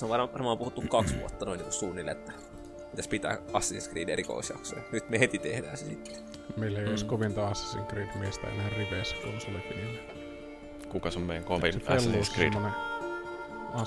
[0.00, 2.32] se on varmaan, varmaan puhuttu kaksi vuotta noin niin suunnilleen, että
[2.90, 4.82] pitäisi pitää Assassin's Creed erikoisjaksoja.
[4.92, 6.14] Nyt me heti tehdään se sitten.
[6.56, 6.90] Meillä ei mm.
[6.90, 10.00] olisi kovinta Assassin's Creed miestä enää riveissä konsolifinille.
[10.88, 12.52] Kuka on meidän kovin Assassin's Creed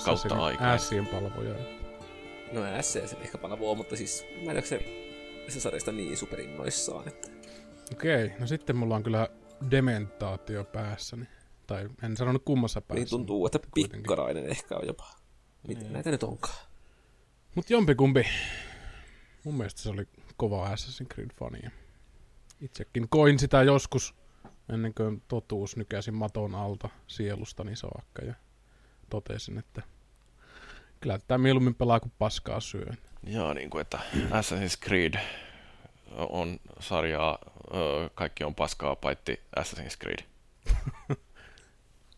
[0.04, 0.72] kautta aikaa?
[0.72, 1.54] Ässien palvoja.
[2.52, 4.80] No S se ehkä palvoo, mutta siis mä en se,
[5.48, 7.08] se sarjasta niin superinnoissaan.
[7.08, 7.28] Että...
[7.92, 9.28] Okei, no sitten mulla on kyllä
[9.70, 11.24] dementaatio päässäni.
[11.66, 13.00] Tai en sanonut kummassa päässä.
[13.00, 15.23] Niin tuntuu, että pikkarainen ehkä on jopa.
[15.68, 15.92] Mitä niin.
[15.92, 16.66] näitä nyt onkaan?
[17.54, 18.26] Mut jompikumpi.
[19.44, 21.70] Mun mielestä se oli kova Assassin's Creed-fani.
[22.60, 24.14] Itsekin koin sitä joskus
[24.72, 28.34] ennen kuin totuus nykäsi maton alta sielustani saakka ja
[29.10, 29.82] totesin, että
[31.00, 32.86] kyllä tämä mieluummin pelaa kuin paskaa syö.
[33.22, 35.14] Joo, niin kuin että Assassin's Creed
[36.16, 37.38] on sarjaa,
[38.14, 40.24] kaikki on paskaa paitsi Assassin's Creed.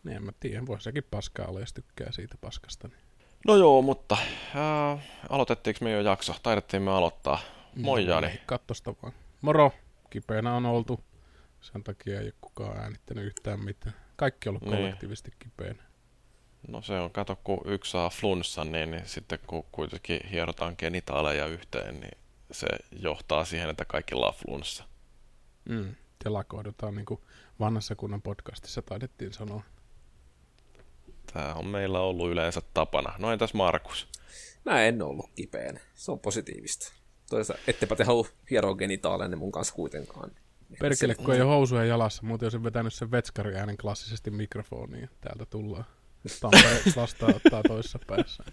[0.04, 2.88] niin en mä tiedä, voisi sekin paskaa olla, jos tykkää siitä paskasta.
[2.88, 3.05] Niin.
[3.46, 4.16] No joo, mutta
[4.54, 4.98] ää,
[5.28, 6.34] aloitettiinko me jo jakso?
[6.42, 7.38] Taidettiin me aloittaa.
[7.76, 8.40] Moi no, Jani.
[8.46, 9.12] Kattosta vaan.
[9.40, 9.72] Moro.
[10.10, 11.00] Kipeänä on oltu.
[11.60, 13.94] Sen takia ei ole kukaan äänittänyt yhtään mitään.
[14.16, 14.76] Kaikki on ollut niin.
[14.76, 15.82] kollektiivisesti kipeänä.
[16.68, 21.46] No se on, kato kun yksi saa flunssan, niin, niin sitten kun kuitenkin hierotaan genitaaleja
[21.46, 22.18] yhteen, niin
[22.50, 22.66] se
[23.02, 24.84] johtaa siihen, että kaikilla on flunssa.
[25.68, 27.20] Mm, telakoidutaan niin kuin
[27.60, 29.62] vanhassa kunnan podcastissa taidettiin sanoa.
[31.32, 33.14] Tämä on meillä ollut yleensä tapana.
[33.18, 34.08] No entäs Markus?
[34.64, 35.80] Mä en ollut kipeänä.
[35.94, 36.92] Se on positiivista.
[37.30, 40.30] Toisaalta ettepä te halua hieroa genitaalenne mun kanssa kuitenkaan.
[40.80, 45.10] Perkele, kun ei ole housuja jalassa, muuten olisin vetänyt sen vetskari äänen klassisesti mikrofoniin.
[45.20, 45.84] Täältä tullaan.
[46.40, 48.44] Tampere vastaanottaa toisessa päässä.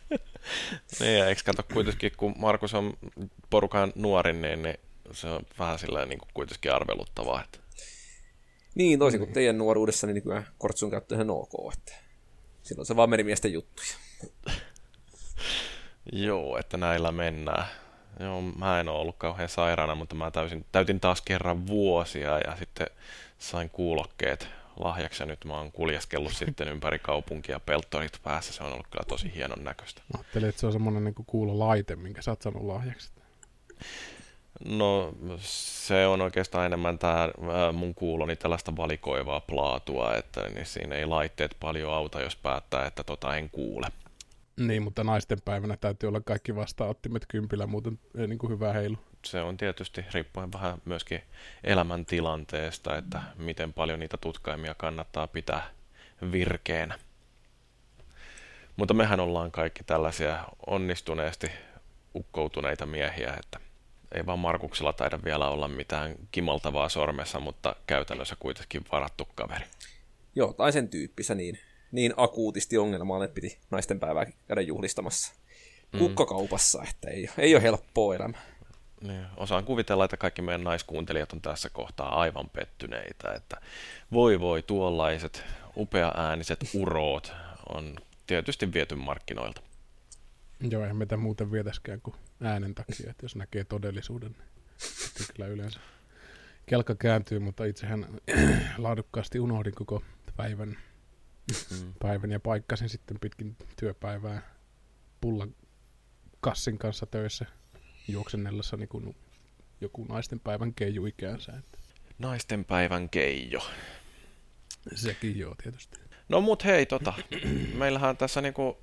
[0.99, 2.93] niin, eikö kato kuitenkin, kun Markus on
[3.49, 4.77] porukan nuorin, niin, niin
[5.11, 7.43] se on vähän silleen niin kuin kuitenkin arveluttavaa.
[7.43, 7.59] Että...
[8.75, 11.73] Niin, toisin kuin teidän nuoruudessa, niin nykyään kortsun käyttö ihan ok.
[11.73, 12.02] Että
[12.63, 13.87] silloin se vaan merimiesten juttuja.
[16.11, 17.65] Joo, että näillä mennään.
[18.19, 22.55] Joo, mä en ole ollut kauhean sairaana, mutta mä täysin, täytin taas kerran vuosia ja
[22.59, 22.87] sitten
[23.39, 24.47] sain kuulokkeet
[24.79, 28.53] lahjaksi ja nyt mä oon kuljeskellut sitten ympäri kaupunkia peltorit päässä.
[28.53, 30.01] Se on ollut kyllä tosi hienon näköistä.
[30.13, 33.09] Mä ajattelin, että se on semmoinen niin kuulolaite, minkä sä oot saanut lahjaksi.
[34.65, 37.29] No se on oikeastaan enemmän tämä
[37.73, 43.03] mun kuuloni tällaista valikoivaa plaatua, että niin siinä ei laitteet paljon auta, jos päättää, että
[43.03, 43.87] tota en kuule.
[44.57, 48.97] Niin, mutta naisten päivänä täytyy olla kaikki vastaanottimet kympillä, muuten ei niin kuin hyvä heilu.
[49.25, 51.21] Se on tietysti riippuen vähän myöskin
[51.63, 55.69] elämäntilanteesta, että miten paljon niitä tutkaimia kannattaa pitää
[56.31, 56.99] virkeenä.
[58.75, 61.51] Mutta mehän ollaan kaikki tällaisia onnistuneesti
[62.15, 63.59] ukkoutuneita miehiä, että
[64.13, 69.65] ei vaan Markuksella taida vielä olla mitään kimaltavaa sormessa, mutta käytännössä kuitenkin varattu kaveri.
[70.35, 71.59] Joo, tai sen tyyppissä niin
[71.93, 75.33] niin akuutisti ongelmaa, että piti naisten päivää käydä juhlistamassa
[75.91, 75.99] mm.
[75.99, 78.37] kukkakaupassa, että ei, ei ole helppoa elämä.
[79.01, 83.57] Niin, osaan kuvitella, että kaikki meidän naiskuuntelijat on tässä kohtaa aivan pettyneitä, että
[84.11, 85.43] voi voi tuollaiset
[85.77, 87.33] upea-ääniset uroot
[87.69, 87.95] on
[88.27, 89.61] tietysti viety markkinoilta.
[90.69, 94.31] Joo, eihän meitä muuten vietäskään kuin äänen takia, että jos näkee todellisuuden,
[95.19, 95.79] niin kyllä yleensä
[96.65, 98.07] kelka kääntyy, mutta itsehän
[98.77, 100.03] laadukkaasti unohdin koko
[100.37, 100.77] päivän
[101.71, 101.93] mm.
[101.99, 104.41] päivän ja paikkasin sitten pitkin työpäivää
[105.21, 105.55] pullan
[106.41, 107.45] kassin kanssa töissä
[108.07, 109.15] juoksennellessa niin kuin
[109.81, 111.51] joku naisten päivän keiju ikäänsä.
[111.51, 111.77] Että.
[112.19, 113.71] Naisten päivän keijo.
[114.95, 116.02] Sekin joo, tietysti.
[116.29, 117.13] No mut hei, tota,
[117.73, 118.77] meillähän tässä niinku,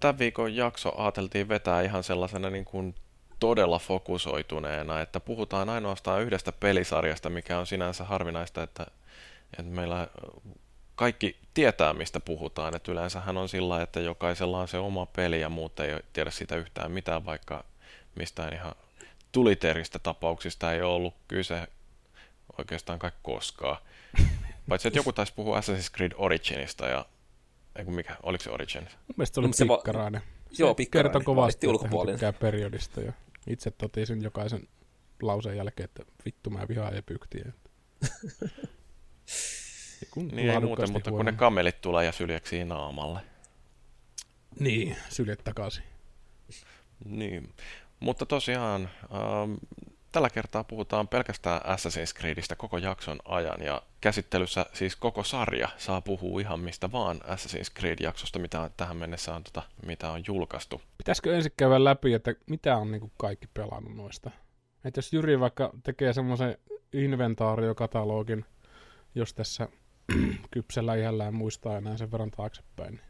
[0.00, 2.94] tämän viikon jakso ajateltiin vetää ihan sellaisena niinku
[3.40, 8.86] todella fokusoituneena, että puhutaan ainoastaan yhdestä pelisarjasta, mikä on sinänsä harvinaista, että,
[9.58, 10.08] että meillä
[10.94, 12.76] kaikki tietää, mistä puhutaan.
[12.76, 16.56] Et yleensähän on sillä, että jokaisella on se oma peli ja muut ei tiedä siitä
[16.56, 17.64] yhtään mitään, vaikka
[18.14, 18.74] mistään ihan
[19.32, 21.68] tuliteristä tapauksista ei ole ollut kyse
[22.58, 23.76] oikeastaan kaikki koskaan.
[24.72, 27.06] Paitsi, että joku taisi puhua Assassin's Creed Originista ja
[27.76, 28.82] ei kun mikä, oliko se Origin?
[28.82, 30.20] Mun mielestä se oli se pikkarainen.
[30.20, 31.12] Va- se joo, pikkarainen.
[31.12, 31.66] Kertoi kovasti,
[32.14, 33.12] että periodista ja
[33.46, 34.68] itse totesin jokaisen
[35.22, 37.52] lauseen jälkeen, että vittu mä vihaan epyktiä.
[40.10, 43.20] Kun niin ei muuten, mutta kun ne kamelit tulee ja syljeksii naamalle.
[44.60, 45.84] Niin, syljet takaisin.
[47.04, 47.54] Niin,
[48.00, 49.54] mutta tosiaan ähm,
[50.12, 56.00] tällä kertaa puhutaan pelkästään Assassin's Creedistä koko jakson ajan ja käsittelyssä siis koko sarja saa
[56.00, 60.82] puhua ihan mistä vaan Assassin's Creed-jaksosta, mitä tähän mennessä on, tota, mitä on julkaistu.
[60.98, 64.30] Pitäisikö ensin käydä läpi, että mitä on niin kaikki pelannut noista?
[64.84, 66.58] Että jos Jyri vaikka tekee semmoisen
[66.92, 68.44] inventaariokatalogin,
[69.14, 69.68] jos tässä
[70.50, 73.00] kypsellä iällään muistaa enää sen verran taaksepäin.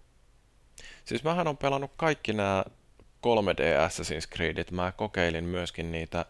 [1.04, 2.64] Siis mähän on pelannut kaikki nämä
[3.26, 4.70] 3D Assassin's Creedit.
[4.70, 6.24] Mä kokeilin myöskin niitä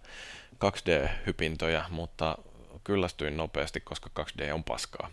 [0.65, 2.39] 2D-hypintoja, mutta
[2.85, 5.11] kyllästyin nopeasti, koska 2D on paskaa.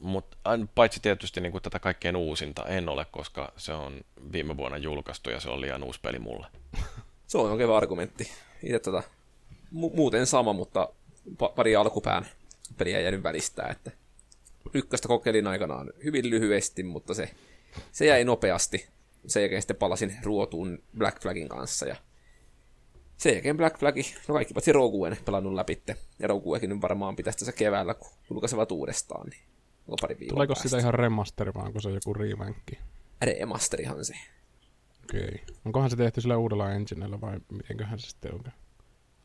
[0.00, 0.36] Mutta
[0.74, 4.00] paitsi tietysti niin kuin tätä kaikkein uusinta en ole, koska se on
[4.32, 6.46] viime vuonna julkaistu ja se on liian uusi peli mulle.
[7.26, 8.30] Se on oikein argumentti.
[8.62, 9.02] Itse tota,
[9.74, 10.88] mu- muuten sama, mutta
[11.30, 12.26] pa- pari alkupään
[12.78, 13.90] peliä jäänyt välistä, että
[14.74, 17.30] ykköstä kokeilin aikanaan hyvin lyhyesti, mutta se,
[17.92, 18.88] se jäi nopeasti.
[19.26, 21.96] Sen jälkeen sitten palasin ruotuun Black Flagin kanssa ja
[23.20, 23.96] sen jälkeen Black Flag,
[24.28, 25.82] no kaikki paitsi Rogueen pelannut läpi.
[26.18, 29.42] Ja Roguekin nyt varmaan pitäisi tässä keväällä, kun julkaisevat uudestaan, niin
[29.88, 30.68] onko pari viikkoa Tuleeko päästä.
[30.68, 32.78] sitä ihan remasteri vai onko se joku remankki?
[33.22, 34.14] Remasterihan se.
[35.04, 35.20] Okei.
[35.20, 35.56] Okay.
[35.64, 38.56] Onkohan se tehty sillä uudella enginellä vai mitenköhän se sitten onkaan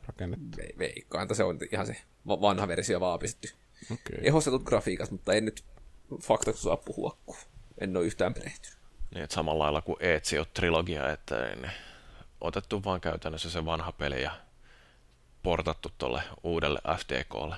[0.08, 0.58] rakennettu?
[0.58, 1.96] Ve- veikkaan, että se on ihan se
[2.28, 3.58] va- vanha versio vaan pistetty.
[3.84, 3.96] Okei.
[4.16, 4.28] Okay.
[4.28, 5.64] Ehostetut grafiikat, mutta en nyt
[6.22, 7.36] faktaksi saa puhua, kun
[7.78, 8.78] en ole yhtään perehtynyt.
[9.14, 11.72] Niin, että samalla lailla kuin Ezio-trilogia, että niin
[12.46, 14.32] otettu vaan käytännössä se vanha peli ja
[15.44, 17.56] portattu tuolle uudelle FDKlle.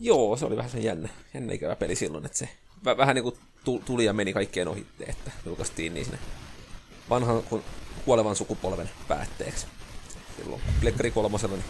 [0.00, 2.48] Joo, se oli vähän sen jännä, jännä ikävä peli silloin, että se
[2.86, 6.18] vä- vähän niin kuin tu- tuli ja meni kaikkien ohitte, että julkaistiin niin sinne
[7.10, 7.64] vanhan kun
[8.04, 9.66] kuolevan sukupolven päätteeksi.
[10.36, 11.66] Silloin Plekkari kolmosella, niin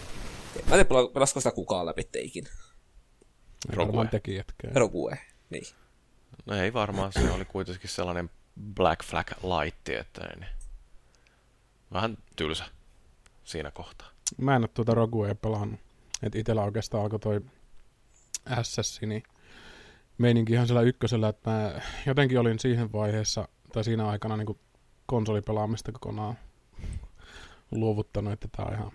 [0.54, 2.44] mä en tiedä, pela- pelasko sitä kukaan läpi teikin.
[3.70, 3.86] Ei Rogue.
[3.86, 4.76] varmaan tekijätkään.
[4.76, 5.18] Rogue,
[5.50, 5.64] niin.
[6.46, 8.30] No ei varmaan, se oli kuitenkin sellainen
[8.74, 10.46] Black Flag light, että niin.
[11.94, 12.64] Vähän tylsä
[13.44, 14.08] siinä kohtaa.
[14.38, 15.80] Mä en ole tuota Roguea pelannut.
[16.22, 17.40] Et itellä oikeastaan alkoi toi
[18.46, 19.22] Assassini
[20.18, 24.60] meininki ihan sillä ykkösellä, että mä jotenkin olin siihen vaiheessa, tai siinä aikana niin
[25.06, 26.38] konsolipelaamista kokonaan
[27.70, 28.92] luovuttanut, että tää on ihan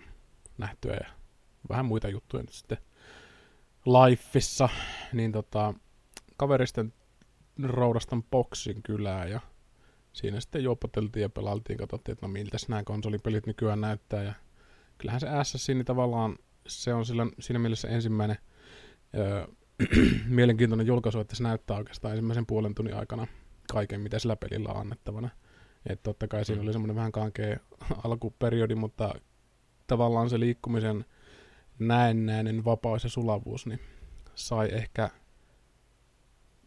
[0.58, 1.10] nähtyä ja
[1.68, 2.78] vähän muita juttuja nyt sitten
[3.86, 4.68] Lifeissa,
[5.12, 5.74] niin tota,
[6.36, 6.92] kaveristen
[7.62, 9.40] roudastan boksin kylää ja
[10.12, 14.34] siinä sitten juopoteltiin ja pelailtiin, katsottiin, että no miltäs nämä konsolipelit nykyään näyttää ja
[14.98, 18.36] kyllähän se Assassin tavallaan se on sillä, siinä mielessä ensimmäinen
[19.14, 19.46] öö,
[20.26, 23.26] mielenkiintoinen julkaisu, että se näyttää oikeastaan ensimmäisen puolen tunnin aikana
[23.72, 25.28] kaiken, mitä sillä pelillä on annettavana.
[25.86, 27.58] Että totta kai siinä oli semmoinen vähän kankea
[28.04, 29.14] alkuperiodi, mutta
[29.86, 31.04] tavallaan se liikkumisen
[31.78, 33.80] näennäinen vapaus ja sulavuus, niin
[34.34, 35.10] sai ehkä,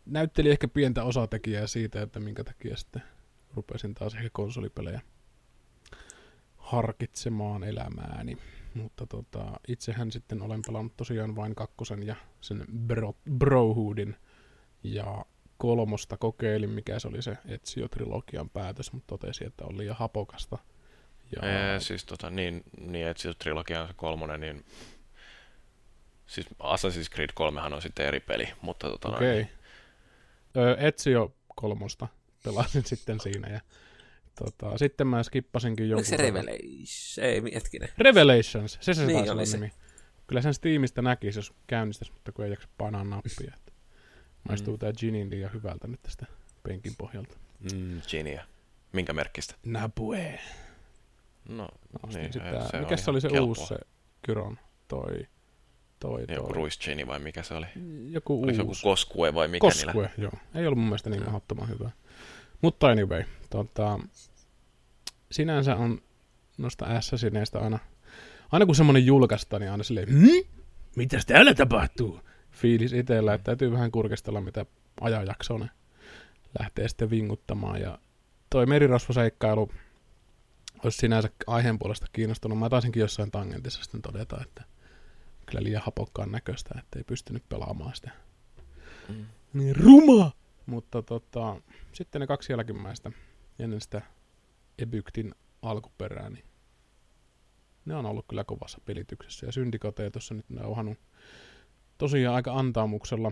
[0.05, 3.03] näytteli ehkä pientä osatekijää siitä, että minkä takia sitten
[3.55, 5.01] rupesin taas ehkä konsolipelejä
[6.57, 8.37] harkitsemaan elämääni.
[8.73, 14.15] Mutta tota, itsehän sitten olen pelannut tosiaan vain kakkosen ja sen bro, Brohoodin
[14.83, 15.25] ja
[15.57, 20.57] kolmosta kokeilin, mikä se oli se Ezio-trilogian päätös, mutta totesin, että on liian hapokasta.
[21.35, 23.33] Ja Ee, siis tota, niin, niin se
[23.95, 24.65] kolmonen, niin
[26.25, 29.41] siis Assassin's Creed 3 on sitten eri peli, mutta tota, Okei.
[29.41, 30.87] Okay.
[30.87, 32.07] Ezio kolmosta
[32.43, 33.61] pelasin sitten siinä ja
[34.35, 36.05] tota, sitten mä skippasinkin Oliko jonkun...
[36.05, 37.25] se verran- Revelation?
[37.47, 37.89] Ei, hetkinen.
[37.97, 39.57] Revelations, se se Niin taisi se.
[39.57, 39.71] nimi.
[40.27, 43.53] Kyllä sen Steamista näkisi, jos käynnistäisi, mutta kun ei jaksa painaa nappia.
[43.57, 43.71] Että
[44.49, 44.79] maistuu Mm.
[44.79, 46.25] tää Ginin liian hyvältä nyt tästä
[46.63, 47.37] penkin pohjalta.
[47.73, 48.43] Mm, Genia.
[48.93, 49.55] Minkä merkistä?
[49.65, 50.39] Nabue.
[51.49, 51.67] No,
[52.03, 53.47] Ostin niin, sitä, se mikä on se oli se kelpoa.
[53.47, 53.75] uusi se
[54.21, 54.59] Kyron?
[54.87, 55.27] Toi,
[55.99, 56.35] toi, toi.
[56.35, 57.65] Joku Ruiz Genie vai mikä se oli?
[58.09, 58.83] joku Oliko se joku uusi.
[58.83, 59.93] Koskue vai mikä niillä?
[59.93, 60.31] Koskue, joo.
[60.55, 61.91] Ei ollut mun mielestä niin mahdottoman hyvä.
[62.63, 63.99] Mutta anyway, tota,
[65.31, 66.01] sinänsä on
[66.57, 67.79] noista Assassineista aina,
[68.51, 70.63] aina kun semmonen julkaistaan, niin aina silleen, hmm?
[70.95, 72.19] Mitäs täällä tapahtuu?
[72.51, 74.65] Fiilis itsellä, että täytyy vähän kurkistella, mitä
[75.01, 75.69] ajanjaksoa ne
[76.59, 77.81] lähtee sitten vinguttamaan.
[77.81, 77.99] Ja
[78.49, 79.71] toi merirosvoseikkailu
[80.83, 82.59] olisi sinänsä aiheen puolesta kiinnostunut.
[82.59, 84.63] Mä taisinkin jossain tangentissa sitten todeta, että
[85.45, 88.11] kyllä liian hapokkaan näköistä, että ei pystynyt pelaamaan sitä
[89.09, 89.25] Mm.
[89.53, 90.31] niin ruma!
[90.65, 93.11] Mutta tota, sitten ne kaksi jälkimmäistä
[93.59, 94.01] ennen sitä
[94.77, 96.45] Ebyktin alkuperää, niin
[97.85, 99.45] ne on ollut kyllä kovassa pelityksessä.
[99.45, 100.97] Ja Syndicate tuossa nyt nauhannut
[101.97, 103.31] tosiaan aika antaamuksella.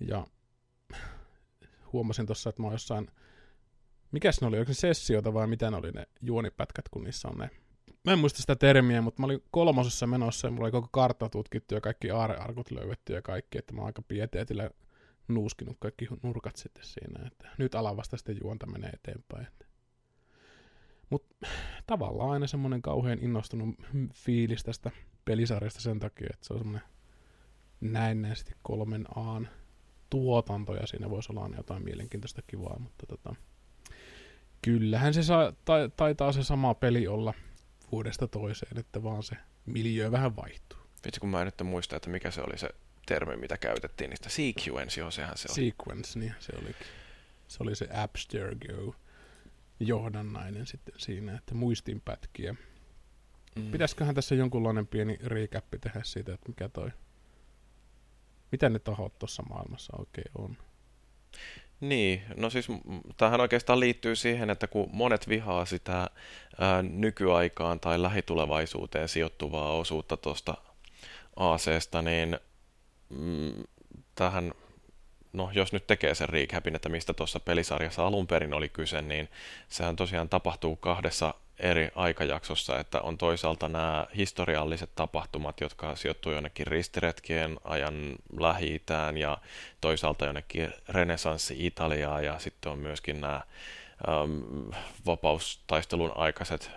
[0.00, 0.26] Ja
[1.92, 3.10] huomasin tuossa, että mä oon jossain,
[4.12, 7.38] mikäs ne oli, oliko se sessiota vai mitä ne oli ne juonipätkät, kun niissä on
[7.38, 7.50] ne
[8.06, 11.28] Mä en muista sitä termiä, mutta mä olin kolmosessa menossa ja mulla oli koko kartta
[11.28, 14.70] tutkittu ja kaikki aarearkut löydetty ja kaikki, että mä oon aika pieteetillä
[15.28, 19.46] nuuskinut kaikki nurkat sitten siinä, että nyt alavasta sitten juonta menee eteenpäin.
[21.10, 21.46] Mutta
[21.86, 23.74] tavallaan aina semmoinen kauhean innostunut
[24.14, 24.90] fiilis tästä
[25.24, 26.88] pelisarjasta sen takia, että se on semmoinen
[27.80, 29.48] näennäisesti kolmen aan
[30.10, 33.34] tuotanto ja siinä voisi olla aina jotain mielenkiintoista kivaa, mutta tota,
[34.62, 37.34] kyllähän se saa, ta, taitaa se sama peli olla
[37.92, 40.78] vuodesta toiseen, että vaan se miljöö vähän vaihtuu.
[41.04, 42.68] Vitsi, kun mä en nyt muista, että mikä se oli se
[43.06, 45.70] termi, mitä käytettiin niistä sequence, joo, sehän se oli.
[45.70, 46.86] Sequence, niin se olikin.
[47.48, 48.94] se oli se Abstergo
[49.80, 52.54] johdannainen sitten siinä, että muistinpätkiä.
[53.56, 53.70] Mm.
[53.70, 56.90] Pitäisiköhän tässä jonkunlainen pieni recap tehdä siitä, että mikä toi,
[58.52, 60.56] mitä ne tahot tuossa maailmassa oikein on?
[61.80, 62.66] Niin, no siis
[63.16, 66.10] tähän oikeastaan liittyy siihen, että kun monet vihaa sitä
[66.58, 70.54] ää, nykyaikaan tai lähitulevaisuuteen sijoittuvaa osuutta tuosta
[71.36, 72.38] ACsta, niin
[73.08, 73.64] mm,
[74.14, 74.52] tähän,
[75.32, 79.28] no jos nyt tekee sen recapin, että mistä tuossa pelisarjassa alun perin oli kyse, niin
[79.68, 86.66] sehän tosiaan tapahtuu kahdessa eri aikajaksossa, että on toisaalta nämä historialliset tapahtumat, jotka sijoittuu jonnekin
[86.66, 88.82] ristiretkien ajan lähi
[89.18, 89.38] ja
[89.80, 93.40] toisaalta jonnekin renesanssi Italiaa ja sitten on myöskin nämä
[95.06, 96.70] vapaustaistelun aikaiset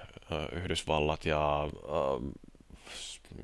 [0.52, 1.70] Yhdysvallat ja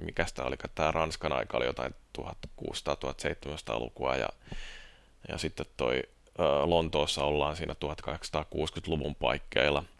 [0.01, 4.29] mikä sitä oli, tämä Ranskan aika oli jotain 1600-1700-lukua ja,
[5.29, 6.03] ja sitten toi
[6.63, 9.83] Lontoossa ollaan siinä 1860-luvun paikkeilla–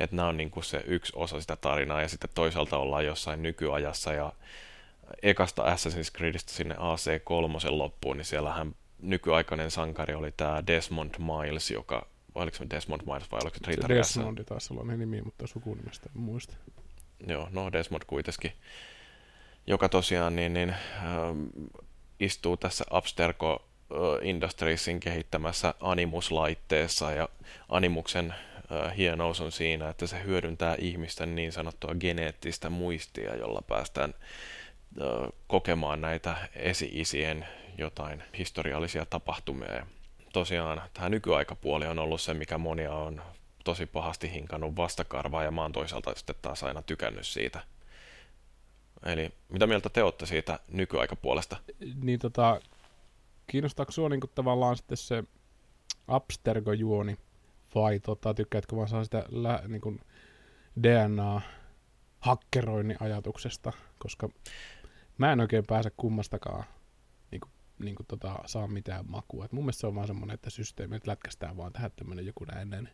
[0.00, 3.42] että nämä on niin kuin se yksi osa sitä tarinaa ja sitten toisaalta ollaan jossain
[3.42, 4.32] nykyajassa ja
[5.22, 12.06] ekasta Assassin's Creedistä sinne AC3 loppuun, niin siellähän nykyaikainen sankari oli tämä Desmond Miles, joka,
[12.34, 16.20] oliko se Desmond Miles vai oliko se Ritter Desmond taisi olla nimi, mutta sukunimestä en
[16.20, 16.56] muista.
[17.26, 18.52] Joo, no Desmond kuitenkin,
[19.70, 21.44] joka tosiaan niin, niin, ähm,
[22.20, 23.66] istuu tässä Abstergo
[24.22, 27.28] Industriesin kehittämässä Animus-laitteessa ja
[27.68, 28.34] Animuksen
[28.96, 34.14] hienous on siinä, että se hyödyntää ihmisten niin sanottua geneettistä muistia, jolla päästään
[35.46, 37.46] kokemaan näitä esi-isien
[37.78, 39.86] jotain historiallisia tapahtumia.
[40.32, 43.22] Tosiaan tämä nykyaikapuoli on ollut se, mikä monia on
[43.64, 47.60] tosi pahasti hinkannut vastakarvaa ja mä oon toisaalta sitten taas aina tykännyt siitä.
[49.06, 51.56] Eli mitä mieltä te olette siitä nykyaikapuolesta?
[52.02, 52.60] Niin tota,
[53.46, 55.24] kiinnostaako sinua niin tavallaan sitten se
[56.08, 57.16] abstergo-juoni
[57.74, 60.00] vai tota, tykkäätkö vaan saa sitä lä, niin kuin
[60.82, 64.28] DNA-hakkeroinnin ajatuksesta, koska
[65.18, 66.64] mä en oikein pääse kummastakaan
[67.30, 69.44] niin kuin, niin kuin tota, saa mitään makua.
[69.44, 72.44] Et mun mielestä se on vaan semmoinen, että systeemi, että lätkästään vaan tähän tämmöinen joku
[72.44, 72.88] näin.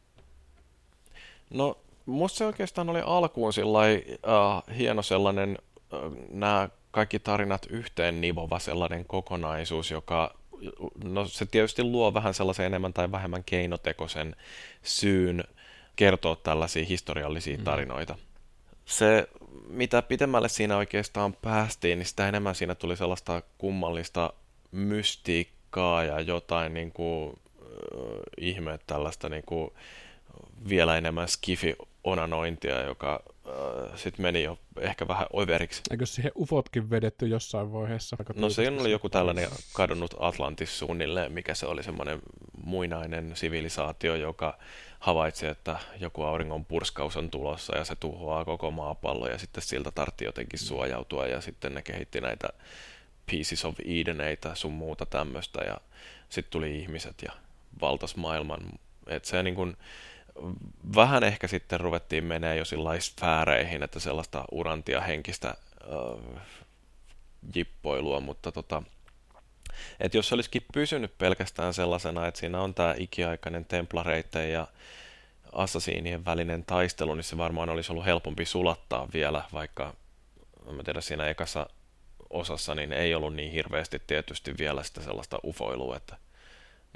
[1.51, 5.59] No, musta se oikeastaan oli alkuun sillai, uh, hieno sellainen,
[6.31, 10.35] nämä kaikki tarinat yhteen nivova sellainen kokonaisuus, joka
[11.05, 14.37] no se tietysti luo vähän sellaisen enemmän tai vähemmän keinotekoisen
[14.83, 15.45] syyn
[15.97, 17.65] kertoa tällaisia historiallisia mm.
[17.65, 18.19] tarinoita.
[18.85, 19.29] Se,
[19.69, 24.33] mitä pitemmälle siinä oikeastaan päästiin, niin sitä enemmän siinä tuli sellaista kummallista
[24.73, 27.67] mystiikkaa ja jotain niin kuin, äh,
[28.39, 29.71] ihme tällaista niin kuin,
[30.69, 33.23] vielä enemmän skifi-onanointia, joka
[33.97, 35.83] sitten meni jo ehkä vähän overiksi.
[35.91, 38.17] Eikö siihen ufotkin vedetty jossain vaiheessa?
[38.35, 42.23] No se oli joku tällainen kadonnut Atlantis suunnilleen, mikä se oli semmoinen
[42.65, 44.59] muinainen sivilisaatio, joka
[44.99, 49.91] havaitsi, että joku auringon purskaus on tulossa ja se tuhoaa koko maapallo ja sitten siltä
[49.91, 52.49] tartti jotenkin suojautua ja sitten ne kehitti näitä
[53.31, 55.77] Pieces of Edeneitä sun muuta tämmöistä ja
[56.29, 57.33] sitten tuli ihmiset ja
[57.81, 58.61] valtas maailman.
[59.07, 59.77] Et se niin kuin,
[60.95, 62.65] vähän ehkä sitten ruvettiin menee jo
[62.99, 66.43] sfääreihin, että sellaista urantia henkistä äh,
[67.55, 68.83] jippoilua, mutta tota,
[70.01, 74.67] et jos se olisikin pysynyt pelkästään sellaisena, että siinä on tämä ikiaikainen templareiden ja
[75.53, 79.95] assasiinien välinen taistelu, niin se varmaan olisi ollut helpompi sulattaa vielä, vaikka
[80.71, 81.71] mä tiedän siinä ekassa
[82.31, 86.17] osassa, niin ei ollut niin hirveästi tietysti vielä sitä sellaista ufoilua, että,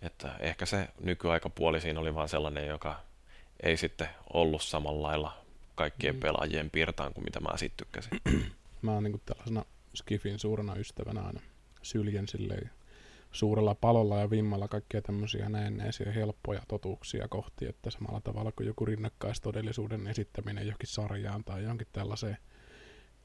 [0.03, 3.01] että ehkä se nykyaikapuoli siinä oli vaan sellainen, joka
[3.63, 6.21] ei sitten ollut samalla lailla kaikkien mm.
[6.21, 8.21] pelaajien pirtaan kuin mitä mä siitä tykkäsin.
[8.83, 9.65] mä oon niin tällaisena
[9.95, 11.41] Skifin suurena ystävänä aina
[11.83, 12.71] syljen silleen
[13.33, 18.85] suurella palolla ja vimmalla kaikkia tämmöisiä näennäisiä helppoja totuuksia kohti, että samalla tavalla kuin joku
[18.85, 22.39] rinnakkaistodellisuuden esittäminen johonkin sarjaan tai johonkin tällaiseen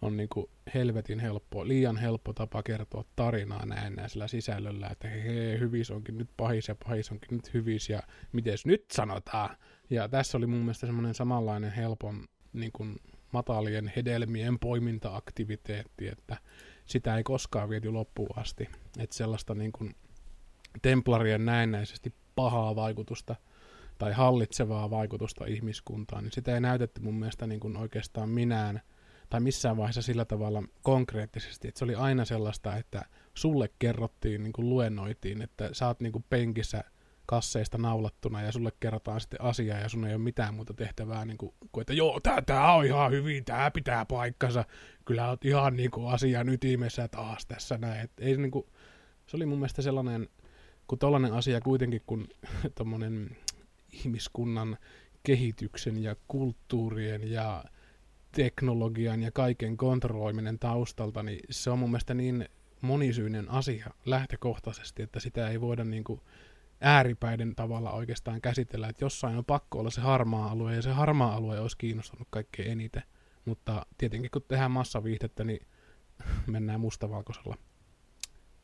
[0.01, 5.92] on niin kuin helvetin helppo, liian helppo tapa kertoa tarinaa näennäisellä sisällöllä, että hei, hyvis
[5.92, 8.01] onkin nyt pahis ja pahis onkin nyt hyvis ja
[8.32, 9.58] miten nyt sanotaan.
[9.89, 12.96] Ja tässä oli mun mielestä semmoinen samanlainen helpon niin kuin
[13.32, 16.38] matalien hedelmien poiminta-aktiviteetti, että
[16.86, 18.70] sitä ei koskaan viety loppuun asti.
[19.00, 19.96] Että sellaista niin kuin
[20.82, 23.36] templarien näennäisesti pahaa vaikutusta
[23.98, 28.82] tai hallitsevaa vaikutusta ihmiskuntaan, niin sitä ei näytetty mun mielestä niin kuin oikeastaan minään
[29.30, 34.54] tai missään vaiheessa sillä tavalla konkreettisesti, että se oli aina sellaista, että sulle kerrottiin, niin
[34.54, 36.84] kuin luennoitiin, että sä oot niin kuin penkissä
[37.25, 41.38] kasseista naulattuna ja sulle kerrotaan sitten asiaa ja sun ei ole mitään muuta tehtävää niin
[41.38, 44.65] kuin, kuin että joo, tää, tää on ihan hyvin, tää pitää paikkansa,
[45.05, 48.01] kyllä oot ihan niin kuin asian ytimessä taas tässä näin.
[48.01, 48.65] Et ei, niin kuin,
[49.27, 50.29] se oli mun mielestä sellainen,
[50.88, 52.27] kun tollainen asia kuitenkin, kun
[52.77, 53.38] tommonen
[53.91, 54.77] ihmiskunnan
[55.24, 57.63] kehityksen ja kulttuurien ja
[58.32, 62.50] teknologian ja kaiken kontrolloiminen taustalta, niin se on mun mielestä niin
[62.82, 66.22] monisyinen asia lähtökohtaisesti, että sitä ei voida niin kuin
[66.82, 71.36] ääripäiden tavalla oikeastaan käsitellä, että jossain on pakko olla se harmaa alue, ja se harmaa
[71.36, 73.03] alue olisi kiinnostanut kaikkein eniten.
[73.46, 75.67] Mutta tietenkin kun tehdään massaviihdettä, niin
[76.48, 77.58] mennään mustavalkoisella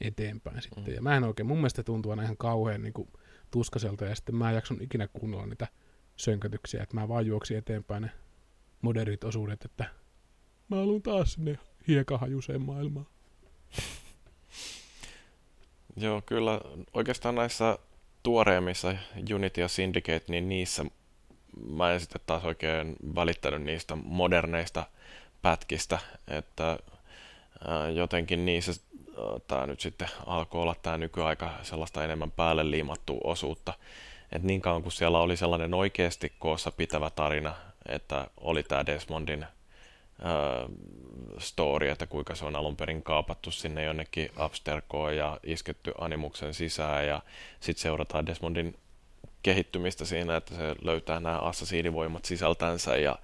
[0.02, 0.84] eteenpäin sitten.
[0.84, 0.94] Mm.
[0.94, 3.10] Ja mä en oikein, mun mielestä tuntuu aina ihan kauhean niin kuin,
[3.52, 5.68] tuskaselta, ja sitten mä en jakson ikinä kuunnella niitä
[6.16, 8.12] sönkötyksiä, että mä vaan juoksin eteenpäin ne
[8.82, 9.86] modernit osuudet, että
[10.70, 13.06] mä haluan taas sinne hiekahajuseen maailmaan.
[15.96, 16.62] Joo, kyllä
[16.94, 17.80] oikeastaan näissä
[18.24, 18.96] tuoreemmissa
[19.36, 20.86] Unity ja Syndicate, niin niissä
[21.68, 24.84] mä en sitten taas oikein välittänyt niistä moderneista
[25.42, 26.80] pätkistä, että
[27.96, 28.72] jotenkin niissä
[29.48, 33.74] tämä nyt sitten alkoi olla tämä nykyaika sellaista enemmän päälle liimattua osuutta.
[34.32, 37.56] että niin kauan kuin siellä oli sellainen oikeasti koossa pitävä tarina,
[37.86, 39.50] että oli tämä Desmondin äh,
[41.40, 47.08] story, että kuinka se on alun perin kaapattu sinne jonnekin Abstergoon ja isketty animuksen sisään
[47.08, 47.22] ja
[47.60, 48.76] sitten seurataan Desmondin
[49.44, 53.16] kehittymistä siinä, että se löytää nämä assasiinivoimat sisältänsä ja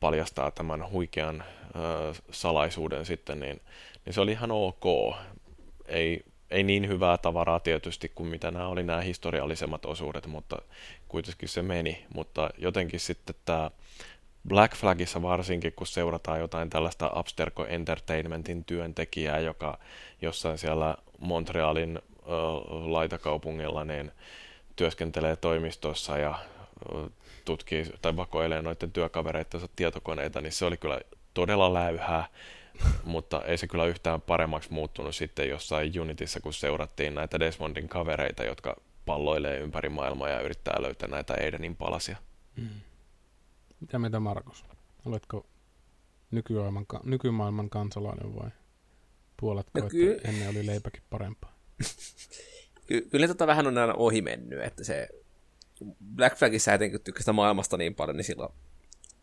[0.00, 3.60] paljastaa tämän huikean äh, salaisuuden sitten, niin,
[4.04, 4.84] niin se oli ihan ok.
[5.86, 10.56] Ei, ei niin hyvää tavaraa tietysti kuin mitä nämä oli nämä historiallisemmat osuudet, mutta
[11.08, 12.06] kuitenkin se meni.
[12.14, 13.70] Mutta jotenkin sitten tämä
[14.48, 19.78] Black Flagissa varsinkin, kun seurataan jotain tällaista Abstergo Entertainmentin työntekijää, joka
[20.22, 22.02] jossain siellä Montrealin ö,
[22.68, 24.12] laitakaupungilla niin
[24.76, 26.38] työskentelee toimistossa ja
[26.94, 27.10] ö,
[27.44, 31.00] tutkii tai vakoilee noiden työkavereittensa tietokoneita, niin se oli kyllä
[31.34, 32.28] todella läyhää,
[33.04, 38.44] mutta ei se kyllä yhtään paremmaksi muuttunut sitten jossain Unitissa, kun seurattiin näitä Desmondin kavereita,
[38.44, 42.16] jotka palloilee ympäri maailmaa ja yrittää löytää näitä Aidenin palasia.
[42.56, 42.68] Mm.
[43.80, 44.64] Mitä mieltä Markus?
[45.06, 45.46] Oletko
[46.30, 48.50] nykymaailman, nykymaailman kansalainen vai
[49.40, 51.58] puoletko, no, ky- että ennen oli leipäkin parempaa?
[52.86, 55.08] Ky- kyllä tota vähän on aina ohi mennyt, että se
[56.14, 58.52] Black Flagissa etenkin tykkästä maailmasta niin paljon, niin silloin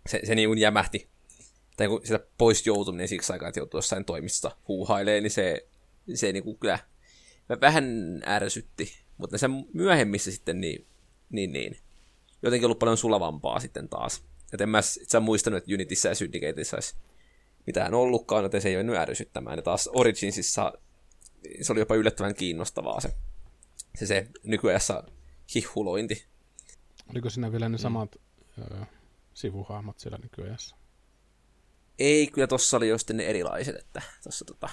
[0.10, 1.10] se, se niin jämähti.
[1.78, 5.68] Tai kun sitä pois joutuminen siksi aikaa, että joutuu jossain toimistossa huuhailemaan, niin se,
[6.14, 6.80] se niin kuin kyllä
[7.62, 7.86] vähän
[8.26, 8.94] ärsytti.
[9.18, 10.88] Mutta se myöhemmissä sitten niin,
[11.30, 11.78] niin, niin
[12.42, 14.24] jotenkin ollut paljon sulavampaa sitten taas.
[14.54, 16.96] Et en mä itse muistanut, että Unityssä ja Syndicateissa olisi
[17.68, 19.58] mitään ollutkaan, joten se ei mennyt ärsyttämään.
[19.58, 20.74] Ja taas Originsissa
[21.62, 23.14] se oli jopa yllättävän kiinnostavaa se,
[23.96, 25.04] se, se nykyajassa
[25.56, 26.26] hihulointi.
[27.10, 27.82] Oliko siinä vielä ne mm.
[27.82, 28.16] samat
[28.58, 28.86] mm.
[29.34, 30.76] sivuhahmot siellä nykyajassa?
[32.00, 34.70] Ei, kyllä tossa oli jo sitten ne erilaiset, että tossa tota...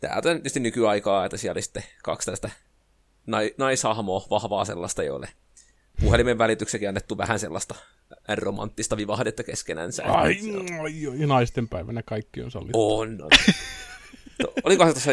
[0.00, 2.50] Tää on tietysti nykyaikaa, että siellä oli sitten kaksi tällaista
[3.58, 5.28] naishahmoa, vahvaa sellaista, joille
[6.00, 7.74] puhelimen välityksekin annettu vähän sellaista
[8.38, 10.04] romanttista vivahdetta keskenänsä.
[10.04, 10.36] Ai,
[10.80, 12.98] ai, ai, naisten päivänä kaikki on sallittu.
[12.98, 13.30] On, on.
[14.64, 15.10] Oliko se tuossa,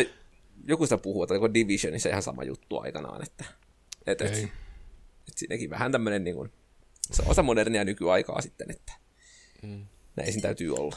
[0.68, 3.46] joku sitä puhuu, että oliko Divisionissa ihan sama juttu aikanaan, että,
[4.08, 4.52] että, että, että
[5.36, 6.52] siinäkin vähän tämmöinen niin kuin,
[7.12, 8.94] se osa modernia nykyaikaa sitten, että
[9.62, 9.86] mm.
[10.16, 10.96] näin siinä täytyy olla.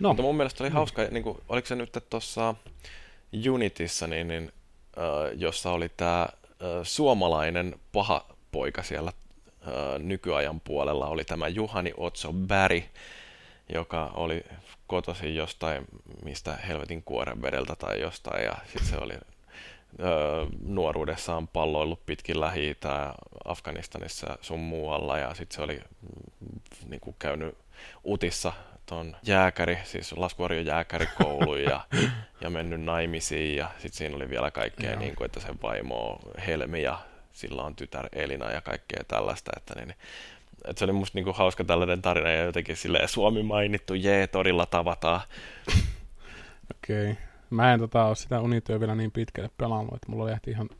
[0.00, 0.08] No.
[0.08, 2.54] Mutta mun mielestä oli hauska, niin kuin, oliko se nyt tuossa
[3.50, 4.52] Unitissa, niin, niin,
[4.98, 6.28] äh, jossa oli tämä äh,
[6.82, 9.12] suomalainen paha poika siellä
[9.98, 12.90] nykyajan puolella oli tämä Juhani Otso Bäri,
[13.74, 14.44] joka oli
[14.86, 15.84] kotoisin jostain,
[16.24, 22.76] mistä helvetin kuoren vedeltä tai jostain, ja sitten se oli ö, nuoruudessaan palloillut pitkin lähi
[23.44, 27.58] Afganistanissa sun muualla, ja sitten se oli mm, niin kuin käynyt
[28.06, 28.52] utissa
[28.86, 31.80] tuon jääkäri, siis laskuarjon jääkärikoulu ja,
[32.40, 36.82] ja mennyt naimisiin ja sitten siinä oli vielä kaikkea, niin kuin, että sen vaimo Helmi
[36.82, 36.98] ja
[37.32, 39.94] sillä on tytär Elina ja kaikkea tällaista, että niin,
[40.64, 44.66] että se oli musta niinku hauska tällainen tarina ja jotenkin silleen Suomi mainittu, jee, torilla
[44.66, 45.20] tavataan.
[46.76, 47.10] Okei.
[47.10, 47.24] Okay.
[47.50, 50.70] Mä en tota, ole sitä Unityä vielä niin pitkälle pelannut, että mulla oli ihan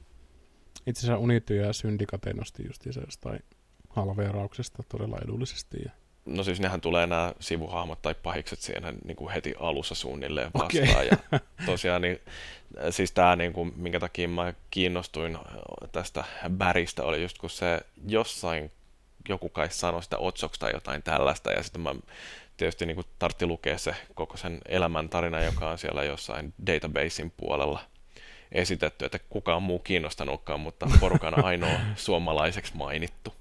[0.87, 3.41] itse asiassa Unity ja Syndicate nosti just jostain
[3.89, 5.79] halveerauksesta todella edullisesti.
[5.85, 5.91] Ja
[6.25, 10.91] No siis nehän tulee nämä sivuhahmot tai pahikset siihen niin kuin heti alussa suunnilleen vastaan.
[10.91, 11.09] Okay.
[11.11, 12.21] Ja tosiaan niin,
[12.91, 15.39] siis tämä, niin kuin, minkä takia mä kiinnostuin
[15.93, 18.71] tästä Bäristä, oli just kun se jossain
[19.29, 21.95] joku kai sanoi sitä otsoksi tai jotain tällaista, ja sitten mä
[22.57, 27.81] tietysti niin tartti lukea se koko sen elämäntarina, joka on siellä jossain databasein puolella
[28.53, 33.35] esitetty, että kukaan muu kiinnostanutkaan, mutta porukan ainoa suomalaiseksi mainittu.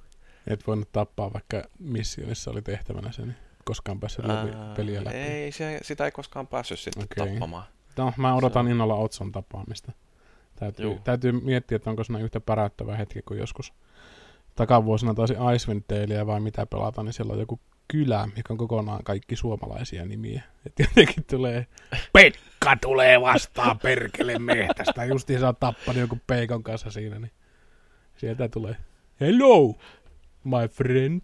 [0.48, 5.18] Et voinut tappaa, vaikka missionissa oli tehtävänä sen, koskaan päässyt läpi, peliä läpi.
[5.18, 7.30] Ei, se, sitä ei koskaan päässyt sitten okay.
[7.30, 7.64] tappamaan.
[7.98, 8.72] No, mä odotan se...
[8.72, 9.92] innolla Otson tapaamista.
[10.56, 13.74] Täytyy, täytyy miettiä, että onko siinä yhtä päräyttävä hetki kuin joskus
[14.56, 19.04] takavuosina taisi Icewind Daleä vai mitä pelata, niin siellä on joku kylä, mikä on kokonaan
[19.04, 20.44] kaikki suomalaisia nimiä.
[20.66, 21.68] Et jotenkin tulee,
[22.14, 25.06] Pekka tulee vastaan perkele mehtästä.
[25.06, 27.32] Justiin saa tappanut joku peikon kanssa siinä, niin
[28.18, 28.76] sieltä tulee,
[29.20, 29.76] hello,
[30.44, 31.22] my friend.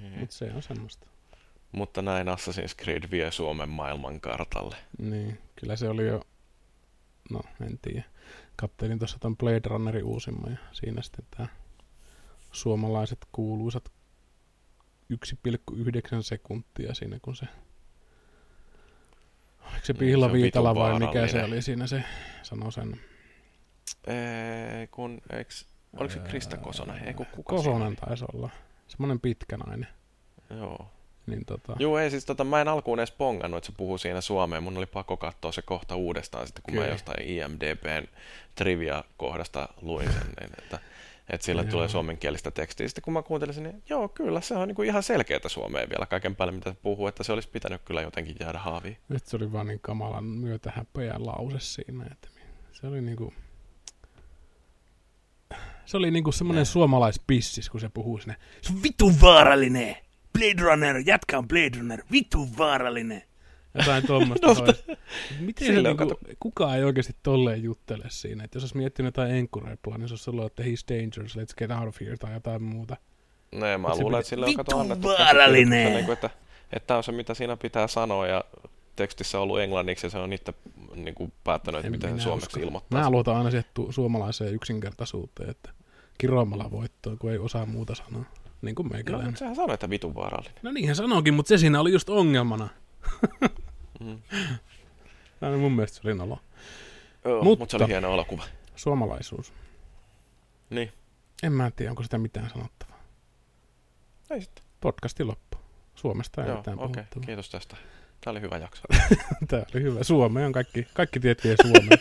[0.00, 0.18] Niin.
[0.18, 1.06] Mutta se on semmoista.
[1.72, 4.76] Mutta näin Assassin's Creed vie Suomen maailmankartalle.
[4.98, 6.22] Niin, kyllä se oli jo,
[7.30, 8.04] no en tiedä.
[8.56, 11.48] Kattelin tuossa ton Blade Runnerin uusimman ja siinä sitten tämä
[12.52, 13.92] suomalaiset kuuluisat
[15.12, 17.46] 1,9 sekuntia siinä, kun se
[19.72, 22.04] Oliko se Niin, Pihla se on Viitala vitun vai mikä se oli siinä se
[22.42, 23.00] sanoi sen?
[24.06, 27.06] Ei, kun, eiks, oliko se Krista Kosonen?
[27.06, 28.50] Ei, kuka Kosonen taisi olla.
[28.88, 29.88] Semmoinen pitkä nainen.
[30.50, 30.88] Joo.
[31.26, 34.20] Niin tota, Joo, ei siis tota, mä en alkuun edes pongannut, että se puhuu siinä
[34.20, 34.60] suomea.
[34.60, 36.92] Mun oli pakko katsoa se kohta uudestaan sitten, kun mä Okei.
[36.92, 38.06] jostain IMDBn
[38.54, 40.78] trivia-kohdasta luin sen, niin että,
[41.30, 41.70] että sillä Joo.
[41.70, 42.88] tulee suomenkielistä tekstiä.
[42.88, 46.06] Sitten kun mä kuuntelin sen, niin joo, kyllä, se on niinku ihan selkeätä suomea vielä
[46.06, 48.96] kaiken päälle, mitä se puhuu, että se olisi pitänyt kyllä jotenkin jäädä haaviin.
[49.08, 52.28] nyt se oli vaan niin kamalan myötähäpeä lause siinä, että
[52.72, 53.32] se oli niinku
[55.86, 58.36] se oli niinku semmoinen suomalaispissis, kun se puhuu sinne.
[58.60, 59.96] Se on vitun vaarallinen!
[60.32, 63.22] Blade Runner, jätkä on Blade Runner, vitun vaarallinen!
[63.74, 64.46] Jotain tuommoista.
[64.56, 64.96] No,
[65.40, 68.44] Miten se niinku, kukaan ei oikeasti tolleen juttele siinä.
[68.44, 71.70] Että jos olisi miettinyt jotain enkureplaa, niin se olisi ollut, että he's dangerous, let's get
[71.70, 72.96] out of here tai jotain muuta.
[73.52, 75.92] No ja mä luulen, että sille on kato annettu vaarallinen!
[75.92, 76.30] niinku, että,
[76.72, 78.44] että tämä on se, mitä siinä pitää sanoa ja
[78.96, 80.54] tekstissä ollut englanniksi ja se on itse
[80.94, 82.60] niin kuin, päättänyt, että En miten se suomeksi usko.
[82.60, 83.00] ilmoittaa.
[83.02, 85.70] Mä luotan aina siihen tu- suomalaiseen yksinkertaisuuteen, että
[86.18, 88.24] kiroamalla voittoa, kun ei osaa muuta sanoa.
[88.62, 89.26] Niin kuin No, meikäläinen.
[89.28, 90.58] mutta sehän sanoi, että vitun vaarallinen.
[90.62, 92.68] No niinhän sanoinkin, mutta se siinä oli just ongelmana.
[94.00, 94.18] Mm.
[95.40, 96.38] No, mun mielestä se oli nolo.
[97.24, 98.44] Joo, Mutta- mutta se oli hieno elokuva.
[98.76, 99.52] Suomalaisuus.
[100.70, 100.92] Niin,
[101.42, 102.98] En mä tiedä, onko sitä mitään sanottavaa.
[104.30, 104.64] ei sitten.
[104.80, 105.58] Podcasti loppu.
[105.94, 107.20] Suomesta ei Joo, mitään okay, puhuttu.
[107.20, 107.76] kiitos tästä.
[108.24, 108.82] Tämä oli hyvä jakso.
[109.48, 110.02] Tää oli hyvä.
[110.04, 111.98] Suomeen on kaikki, kaikki tiet vie Suomeen.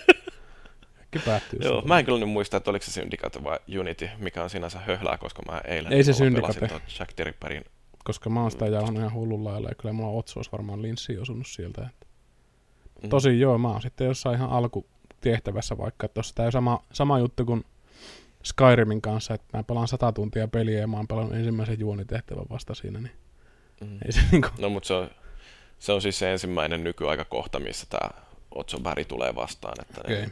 [0.98, 1.88] Kaikki päättyy Joo, Suomeen.
[1.88, 5.18] mä en kyllä nyt muista, että oliko se Syndicate vai Unity, mikä on sinänsä höhlää,
[5.18, 6.70] koska mä eilen Ei se Syndicate.
[7.00, 7.66] Jack the Ripperin.
[8.04, 11.22] Koska mä oon sitä jauhannut ihan hullun lailla ja kyllä mulla Otso olisi varmaan linssiin
[11.22, 11.82] osunut sieltä.
[11.82, 12.06] Että.
[13.04, 13.10] Mm.
[13.10, 17.20] Tosi joo, mä oon sitten jossain ihan alkutehtävässä vaikka, että tossa tää on sama, sama
[17.20, 17.64] juttu kuin
[18.44, 22.74] Skyrimin kanssa, että mä pelaan sata tuntia peliä ja mä oon pelannut ensimmäisen juonitehtävän vasta
[22.74, 23.12] siinä, niin
[23.82, 23.98] Mm.
[24.06, 25.10] ei se niinku, No, mutta se on,
[25.82, 28.10] se on siis se ensimmäinen nykyaikakohta, missä tämä
[28.56, 29.74] Otso Bäri tulee vastaan.
[29.82, 30.30] Että okay.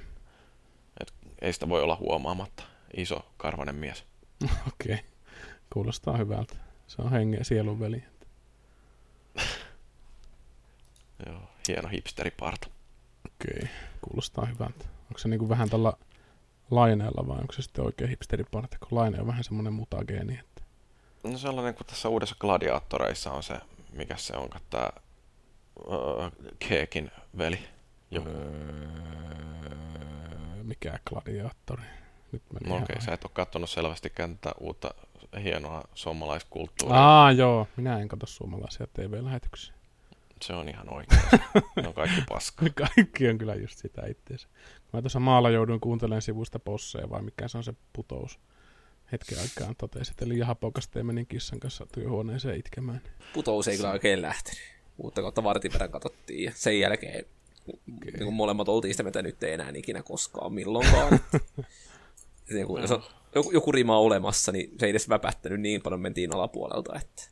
[1.41, 2.63] ei sitä voi olla huomaamatta.
[2.97, 4.03] Iso karvanen mies.
[4.73, 4.99] okei,
[5.73, 6.55] kuulostaa hyvältä.
[6.87, 8.03] Se on hengen sielun veli.
[11.25, 12.67] Joo, hieno hipsteriparta.
[13.25, 13.69] Okei,
[14.01, 14.85] kuulostaa hyvältä.
[15.07, 15.93] Onko se niinku vähän tällä
[16.71, 20.39] laineella vai onko se sitten oikein hipsteriparta, kun laine on vähän semmoinen mutageeni.
[20.39, 20.61] Että...
[21.23, 23.55] No sellainen kuin tässä uudessa Gladiaattoreissa on se,
[23.93, 24.89] mikä se on, tämä
[25.85, 27.59] uh, Keekin veli.
[28.11, 28.29] Joku.
[28.29, 28.43] Öö,
[30.63, 31.83] mikä gladiaattori?
[32.31, 34.93] Nyt meni No okei, okay, sä et ole katsonut selvästikään tätä uutta
[35.43, 36.97] hienoa suomalaiskulttuuria.
[36.99, 37.67] Aa, joo.
[37.77, 39.73] Minä en katso suomalaisia TV-lähetyksiä.
[40.41, 41.21] Se on ihan oikein.
[41.75, 42.65] ne on kaikki paska.
[42.95, 44.47] Kaikki on kyllä just sitä itseensä.
[44.93, 48.39] Mä tuossa maalla jouduin kuuntelemaan sivusta posseja, vai mikä se on se putous.
[49.11, 53.01] Hetken aikaan totesin, että liian hapokasta ja menin kissan kanssa työhuoneeseen itkemään.
[53.33, 54.78] Putous ei kyllä oikein lähtenyt.
[54.99, 57.25] Uutta kautta vartin verran katsottiin ja sen jälkeen
[57.73, 58.11] okay.
[58.19, 61.19] niin molemmat oltiin sitä, mitä nyt ei enää ikinä koskaan milloinkaan.
[62.53, 63.03] niin kuin, jos on
[63.35, 66.95] joku, joku rima olemassa, niin se ei edes väpättänyt niin paljon, mentiin alapuolelta.
[66.95, 67.23] Että...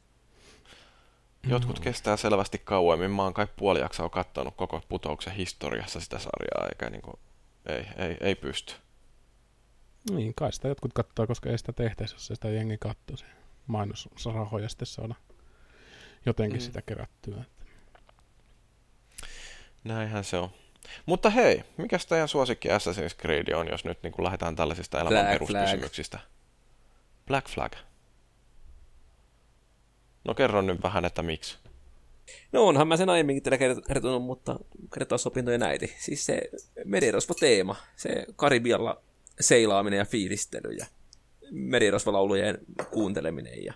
[1.47, 3.11] Jotkut kestää selvästi kauemmin.
[3.11, 7.19] Mä oon kai puoli jaksoa kattonut koko putouksen historiassa sitä sarjaa, eikä niinku,
[7.65, 8.73] ei, ei, ei pysty.
[10.11, 13.17] Niin, kai sitä jotkut katsoo, koska ei sitä tehtäisi, jos ei sitä jengi katsoo.
[13.17, 13.25] Se
[13.67, 15.15] mainosrahoja sitten saada
[16.25, 16.61] jotenkin Mm.
[16.61, 16.65] mm.
[16.65, 17.43] sitä kerättyä.
[19.83, 20.49] Näinhän se on.
[21.05, 25.25] Mutta hei, mikä teidän suosikki Assassin's Creed on, jos nyt niin kuin lähdetään tällaisista elämän
[25.25, 26.19] Black peruskysymyksistä?
[27.27, 27.73] Black Flag.
[30.23, 31.57] No kerro nyt vähän, että miksi.
[32.51, 34.59] No onhan mä sen aiemminkin teille kert- kertonut, mutta
[34.93, 35.95] kertoa sopintojen äiti.
[35.99, 36.41] Siis se
[36.85, 39.01] merirosvo-teema, se Karibialla
[39.39, 40.85] seilaaminen ja fiilistely ja
[41.51, 42.57] merirosvolaulujen
[42.91, 43.73] kuunteleminen ja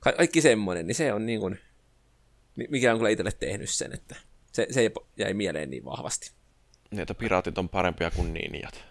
[0.00, 1.58] ka- kaikki semmoinen, niin se on niin kuin,
[2.56, 4.16] mi- mikä on kyllä itselle tehnyt sen, että
[4.54, 6.32] se, se jäi mieleen niin vahvasti.
[6.90, 8.84] Niitä piraatit on parempia kuin niinijat.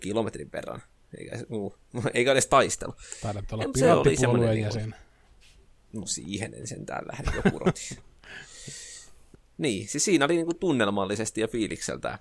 [0.00, 0.82] Kilometrin verran.
[1.18, 1.78] Eikä, uh,
[2.14, 2.94] eikä edes taistelu.
[3.22, 4.94] Taidat olla piraattipuolueen niinku- jäsen.
[5.92, 7.98] No siihen en sentään lähde joku roti.
[9.58, 12.18] niin, siis siinä oli niinku tunnelmallisesti ja fiilikseltään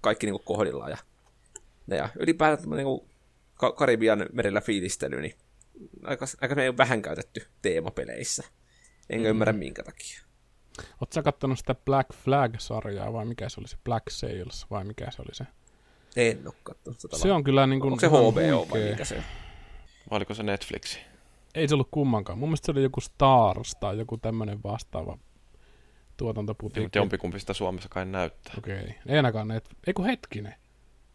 [0.00, 0.90] kaikki niinku kohdillaan.
[0.90, 0.98] Ja,
[1.96, 3.08] ja ylipäätään niinku
[3.54, 5.34] Ka- Karibian merellä fiilistely, niin
[6.04, 8.44] aika, aika vähän käytetty teemapeleissä.
[9.10, 9.30] Enkä mm.
[9.30, 10.31] ymmärrä minkä takia.
[10.78, 15.10] Oletko sä kattonut sitä Black Flag-sarjaa vai mikä se oli se Black Sails vai mikä
[15.10, 15.46] se oli se?
[16.16, 17.18] En ole kattonut sitä.
[17.18, 19.22] Se on kyllä niin kuin Onko se HBO vai mikä se on?
[20.10, 21.00] Vai oliko se Netflixi?
[21.54, 22.38] Ei se ollut kummankaan.
[22.38, 25.18] Mun mielestä se oli joku Stars tai joku tämmöinen vastaava
[26.16, 26.84] tuotantoputiikki.
[26.84, 28.54] Mutta jompikumpi sitä Suomessa kai näyttää.
[28.58, 28.80] Okei.
[28.80, 28.92] Okay.
[29.06, 29.68] Ei ainakaan net...
[29.86, 30.54] Eiku hetkinen.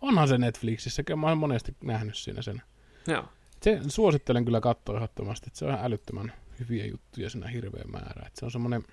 [0.01, 1.03] Onhan se Netflixissä.
[1.03, 2.61] Kyllä mä olen monesti nähnyt siinä sen.
[3.07, 3.25] Joo.
[3.61, 5.45] Se suosittelen kyllä katsoa ehdottomasti.
[5.47, 8.27] Että se on ihan älyttömän hyviä juttuja siinä hirveä määrä.
[8.27, 8.83] Että se on semmoinen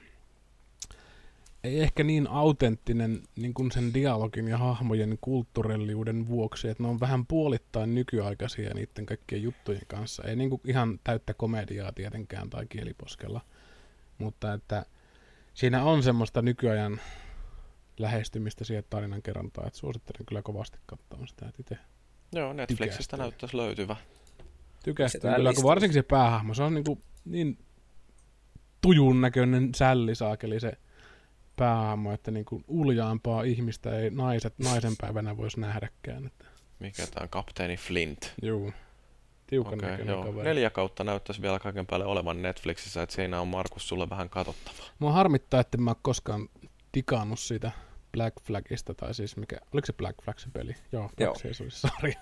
[1.64, 7.00] ei ehkä niin autenttinen niin kuin sen dialogin ja hahmojen kulttuurilliuden vuoksi, että ne on
[7.00, 10.22] vähän puolittain nykyaikaisia niiden kaikkien juttujen kanssa.
[10.22, 13.40] Ei niin kuin ihan täyttä komediaa tietenkään tai kieliposkella,
[14.18, 14.86] mutta että
[15.54, 17.00] siinä on semmoista nykyajan
[17.98, 21.78] lähestymistä siihen tarinan kerrontaan, että suosittelen kyllä kovasti katsomaan sitä, että itse
[22.32, 23.96] Joo, Netflixistä näyttäisi löytyvä.
[24.84, 27.58] Tykästyn kyllä, kun varsinkin se päähahmo, se on niin, kuin niin
[28.80, 30.78] tujun näköinen sällisaakeli se
[31.56, 36.26] päähahmo, että niin kuin uljaampaa ihmistä ei naiset naisenpäivänä voisi nähdäkään.
[36.26, 36.44] Että.
[36.78, 38.34] Mikä tämä on, kapteeni Flint?
[38.42, 38.72] Joo.
[39.46, 40.24] Tiukan okay, joo.
[40.24, 40.48] Kaveri.
[40.48, 44.86] Neljä kautta näyttäisi vielä kaiken päälle olevan Netflixissä, että siinä on Markus sulle vähän katsottavaa.
[44.98, 46.48] Mua harmittaa, että mä koskaan
[46.92, 47.70] tikannut siitä
[48.12, 50.74] Black Flagista, tai siis mikä, oliko se Black Flag se peli?
[50.92, 52.20] Joo, Black se oli sarja.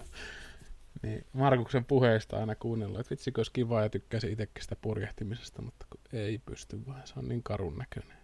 [1.02, 5.86] niin Markuksen puheista aina kuunnellut, että vitsi, olisi kiva ja tykkäsi itsekin sitä purjehtimisesta, mutta
[6.12, 8.21] ei pysty vaan, se on niin karun näköinen.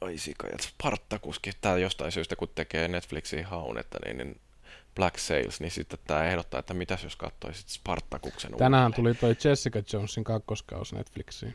[0.00, 4.40] Ai sikajat, Spartakuskin, tää jostain syystä kun tekee Netflixiin haunetta, niin, niin
[4.94, 9.16] Black Sales, niin sitten tämä ehdottaa, että mitäs jos katsoisit Spartakuksen Tänään uudelleen.
[9.16, 11.54] tuli toi Jessica Jonesin kakkoskaus Netflixiin.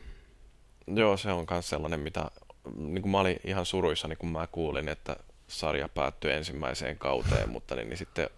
[0.86, 2.30] Joo, se on myös sellainen, mitä
[2.76, 5.16] niin kuin mä olin ihan suruissa, niin kun mä kuulin, että
[5.48, 8.30] sarja päättyi ensimmäiseen kauteen, mutta niin, niin sitten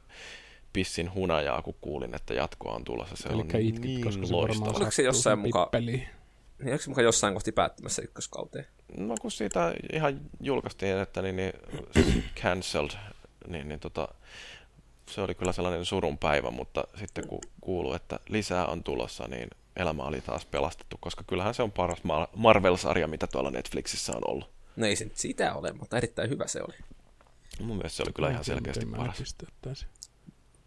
[0.73, 3.17] pissin hunajaa, kun kuulin, että jatkoa on tulossa.
[3.17, 4.71] Se Elikkä on itkit, niin koska loistava.
[4.71, 5.69] Oliko se jossain mukaan?
[5.81, 6.09] Niin,
[6.73, 8.67] onko se mukaan jossain kohti päättymässä ykköskauteen?
[8.97, 11.53] No kun siitä ihan julkaistiin, että niin, niin
[12.43, 12.91] cancelled,
[13.49, 14.09] niin, niin tota,
[15.11, 19.49] se oli kyllä sellainen surun päivä, mutta sitten kun kuuluu, että lisää on tulossa, niin
[19.77, 22.03] elämä oli taas pelastettu, koska kyllähän se on paras
[22.37, 24.51] Marvel-sarja, mitä tuolla Netflixissä on ollut.
[24.77, 26.75] No ei se nyt sitä ole, mutta erittäin hyvä se oli.
[27.61, 29.37] Mun mielestä se oli kyllä ihan selkeästi paras.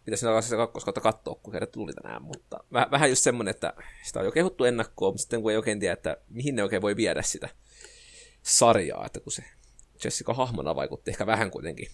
[0.04, 4.18] Pitäisi alkaa sitä kakkoskautta katsoa, kun heidät tuli tänään, mutta vähän just semmoinen, että sitä
[4.18, 6.96] on jo kehuttu ennakkoon, mutta sitten kun ei oikein tiedä, että mihin ne oikein voi
[6.96, 7.48] viedä sitä
[8.42, 9.44] sarjaa, että kun se
[10.04, 11.88] Jessica hahmona vaikutti ehkä vähän kuitenkin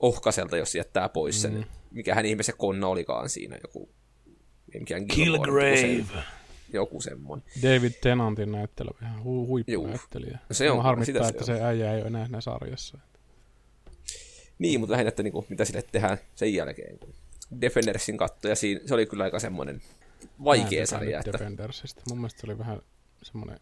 [0.00, 1.64] ohkaselta, jos jättää pois sen, mm.
[1.90, 3.90] mikä hän ihmisen konna olikaan siinä, joku
[4.74, 6.04] mikään Killgrave.
[6.72, 7.46] Joku semmoinen.
[7.62, 10.38] David Tennantin näyttely, ihan hu- huippunäyttelijä.
[10.48, 12.98] No se on, harmittaa, että se, se äijä ei ole enää sarjassa.
[14.58, 16.98] Niin, mutta lähinnä, että niin kuin, mitä sille tehdään sen jälkeen.
[17.60, 19.82] Defendersin katto, ja siinä, se oli kyllä aika semmoinen
[20.44, 21.18] vaikea sarja.
[21.18, 21.32] Että...
[21.32, 22.02] Defendersista.
[22.08, 22.82] Mun mielestä se oli vähän
[23.22, 23.60] semmoinen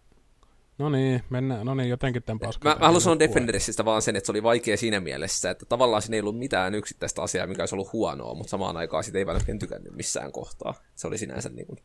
[0.80, 2.72] No niin, mennään, no niin, jotenkin tämän paskan.
[2.72, 6.02] Mä, mä haluan sanoa Defendersistä vaan sen, että se oli vaikea siinä mielessä, että tavallaan
[6.02, 9.26] siinä ei ollut mitään yksittäistä asiaa, mikä olisi ollut huonoa, mutta samaan aikaan siitä ei
[9.26, 10.74] välttämättä tykännyt missään kohtaa.
[10.94, 11.78] Se oli sinänsä niin kuin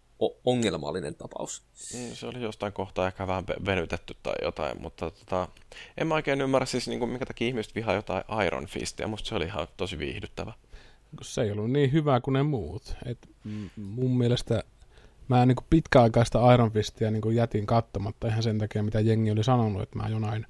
[0.46, 1.64] ongelmallinen tapaus.
[1.94, 5.48] Mm, se oli jostain kohtaa ehkä vähän venytetty tai jotain, mutta tota,
[5.98, 9.08] en mä oikein ymmärrä siis, niin kuin, minkä takia ihmiset vihaa jotain Iron Fistia.
[9.08, 10.54] Musta se oli ihan tosi viihdyttävä.
[11.22, 12.96] Se ei ollut niin hyvä kuin ne muut.
[13.06, 13.30] Et
[13.76, 14.64] mun mielestä
[15.28, 19.32] mä niin kuin pitkäaikaista Iron Fistia niin kuin jätin katsomatta ihan sen takia, mitä jengi
[19.32, 20.46] oli sanonut, että mä jonain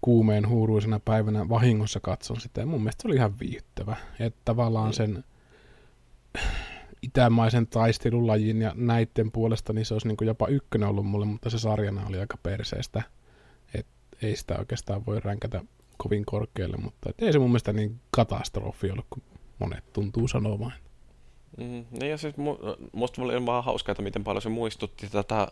[0.00, 2.60] kuumeen huuruisena päivänä vahingossa katson sitä.
[2.60, 3.96] Ja mun mielestä se oli ihan viihdyttävä.
[4.20, 5.24] Että tavallaan sen
[7.02, 11.50] itämaisen taistelulajin ja näiden puolesta, niin se olisi niin kuin jopa ykkönen ollut mulle, mutta
[11.50, 13.02] se sarjana oli aika perseestä.
[13.74, 13.86] Et
[14.22, 15.64] ei sitä oikeastaan voi ränkätä
[15.96, 19.22] kovin korkealle, mutta ei se mun mielestä niin katastrofi ollut, kun
[19.58, 20.72] monet tuntuu sanomaan.
[21.56, 25.48] Mm, niin ja siis mu- musta oli vaan hauskaa, että miten paljon se muistutti tätä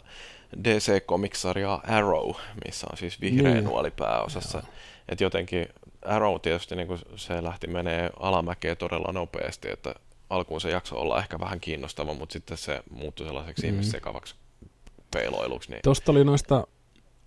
[0.65, 2.31] dc komiksarjaa Arrow,
[2.65, 3.65] missä on siis vihreä niin.
[3.65, 4.63] nuoli pääosassa.
[5.09, 5.69] Että jotenkin
[6.03, 9.95] Arrow tietysti niin se lähti menee alamäkeä todella nopeasti, että
[10.31, 13.73] alkuun se jakso olla ehkä vähän kiinnostava, mutta sitten se muuttui sellaiseksi mm.
[13.73, 14.35] ihmissekavaksi
[15.11, 15.71] peiloiluksi.
[15.71, 15.81] Niin...
[15.83, 16.67] Tuosta oli noista,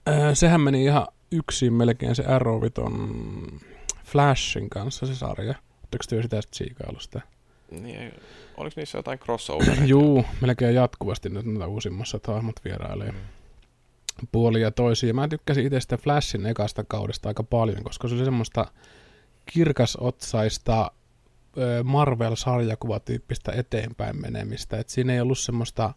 [0.10, 3.30] äh, sehän meni ihan yksin melkein se Arrowiton
[4.06, 5.56] Flashin kanssa se sarja.
[5.80, 7.22] Oletteko te sitä siikailusta?
[7.72, 8.14] Niin,
[8.58, 9.86] oliko niissä jotain crossoveria?
[9.94, 13.18] Juu, melkein jatkuvasti nyt näitä uusimmassa, että hahmot vierailee mm.
[14.32, 15.14] puolia ja toisia.
[15.14, 18.66] Mä tykkäsin itse sitä Flashin ekasta kaudesta aika paljon, koska se oli semmoista
[19.46, 20.92] kirkasotsaista
[21.84, 24.78] Marvel-sarjakuvatyyppistä eteenpäin menemistä.
[24.78, 25.94] Et siinä ei ollut semmoista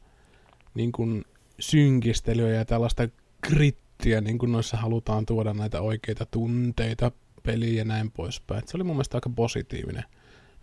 [0.75, 1.25] niin kuin,
[1.63, 3.09] synkistelyä ja tällaista
[3.41, 8.59] krittiä, niin kuin noissa halutaan tuoda näitä oikeita tunteita peliin ja näin poispäin.
[8.59, 10.05] Et se oli mun mielestä aika positiivinen.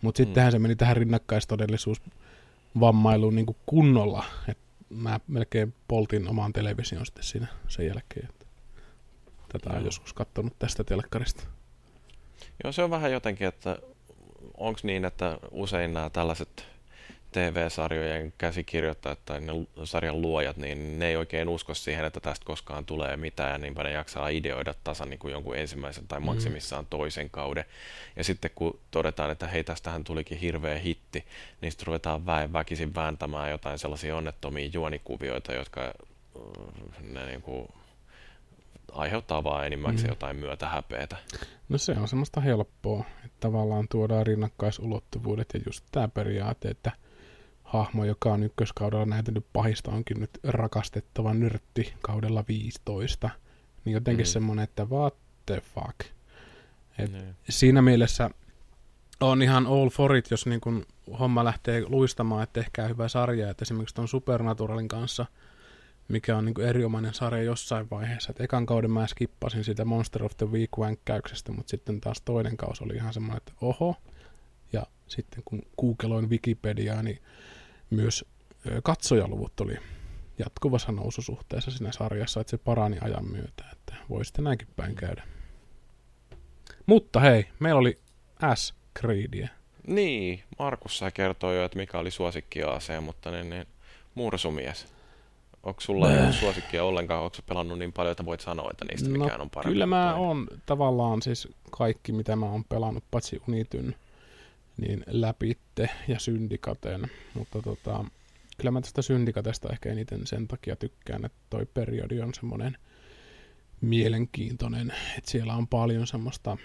[0.02, 0.52] Mutta sittenhän mm.
[0.52, 2.02] se meni tähän rinnakkaistodellisuus
[2.80, 4.24] vammailuun niin kuin kunnolla.
[4.48, 4.58] Et
[4.90, 8.28] mä melkein poltin oman television sitten siinä sen jälkeen.
[8.28, 8.46] Että
[9.52, 11.44] tätä on joskus katsonut tästä telkkarista.
[12.64, 13.78] Joo, se on vähän jotenkin, että
[14.56, 16.66] onko niin, että usein nämä tällaiset
[17.32, 19.52] TV-sarjojen käsikirjoittajat tai ne
[19.84, 23.82] sarjan luojat, niin ne ei oikein usko siihen, että tästä koskaan tulee mitään, ja niinpä
[23.82, 26.26] ne jaksaa ideoida tasan niin kuin jonkun ensimmäisen tai mm.
[26.26, 27.64] maksimissaan toisen kauden.
[28.16, 31.24] Ja sitten kun todetaan, että hei, tästähän tulikin hirveä hitti,
[31.60, 35.92] niin sitten ruvetaan väen väkisin vääntämään jotain sellaisia onnettomia juonikuvioita, jotka äh,
[37.02, 37.68] ne niin kuin
[38.92, 40.12] aiheuttaa vaan enimmäkseen mm.
[40.12, 41.16] jotain myötä häpeätä.
[41.68, 46.92] No se on semmoista helppoa, että tavallaan tuodaan rinnakkaisulottuvuudet ja just tämä periaate, että
[47.72, 53.30] hahmo, joka on ykköskaudella näytellyt pahista, onkin nyt rakastettava nyrtti kaudella 15.
[53.84, 54.28] Niin jotenkin mm.
[54.28, 55.14] semmoinen, että what
[55.46, 56.00] the fuck.
[56.98, 57.34] Et mm.
[57.48, 58.30] Siinä mielessä
[59.20, 60.86] on ihan all for it, jos niin kun
[61.18, 63.50] homma lähtee luistamaan, että tehkää hyvä sarja.
[63.50, 65.26] Että esimerkiksi tuon Supernaturalin kanssa,
[66.08, 68.30] mikä on niin erinomainen sarja jossain vaiheessa.
[68.30, 72.84] Et ekan kauden mä skippasin siitä Monster of the Week-vänkkäyksestä, mutta sitten taas toinen kausi
[72.84, 73.96] oli ihan semmoinen, että oho.
[74.72, 77.18] Ja sitten kun googleoin Wikipediaa, niin
[77.90, 78.24] myös
[78.82, 79.76] katsojaluvut oli
[80.38, 85.22] jatkuvassa noususuhteessa siinä sarjassa, että se parani ajan myötä, että voi sitten näinkin päin käydä.
[86.86, 87.98] Mutta hei, meillä oli
[88.54, 88.74] S.
[88.98, 89.48] Creedia.
[89.86, 93.66] Niin, Markus sä kertoi jo, että mikä oli suosikki AC, mutta niin, niin
[94.14, 94.86] mursumies.
[95.62, 97.22] Onko sulla ei suosikkia ollenkaan?
[97.22, 99.72] Onko pelannut niin paljon, että voit sanoa, että niistä no, mikään on parempi?
[99.72, 103.94] Kyllä mä oon tavallaan siis kaikki, mitä mä oon pelannut, paitsi Unityn,
[104.76, 108.04] niin läpitte ja syndikaten, mutta tota,
[108.56, 112.76] kyllä mä tästä syndikatesta ehkä eniten sen takia tykkään, että toi periodi on semmoinen
[113.80, 116.56] mielenkiintoinen, että siellä on paljon semmoista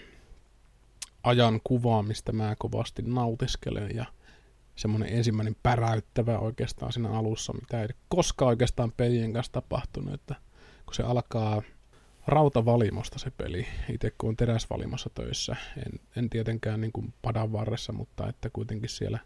[1.22, 4.04] ajan kuvaa, mistä mä kovasti nautiskelen ja
[4.76, 10.34] semmoinen ensimmäinen päräyttävä oikeastaan siinä alussa, mitä ei koskaan oikeastaan pelien kanssa tapahtunut, että
[10.86, 11.62] kun se alkaa
[12.26, 15.56] rautavalimosta se peli, itse kun on teräsvalimossa töissä.
[15.76, 19.18] En, en tietenkään niin kuin padan varressa, mutta että kuitenkin siellä...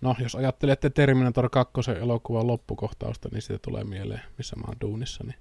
[0.00, 5.24] No, jos ajattelette Terminator 2 elokuvan loppukohtausta, niin siitä tulee mieleen, missä mä oon duunissa,
[5.24, 5.36] niin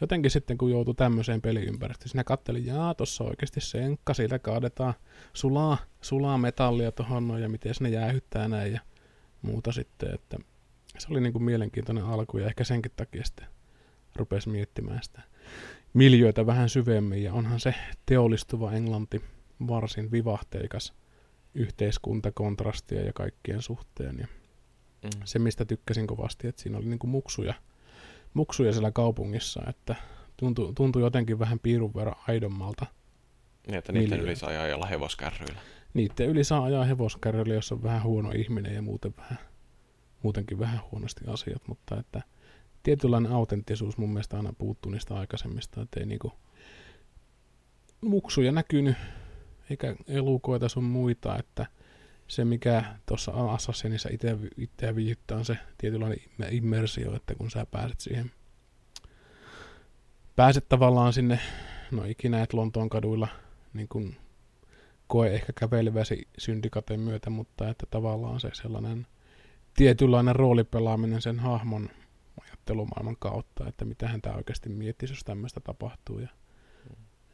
[0.00, 4.94] jotenkin sitten kun joutuu tämmöiseen peliympäristöön, sinä kattelin, jaa, tuossa oikeasti senkka, siitä kaadetaan
[5.32, 8.80] sulaa, sulaa metallia tuohon noin, ja miten ne jäähyttää näin ja
[9.42, 10.38] muuta sitten, että
[10.98, 13.46] se oli niin kuin mielenkiintoinen alku, ja ehkä senkin takia sitten
[14.16, 15.22] rupesi miettimään sitä
[15.96, 17.74] miljöitä vähän syvemmin, ja onhan se
[18.06, 19.22] teollistuva Englanti
[19.68, 20.92] varsin vivahteikas
[21.54, 24.18] yhteiskunta, kontrastia ja kaikkien suhteen.
[24.18, 24.26] Ja
[25.02, 25.10] mm.
[25.24, 27.54] Se, mistä tykkäsin kovasti, että siinä oli niinku muksuja,
[28.34, 29.94] muksuja siellä kaupungissa, että
[30.36, 32.86] tuntui, tuntui jotenkin vähän piirun verran aidommalta.
[33.66, 35.60] Niin, että niiden yli saa ajaa hevoskärryillä.
[35.94, 39.38] Niiden yli saa ajaa hevoskärryillä, jos on vähän huono ihminen ja muuten vähän,
[40.22, 42.22] muutenkin vähän huonosti asiat, mutta että–
[42.86, 46.32] tietynlainen autenttisuus mun mielestä aina puuttuu niistä aikaisemmista, että ei niinku
[48.00, 48.96] muksuja näkynyt,
[49.70, 51.66] eikä elukoita sun muita, että
[52.28, 56.18] se mikä tuossa Assassinissa itse, itseä viihdyttää on se tietynlainen
[56.50, 58.30] immersio, että kun sä pääset siihen,
[60.36, 61.40] pääset tavallaan sinne,
[61.90, 63.28] no ikinä et Lontoon kaduilla
[63.74, 64.14] niin kun
[65.06, 69.06] koe ehkä käveleväsi syndikaten myötä, mutta että tavallaan se sellainen
[69.76, 71.90] tietynlainen roolipelaaminen sen hahmon
[72.66, 76.18] ajattelumaailman kautta, että mitä hän tämä oikeasti miettisi, jos tämmöistä tapahtuu.
[76.18, 76.28] Ja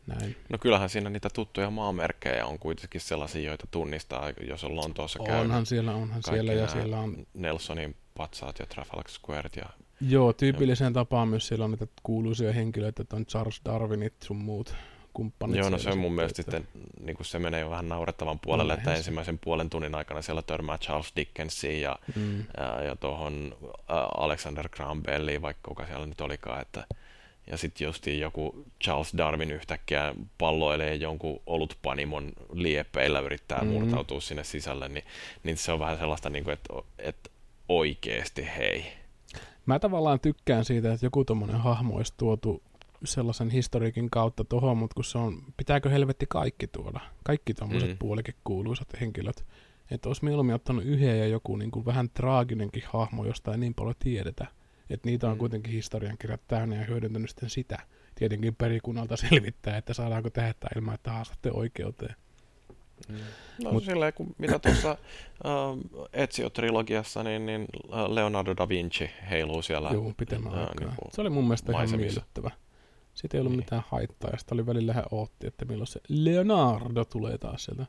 [0.07, 0.37] näin.
[0.49, 5.35] No kyllähän siinä niitä tuttuja maamerkkejä on kuitenkin sellaisia, joita tunnistaa, jos on Lontoossa onhan
[5.35, 5.51] käynyt.
[5.51, 7.27] Onhan siellä, onhan siellä ja siellä on...
[7.35, 9.67] Nelsonin patsaat ja Trafalgar Squaret ja...
[10.01, 14.75] Joo, tyypilliseen tapaan myös siellä on niitä kuuluisia henkilöitä, että on Charles Darwinit sun muut
[15.13, 15.57] kumppanit.
[15.57, 16.69] Joo, no se on mun mielestä sitten,
[17.01, 20.43] niin kuin se menee jo vähän naurettavan puolelle, no, että ensimmäisen puolen tunnin aikana siellä
[20.43, 22.39] törmää Charles Dickensiin ja, mm.
[22.39, 23.57] ja, ja tuohon
[24.17, 26.87] Alexander Graham Belliin, vaikka kuka siellä nyt olikaan, että
[27.47, 33.69] ja sitten justiin joku Charles Darwin yhtäkkiä palloilee jonkun olutpanimon liepeillä, yrittää mm.
[33.69, 35.05] murtautua sinne sisälle, niin,
[35.45, 37.31] niin se on vähän sellaista, niin kuin, että, että
[37.69, 38.87] oikeasti hei.
[39.67, 42.63] Mä tavallaan tykkään siitä, että joku tuommoinen hahmo olisi tuotu
[43.05, 47.01] sellaisen historiikin kautta tuohon, mutta kun se on, pitääkö helvetti kaikki tuoda?
[47.25, 47.99] Kaikki tuommoiset mm.
[47.99, 49.47] puolikin kuuluisat henkilöt.
[49.91, 53.75] Että olisi mieluummin ottanut yhden ja joku niin kuin vähän traaginenkin hahmo, josta ei niin
[53.75, 54.47] paljon tiedetä.
[54.91, 55.39] Että niitä on mm.
[55.39, 57.79] kuitenkin historiankirjat täynnä ja hyödyntänyt sitten sitä.
[58.15, 62.17] Tietenkin perikunnalta selvittää, että saadaanko tehdä tämä ilman, että haastatte oikeuteen.
[63.09, 63.17] Mm.
[63.65, 64.97] No Mut, silleen, kun mitä tuossa
[65.45, 67.67] uh, Ezio-trilogiassa, niin, niin
[68.09, 69.91] Leonardo da Vinci heiluu siellä.
[69.93, 70.87] Joo, pitemmän uh, aikaa.
[70.87, 71.97] Niin se oli mun mielestä maisemissa.
[71.97, 72.51] ihan miellyttävä.
[73.15, 73.61] Siitä ei ollut niin.
[73.61, 77.87] mitään haittaa, ja sitä oli välillä hän ootti, että milloin se Leonardo tulee taas sieltä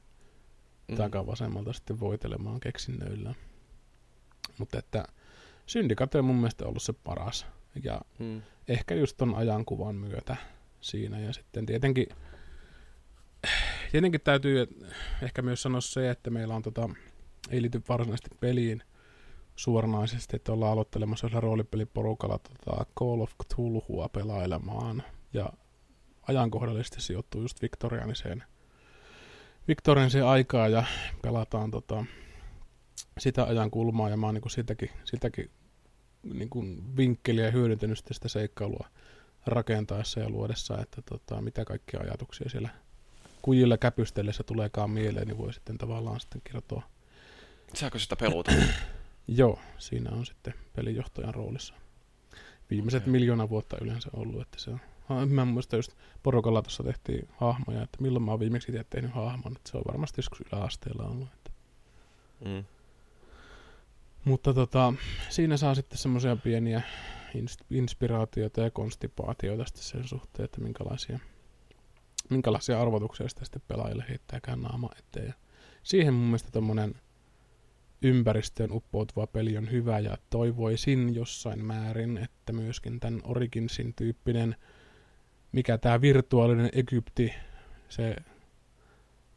[0.87, 0.95] mm.
[0.95, 3.35] takavasemmalta sitten voitelemaan keksinnöillä.
[4.57, 5.05] Mutta että
[5.65, 7.45] Syndicate on mun mielestä ollut se paras.
[7.83, 8.41] Ja Mm.
[8.67, 10.35] ehkä just ton ajankuvan myötä
[10.81, 11.19] siinä.
[11.19, 12.07] Ja sitten tietenkin,
[13.91, 14.67] tietenkin täytyy
[15.21, 16.89] ehkä myös sanoa se, että meillä on tota,
[17.49, 18.83] ei liity varsinaisesti peliin
[19.55, 25.03] suoranaisesti, että ollaan aloittelemassa yhdellä roolipeliporukalla tota Call of Cthulhua pelailemaan.
[25.33, 25.53] Ja
[26.27, 28.43] ajankohdallisesti sijoittuu just viktoriaaniseen
[29.67, 30.83] viktoriaaniseen aikaan ja
[31.21, 32.05] pelataan tota,
[33.17, 35.51] sitä ajan kulmaa ja mä oon niinku sitäkin, sitäkin
[36.23, 36.65] niinku
[36.97, 38.87] vinkkeliä hyödyntänyt sitä seikkailua
[39.45, 42.69] rakentaessa ja luodessa, että tota, mitä kaikkia ajatuksia siellä
[43.41, 46.83] kujilla käpystellessä tuleekaan mieleen, niin voi sitten tavallaan sitten kertoa.
[47.73, 48.51] Saako sitä peluta?
[49.27, 51.73] Joo, siinä on sitten pelinjohtajan roolissa.
[52.69, 53.11] Viimeiset Okei.
[53.11, 54.79] miljoona vuotta yleensä ollut, että se on.
[55.27, 55.91] Mä muistan just
[56.23, 59.83] porukalla tuossa tehtiin hahmoja, että milloin mä oon viimeksi itse tehnyt hahmon, että se on
[59.87, 61.29] varmasti joskus yläasteella ollut.
[61.33, 61.51] Että.
[62.45, 62.63] Mm.
[64.25, 64.93] Mutta tota,
[65.29, 66.81] siinä saa sitten semmoisia pieniä
[67.37, 71.19] ins- inspiraatioita ja konstipaatioita sitten sen suhteen, että minkälaisia,
[72.29, 75.27] minkälaisia arvotuksia sitä sitten pelaajille heittääkään naama eteen.
[75.27, 75.33] Ja
[75.83, 76.95] siihen mun mielestä tommonen
[78.01, 84.55] ympäristöön uppoutuva peli on hyvä ja toivoisin jossain määrin, että myöskin tämän Originsin tyyppinen,
[85.53, 87.33] mikä tämä virtuaalinen Egypti,
[87.89, 88.15] se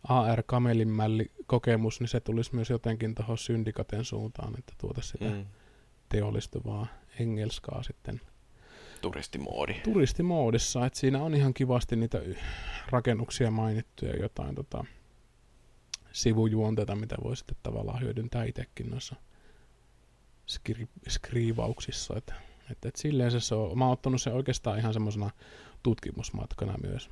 [0.08, 5.46] AR Kamelinmälli kokemus, niin se tulisi myös jotenkin tuohon syndikaten suuntaan, että tuota sitä mm.
[6.08, 6.86] Teollistuvaa
[7.20, 8.20] engelskaa sitten
[9.00, 9.74] Turistimoodi.
[9.74, 12.22] turistimoodissa, että siinä on ihan kivasti niitä
[12.90, 14.84] rakennuksia mainittu ja jotain tota,
[16.12, 19.16] sivujuonteita, mitä voi sitten tavallaan hyödyntää itsekin noissa
[20.50, 22.16] skri- skriivauksissa.
[22.16, 22.34] Että,
[22.70, 25.30] että, että silleen se on, mä oon ottanut sen oikeastaan ihan semmoisena
[25.86, 27.10] tutkimusmatkana myös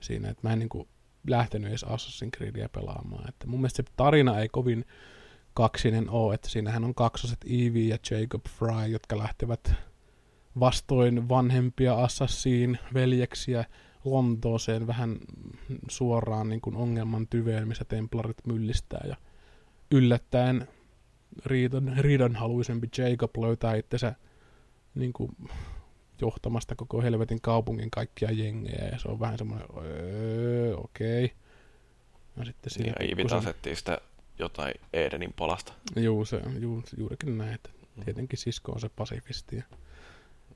[0.00, 0.88] siinä, että mä en niinku
[1.28, 3.28] lähtenyt edes Assassin's Creedia pelaamaan.
[3.28, 4.84] Että mun mielestä se tarina ei kovin
[5.54, 9.72] kaksinen ole, että siinähän on kaksoset Evie ja Jacob Fry, jotka lähtevät
[10.60, 13.64] vastoin vanhempia Assassin veljeksiä
[14.04, 15.18] Lontooseen vähän
[15.88, 19.16] suoraan niin kuin ongelman tyveen, missä templarit myllistää ja
[19.90, 20.68] yllättäen
[21.46, 24.14] riidan, riidanhaluisempi Jacob löytää itsensä
[24.94, 25.36] niin kuin
[26.20, 31.24] johtamasta koko helvetin kaupungin kaikkia jengejä ja se on vähän semmoinen öö, okei.
[31.24, 31.36] Okay.
[32.36, 33.98] Ja sitten siinä Ja Iivi pikkusen- asettiin sitä
[34.38, 35.72] jotain Edenin palasta.
[35.96, 38.04] Juu, se, juu, juurikin näin, että Mm.
[38.04, 39.62] tietenkin sisko on se pasifisti ja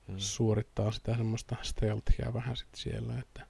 [0.09, 0.15] Mm.
[0.19, 3.47] suorittaa sitä semmoista stealthia vähän sitten siellä, että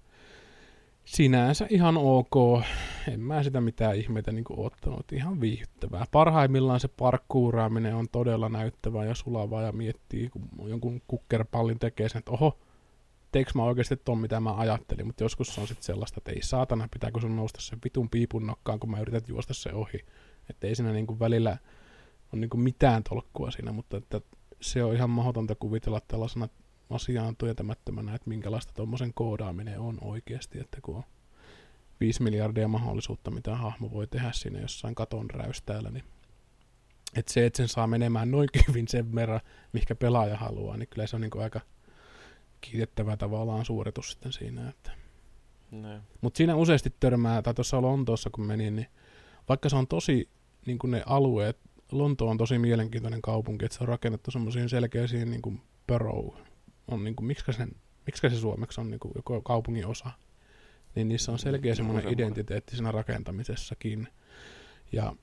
[1.04, 2.64] sinänsä ihan ok.
[3.12, 5.12] En mä sitä mitään ihmeitä niin ottanut.
[5.12, 6.04] Ihan viihdyttävää.
[6.12, 12.18] Parhaimmillaan se parkkuuraaminen on todella näyttävää ja sulavaa ja miettii, kun jonkun kukkerpallin tekee sen,
[12.18, 12.58] että oho,
[13.32, 16.42] teekö mä oikeasti ton, mitä mä ajattelin, mutta joskus se on sitten sellaista, että ei
[16.42, 20.04] saatana, pitääkö sun nousta sen vitun piipun nokkaan, kun mä yritän juosta se ohi.
[20.50, 21.56] Että ei siinä niinku välillä
[22.32, 24.20] on niinku mitään tolkkua siinä, mutta että
[24.60, 26.48] se on ihan mahdotonta kuvitella tällaisena
[26.90, 31.02] asiaan tietämättömänä, että minkälaista tuommoisen koodaaminen on oikeasti, että kun on
[32.00, 36.04] 5 miljardia mahdollisuutta, mitä hahmo voi tehdä siinä jossain katon räystäällä, niin
[37.16, 39.40] että se, että sen saa menemään noin hyvin sen verran,
[39.72, 41.60] mihinkä pelaaja haluaa, niin kyllä se on niin aika
[42.60, 44.68] kiitettävä tavallaan suoritus sitten siinä.
[44.68, 44.90] Että.
[45.70, 46.00] Ne.
[46.20, 48.88] Mutta siinä useasti törmää, tai tuossa Lontoossa kun menin, niin
[49.48, 50.28] vaikka se on tosi,
[50.66, 51.58] niin kuin ne alueet,
[51.92, 56.36] Lonto on tosi mielenkiintoinen kaupunki, että se on rakennettu semmoisiin selkeisiin niin kuin borough,
[56.88, 57.72] on niin kuin, miksi sen,
[58.06, 60.10] miksi se suomeksi on niin kuin joko kaupungin osa,
[60.94, 62.26] niin niissä on selkeä semmoinen semmoinen.
[62.26, 64.08] identiteetti siinä rakentamisessakin.
[64.92, 65.16] Ja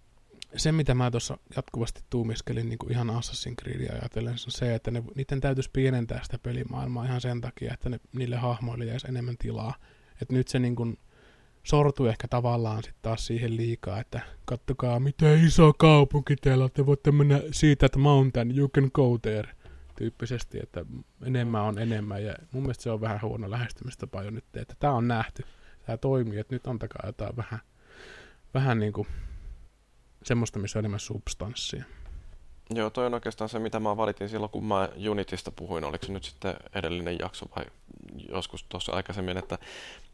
[0.55, 4.91] se, mitä mä tuossa jatkuvasti tuumiskelin niin kuin ihan Assassin's Creedia ajatellen, on se, että
[4.91, 9.37] ne, niiden täytyisi pienentää sitä pelimaailmaa ihan sen takia, että ne, niille hahmoille jäisi enemmän
[9.37, 9.75] tilaa.
[10.21, 10.97] Että nyt se niin kuin
[11.63, 16.85] sortuu ehkä tavallaan sitten taas siihen liikaa, että kattokaa mitä iso kaupunki teillä on, te
[16.85, 19.49] voitte mennä siitä, että mountain, you can go there
[19.97, 20.85] tyyppisesti, että
[21.25, 24.93] enemmän on enemmän ja mun mielestä se on vähän huono lähestymistapa jo nyt, että tämä
[24.93, 25.43] on nähty,
[25.85, 27.59] tämä toimii, että nyt antakaa jotain vähän,
[28.53, 29.07] vähän niin kuin
[30.23, 31.83] semmoista, missä on enemmän substanssia.
[32.69, 35.83] Joo, toi on oikeastaan se, mitä mä valitin silloin, kun mä Unitista puhuin.
[35.83, 37.65] Oliko se nyt sitten edellinen jakso vai
[38.29, 39.57] joskus tuossa aikaisemmin, että,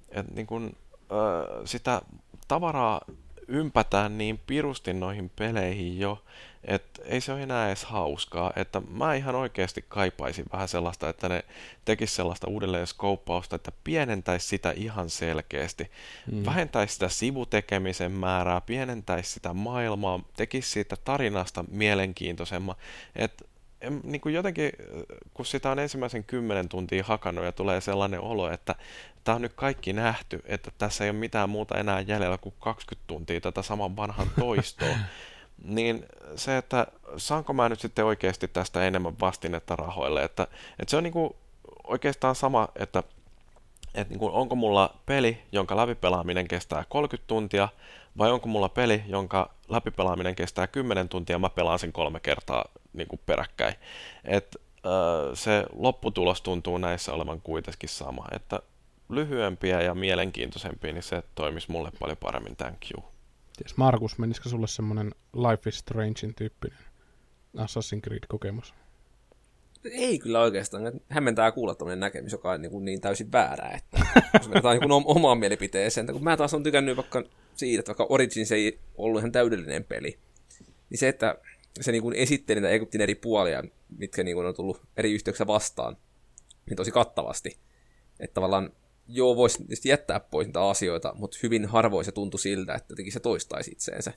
[0.09, 0.75] että niin kun,
[1.11, 2.01] ö, sitä
[2.47, 3.01] tavaraa
[3.47, 6.23] ympätään niin pirusti noihin peleihin jo,
[6.66, 8.53] että ei se ole enää edes hauskaa.
[8.55, 11.45] Että mä ihan oikeasti kaipaisin vähän sellaista, että ne
[11.86, 15.91] tekis sellaista uudelleen skouppausta, että pienentäisi sitä ihan selkeästi.
[16.32, 16.45] Mm.
[16.45, 22.76] Vähentäisi sitä sivutekemisen määrää, pienentäisi sitä maailmaa, tekisi siitä tarinasta mielenkiintoisemman.
[23.16, 23.49] Et,
[23.82, 24.72] em, niin kuin jotenkin,
[25.34, 28.76] kun sitä on ensimmäisen kymmenen tuntia hakannut ja tulee sellainen olo, että
[29.24, 33.07] tämä on nyt kaikki nähty, että tässä ei ole mitään muuta enää jäljellä kuin 20
[33.07, 34.95] tuntia tätä saman vanhan toistoa,
[35.64, 36.88] niin se, että
[37.18, 40.47] saanko mä nyt sitten oikeasti tästä enemmän vastinetta rahoille, että,
[40.80, 41.36] että se on niin kuin
[41.84, 43.04] oikeastaan sama, että,
[43.95, 47.70] että niin kuin, onko mulla peli, jonka läpipelaaminen kestää 30 tuntia,
[48.18, 53.08] vai onko mulla peli, jonka läpipelaaminen kestää 10 tuntia, mä pelaan sen kolme kertaa niin
[53.08, 53.76] kuin peräkkäin.
[54.26, 54.58] Et,
[55.34, 58.60] se lopputulos tuntuu näissä olevan kuitenkin sama, että
[59.10, 63.12] lyhyempiä ja mielenkiintoisempia, niin se toimisi mulle paljon paremmin, thank you.
[63.58, 66.80] Ties Markus, menisikö sulle semmoinen Life is Strangein tyyppinen
[67.58, 68.74] Assassin's Creed-kokemus?
[69.91, 71.01] Ei kyllä oikeastaan.
[71.10, 73.99] Hämmentää kuulla tämmöinen näkemys, joka on niin, kuin niin täysin väärää, että
[74.39, 76.08] jos mennään niin omaan mielipiteeseen.
[76.08, 77.24] Kun mä taas on tykännyt vaikka
[77.56, 80.20] siitä, että vaikka Origins ei ollut ihan täydellinen peli,
[80.89, 81.36] niin se, että
[81.82, 83.64] se niin kuin esitteli niitä Egyptin eri puolia,
[83.97, 85.97] mitkä niin kuin on tullut eri yhteyksissä vastaan,
[86.66, 87.58] niin tosi kattavasti.
[88.20, 88.72] Että tavallaan
[89.08, 93.14] joo, voisi tietysti jättää pois niitä asioita, mutta hyvin harvoin se tuntui siltä, että jotenkin
[93.14, 94.14] se toistaisi itseensä.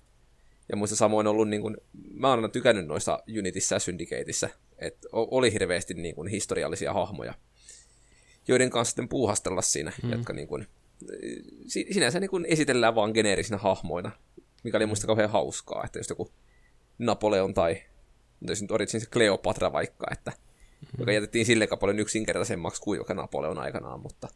[0.68, 1.76] Ja muista samoin ollut, niin kuin,
[2.10, 7.34] mä oon aina tykännyt noissa Unitissa ja Syndicateissa, että oli hirveästi niin kuin, historiallisia hahmoja,
[8.48, 10.12] joiden kanssa sitten puuhastella siinä, mm.
[10.12, 10.66] jotka niin kuin,
[11.66, 14.10] sinänsä niin kuin esitellään vaan geneerisinä hahmoina,
[14.64, 16.30] mikä oli muista kauhean hauskaa, että jos joku
[16.98, 17.82] Napoleon tai
[18.40, 20.98] jos nyt Origins se Cleopatra vaikka, että mm-hmm.
[20.98, 24.28] joka jätettiin sille paljon yksinkertaisemmaksi kuin joka Napoleon aikanaan, mutta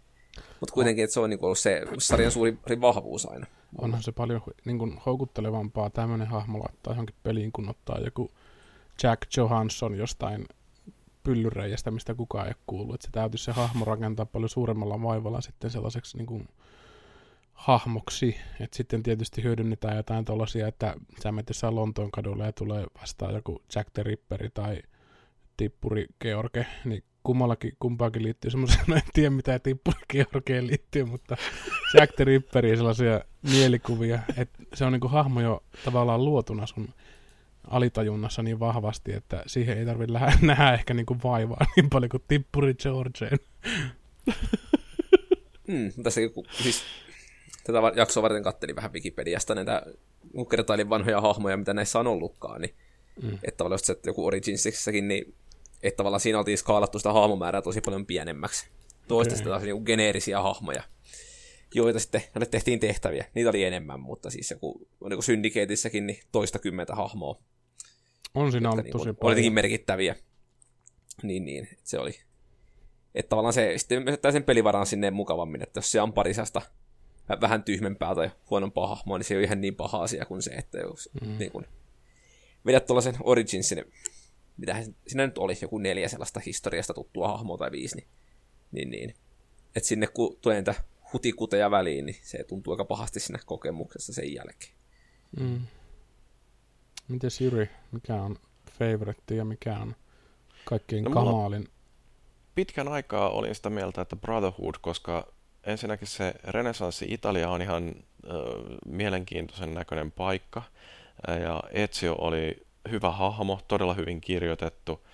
[0.60, 3.46] mutta kuitenkin, että se on niin ollut se sarjan suuri vahvuus aina.
[3.78, 8.30] Onhan se paljon niin kuin, houkuttelevampaa tämmöinen hahmo laittaa johonkin peliin, kun ottaa joku
[9.02, 10.46] Jack Johansson jostain
[11.22, 12.94] pyllyreijästä, mistä kukaan ei kuullut.
[12.94, 16.48] Että se täytyisi se hahmo rakentaa paljon suuremmalla vaivalla sitten sellaiseksi niin kuin,
[17.52, 18.36] hahmoksi.
[18.60, 23.34] Että sitten tietysti hyödynnetään jotain tuollaisia, että sä menet jossain Lontoon kadulla ja tulee vastaan
[23.34, 24.82] joku Jack the Ripperi tai
[25.56, 31.36] Tippuri George, niin kummallakin, kumpaakin liittyy semmoisia, en tiedä mitä Tippuri Georgeen liittyy, mutta
[31.94, 36.88] Jack the Ripperi sellaisia mielikuvia, että se on niinku hahmo jo tavallaan luotuna sun
[37.64, 42.74] alitajunnassa niin vahvasti, että siihen ei tarvitse nähdä ehkä niinku vaivaa niin paljon kuin Tippuri
[42.74, 43.38] Georgeen.
[45.66, 46.82] Hmm, tässä siis
[47.64, 49.82] tätä jaksoa varten kattelin vähän Wikipediasta näitä,
[50.32, 52.74] kun kertailin vanhoja hahmoja, mitä näissä on ollutkaan, niin
[53.22, 53.34] mm.
[53.34, 55.34] että tavallaan se, että joku Originsissäkin, niin
[55.82, 58.68] että tavallaan siinä oltiin skaalattu sitä hahmomäärää tosi paljon pienemmäksi.
[59.08, 59.46] Toista okay.
[59.46, 60.82] taas niin geneerisiä hahmoja,
[61.74, 63.24] joita sitten näille tehtiin tehtäviä.
[63.34, 67.42] Niitä oli enemmän, mutta siis joku, niin Syndicatessäkin niin toista kymmentä hahmoa.
[68.34, 69.38] On siinä ollut niin tosi paljon.
[69.38, 70.16] Oli merkittäviä.
[71.22, 72.20] Niin, niin, se oli.
[73.14, 74.02] Että tavallaan se sitten
[74.32, 76.62] sen pelivaran sinne mukavammin, että jos se on parisasta
[77.40, 80.50] vähän tyhmempää tai huonompaa hahmoa, niin se ei ole ihan niin paha asia kuin se,
[80.50, 81.38] että jos mm.
[81.38, 81.66] niin kun,
[82.66, 83.84] vedät tuollaisen Originsin
[84.60, 88.08] mitä siinä nyt oli, joku neljä sellaista historiasta tuttua hahmoa tai viisi, niin,
[88.72, 89.14] niin, niin.
[89.76, 90.74] että sinne kun tulee niitä
[91.12, 94.72] hutikuteja väliin, niin se tuntuu aika pahasti siinä kokemuksessa sen jälkeen.
[95.40, 95.60] Mm.
[97.08, 98.36] Mites Jyri, mikä on
[98.78, 99.96] favorite ja mikä on
[100.64, 101.68] kaikkein no, kamaalin?
[102.54, 105.32] Pitkän aikaa olin sitä mieltä, että Brotherhood, koska
[105.64, 108.32] ensinnäkin se renesanssi Italia on ihan äh,
[108.86, 110.62] mielenkiintoisen näköinen paikka,
[111.28, 115.06] ja Ezio oli hyvä hahmo, todella hyvin kirjoitettu.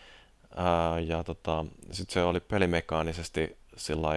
[0.57, 4.09] Ää, ja tota, sitten se oli pelimekaanisesti sillä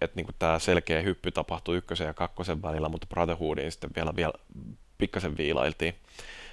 [0.00, 4.32] että niinku tämä selkeä hyppy tapahtui ykkösen ja kakkosen välillä, mutta Brotherhoodiin sitten vielä, vielä
[4.98, 5.94] pikkasen viilailtiin.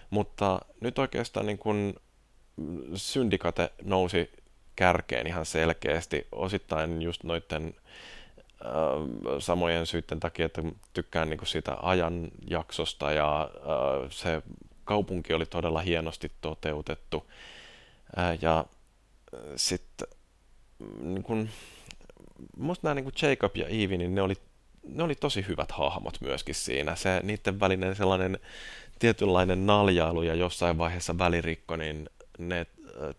[0.09, 1.93] Mutta nyt oikeastaan niin kun
[2.95, 4.31] Syndicate nousi
[4.75, 7.75] kärkeen ihan selkeästi, osittain just noiden
[9.39, 13.49] samojen syiden takia, että tykkään niin siitä ajanjaksosta ja
[14.09, 14.41] se
[14.89, 17.31] kaupunki oli todella hienosti toteutettu.
[18.41, 18.65] Ja
[19.55, 20.07] sitten
[21.01, 21.49] niin kun,
[22.57, 24.35] musta nämä niin kuin Jacob ja Eve, niin ne oli,
[24.87, 26.95] ne oli tosi hyvät hahmot myöskin siinä.
[26.95, 28.39] Se niiden välinen sellainen
[28.99, 32.65] tietynlainen naljailu ja jossain vaiheessa välirikko, niin ne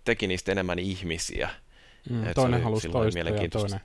[0.05, 1.51] teki niistä enemmän ihmisiä.
[2.11, 3.81] Mm, toinen halusi toista ja toinen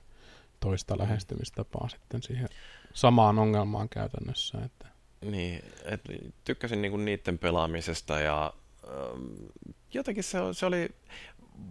[0.60, 2.48] toista lähestymistapaa sitten siihen
[2.94, 4.58] samaan ongelmaan käytännössä.
[4.64, 4.85] Että
[5.20, 6.00] niin, et
[6.44, 8.52] tykkäsin niinku niiden pelaamisesta ja
[8.84, 9.46] ähm,
[9.94, 10.88] jotenkin se, se oli,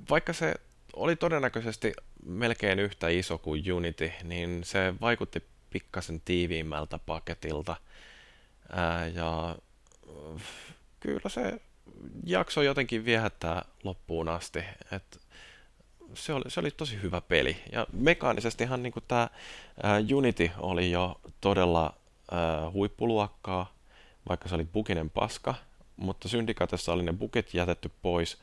[0.09, 0.53] vaikka se
[0.95, 1.93] oli todennäköisesti
[2.25, 7.75] melkein yhtä iso kuin Unity, niin se vaikutti pikkasen tiiviimmältä paketilta.
[8.69, 9.55] Ää, ja
[10.35, 10.41] äh,
[10.99, 11.61] kyllä se
[12.23, 14.59] jakso jotenkin viehättää loppuun asti.
[14.91, 15.19] Et
[16.13, 17.57] se, oli, se oli tosi hyvä peli.
[17.71, 19.29] Ja mekaanisestihan niin tämä
[20.13, 21.93] Unity oli jo todella
[22.73, 23.73] huippuluokkaa,
[24.29, 25.55] vaikka se oli bukinen paska,
[25.97, 28.37] mutta Syndicatessa oli ne buket jätetty pois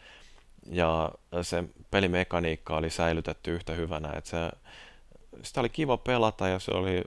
[0.67, 1.13] ja
[1.43, 4.37] se pelimekaniikka oli säilytetty yhtä hyvänä, että se,
[5.43, 7.03] sitä oli kiva pelata ja se oli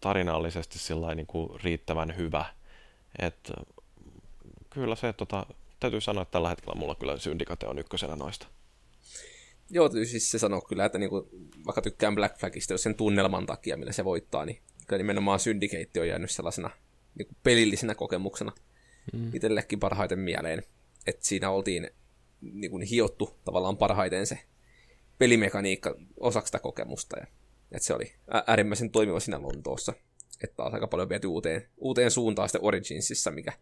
[0.00, 0.78] tarinallisesti
[1.14, 2.44] niin kuin riittävän hyvä.
[3.18, 3.52] Et,
[4.70, 5.46] kyllä se tota,
[5.80, 8.46] täytyy sanoa, että tällä hetkellä mulla kyllä Syndicate on ykkösenä noista.
[9.70, 11.28] Joo, siis se sanoo kyllä, että niinku,
[11.66, 16.00] vaikka tykkään Black Flagista, jos sen tunnelman takia, millä se voittaa, niin kyllä nimenomaan Syndicate
[16.00, 16.70] on jäänyt sellaisena
[17.18, 18.52] niinku pelillisenä kokemuksena
[19.12, 19.34] mm.
[19.34, 20.62] itsellekin parhaiten mieleen.
[21.06, 21.90] Että siinä oltiin
[22.40, 24.38] niinku, hiottu tavallaan parhaiten se
[25.18, 27.18] pelimekaniikka osaksi sitä kokemusta.
[27.18, 27.26] Ja,
[27.72, 28.12] että se oli
[28.46, 29.92] äärimmäisen toimiva siinä Lontoossa.
[30.44, 33.52] Että taas aika paljon viety uuteen, uuteen suuntaan sitten Originsissa, mikä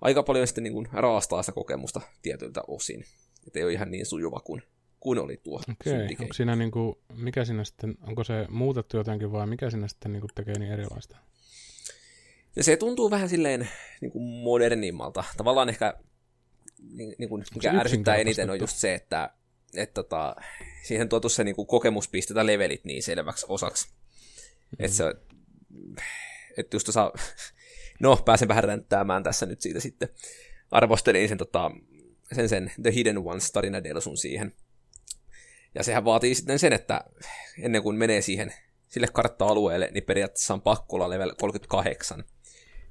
[0.00, 3.04] aika paljon sitten niin kuin raastaa sitä kokemusta tietyiltä osin.
[3.46, 4.62] Että ei ole ihan niin sujuva kuin,
[5.00, 9.32] kuin oli tuo Okei, onko siinä niin kuin, mikä siinä sitten, onko se muutettu jotenkin
[9.32, 11.16] vai mikä siinä sitten niin kuin tekee niin erilaista?
[12.56, 13.68] Ja se tuntuu vähän silleen
[14.00, 15.24] niin kuin modernimmalta.
[15.36, 15.94] Tavallaan ehkä,
[16.92, 19.30] niin, niin kuin, mikä ärsyttää eniten on just se, että
[19.74, 20.36] että tota,
[20.82, 23.88] siihen tuotu se niin kuin kokemuspistetä levelit niin selväksi osaksi.
[23.88, 24.84] Mm-hmm.
[24.84, 25.14] Että se,
[26.56, 27.12] että just saa,
[28.00, 30.08] no pääsen vähän ränttäämään tässä nyt siitä sitten.
[30.70, 31.70] Arvostelin sen, tota,
[32.32, 34.54] sen, sen The Hidden Ones tarina Delsun siihen.
[35.74, 37.04] Ja sehän vaatii sitten sen, että
[37.62, 38.52] ennen kuin menee siihen
[38.88, 42.24] sille kartta-alueelle, niin periaatteessa on pakko olla level 38.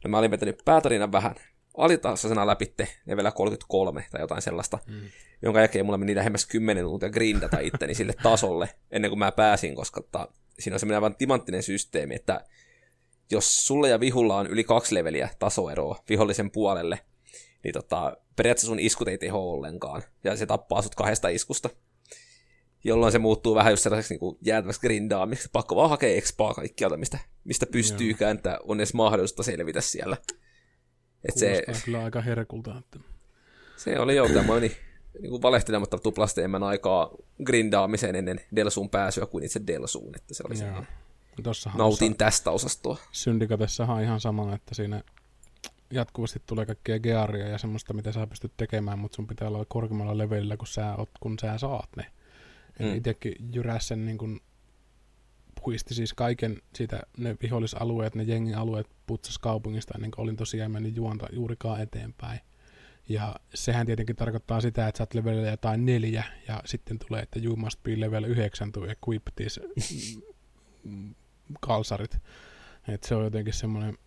[0.03, 1.35] Ja mä olin vetänyt päätarinan vähän
[1.77, 5.01] alitasoisena läpitte level 33 tai jotain sellaista, mm.
[5.41, 9.75] jonka jälkeen mulla meni lähemmäs 10 minuuttia grindata itteni sille tasolle ennen kuin mä pääsin,
[9.75, 10.27] koska ta,
[10.59, 12.45] siinä on semmoinen aivan timanttinen systeemi, että
[13.31, 16.99] jos sulle ja vihulla on yli kaksi leveliä tasoeroa vihollisen puolelle,
[17.63, 21.69] niin tota, periaatteessa sun iskut ei teho ollenkaan, ja se tappaa sut kahdesta iskusta.
[22.87, 25.49] Jolloin se muuttuu vähän just sellaiseksi niin jäätäväksi grindaamiksi.
[25.51, 30.17] Pakko vaan hakea expaa kaikkialta, mistä, mistä pystyykään, että on edes mahdollista selvitä siellä.
[31.29, 32.77] Et se, kyllä aika herkulta.
[32.77, 32.99] Että...
[33.75, 34.71] Se oli jo tämmöinen
[35.21, 37.11] niin kuin valehtelematta tuplasti enemmän aikaa
[37.43, 40.15] grindaamiseen ennen Delsuun pääsyä kuin itse Delsuun.
[40.15, 40.83] Että se oli Joo.
[41.75, 42.17] Nautin osa...
[42.17, 42.97] tästä osastoa.
[43.11, 45.03] Syndikatessahan on ihan sama, että siinä
[45.91, 50.17] jatkuvasti tulee kaikkea gearia ja semmoista, mitä sä pystyt tekemään, mutta sun pitää olla korkeammalla
[50.17, 52.05] levelillä, kun sä, oot, kun sä saat ne.
[52.79, 52.95] Mm.
[52.95, 54.39] Itsekin jyräs sen niin kuin
[55.61, 60.95] puisti siis kaiken siitä, ne vihollisalueet, ne jengialueet putsas kaupungista ennen kuin olin tosiaan mennyt
[60.95, 62.39] juonta juurikaan eteenpäin.
[63.09, 67.39] Ja sehän tietenkin tarkoittaa sitä, että sä oot levelillä jotain neljä, ja sitten tulee, että
[67.43, 69.61] you must be level 9 to equip these
[71.61, 72.17] kalsarit.
[72.87, 73.97] Et se on jotenkin semmoinen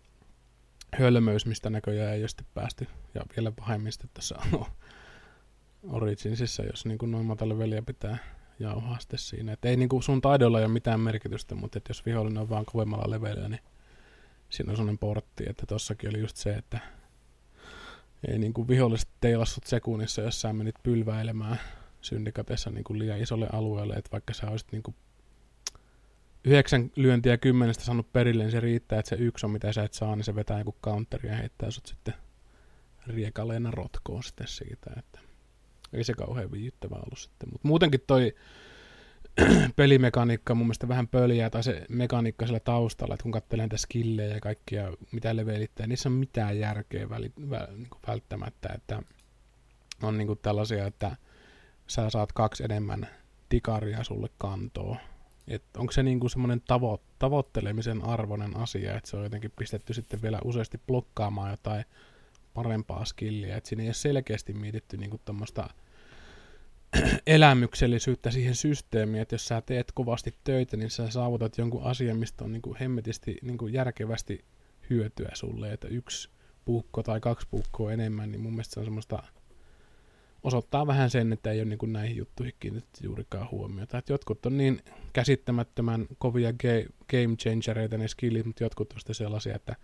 [0.93, 2.87] hölmöys, mistä näköjään ei ole päästy.
[3.13, 4.65] Ja vielä pahemmin sitten tässä on
[5.83, 7.81] Originsissa, jos niin kuin noin matala veliä
[8.61, 9.53] pitää jauhaa sitten siinä.
[9.53, 12.65] Et ei niin kuin sun taidolla ole mitään merkitystä, mutta et jos vihollinen on vaan
[12.65, 13.61] kovemmalla levelillä, niin
[14.49, 16.79] siinä on sellainen portti, että tossakin oli just se, että
[18.27, 21.59] ei niin kuin viholliset teilassut sekunnissa, jos sä menit pylväilemään
[22.01, 24.95] syndikatessa niin kuin liian isolle alueelle, että vaikka sä olisit niin kuin
[26.43, 29.93] yhdeksän lyöntiä kymmenestä saanut perille, niin se riittää, että se yksi on mitä sä et
[29.93, 32.13] saa, niin se vetää joku counteri ja heittää sut sitten
[33.07, 35.30] riekaleena rotkoon sitten siitä, että
[35.93, 37.49] ei se kauhean viihdyttävä ollut sitten.
[37.51, 38.35] Mutta muutenkin toi
[39.75, 44.33] pelimekaniikka mun mielestä vähän pöliä, tai se mekaniikka siellä taustalla, että kun katselen näitä skillejä
[44.33, 49.03] ja kaikkia, mitä levelittää, niissä on mitään järkeä väli, vä, niin kuin välttämättä, että
[50.03, 51.15] on niin kuin tällaisia, että
[51.87, 53.07] sä saat kaksi enemmän
[53.49, 54.97] tikaria sulle kantoa.
[55.47, 60.21] Et onko se niinku semmoinen tavo- tavoittelemisen arvoinen asia, että se on jotenkin pistetty sitten
[60.21, 61.85] vielä useasti blokkaamaan jotain
[62.53, 65.69] parempaa skilliä, että siinä ei ole selkeästi mietitty niinku tuommoista
[67.27, 72.43] elämyksellisyyttä siihen systeemiin, että jos sä teet kovasti töitä, niin sä saavutat jonkun asian, mistä
[72.43, 74.45] on niin kuin hemmetisti niin kuin järkevästi
[74.89, 76.29] hyötyä sulle, että yksi
[76.65, 79.23] puukko tai kaksi puukkoa enemmän, niin mun mielestä se on semmoista,
[80.43, 83.97] osoittaa vähän sen, että ei ole niin kuin näihin juttuihin kiinnitetty juurikaan huomiota.
[83.97, 84.81] Että jotkut on niin
[85.13, 86.53] käsittämättömän kovia
[87.09, 89.75] game changereita ne skillit, mutta jotkut on sitten sellaisia, että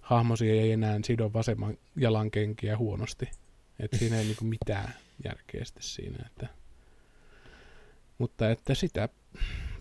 [0.00, 3.30] hahmosi ei enää sido vasemman jalan kenkiä huonosti.
[3.78, 6.26] Että siinä ei niinku mitään järkeä sitten siinä.
[6.26, 6.46] Että...
[8.18, 9.08] Mutta että sitä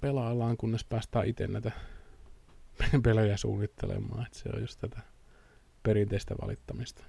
[0.02, 1.72] pelaillaan, kunnes päästään itse näitä
[3.04, 4.26] pelejä suunnittelemaan.
[4.26, 5.00] Että se on just tätä
[5.84, 7.04] perinteistä valittamista.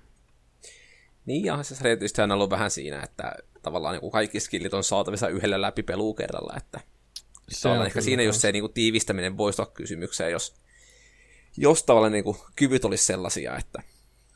[1.26, 5.28] Niin, ja se tietysti on ollut vähän siinä, että tavallaan niin kaikki skillit on saatavissa
[5.28, 6.80] yhdellä läpi pelukerralla, että
[7.48, 10.54] se on ehkä siinä, jos se niin kuin, tiivistäminen voisi olla kysymykseen, jos,
[11.56, 13.82] jos tavallaan niin kuin, kyvyt olisi sellaisia, että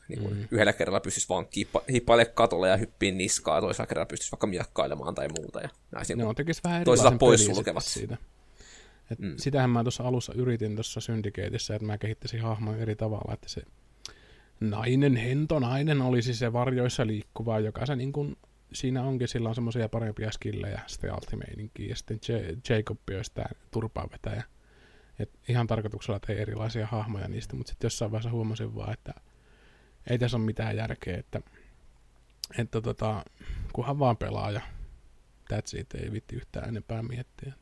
[0.07, 0.47] niin kuin mm.
[0.51, 1.45] Yhdellä kerralla pystyisi vaan
[1.91, 5.61] hippailemaan katolle ja hyppiin niskaa, ja toisella kerralla pystyisi vaikka miakkailemaan tai muuta.
[5.61, 7.83] Ja näin ne on tekisi vähän erilaisen pois sulkevat.
[7.83, 8.17] siitä.
[9.11, 9.33] Et mm.
[9.37, 13.61] Sitähän mä tuossa alussa yritin tuossa Syndicateissa, että mä kehittäisin hahmon eri tavalla, että se
[14.59, 18.37] nainen, hento nainen olisi se varjoissa liikkuva, joka se niin kuin,
[18.73, 22.19] siinä onkin, sillä on semmoisia parempia skillejä, stealth-meininkiä, ja sitten
[22.69, 24.43] Jacob olisi tämä turpaanvetäjä.
[25.19, 29.13] Et ihan tarkoituksella tein erilaisia hahmoja niistä, mutta sitten jossain vaiheessa huomasin vaan, että
[30.09, 31.41] ei tässä ole mitään järkeä, että
[32.57, 33.25] että tota,
[33.73, 34.61] kunhan vaan pelaaja.
[35.53, 37.53] That's it, ei vitti yhtään enempää miettiä.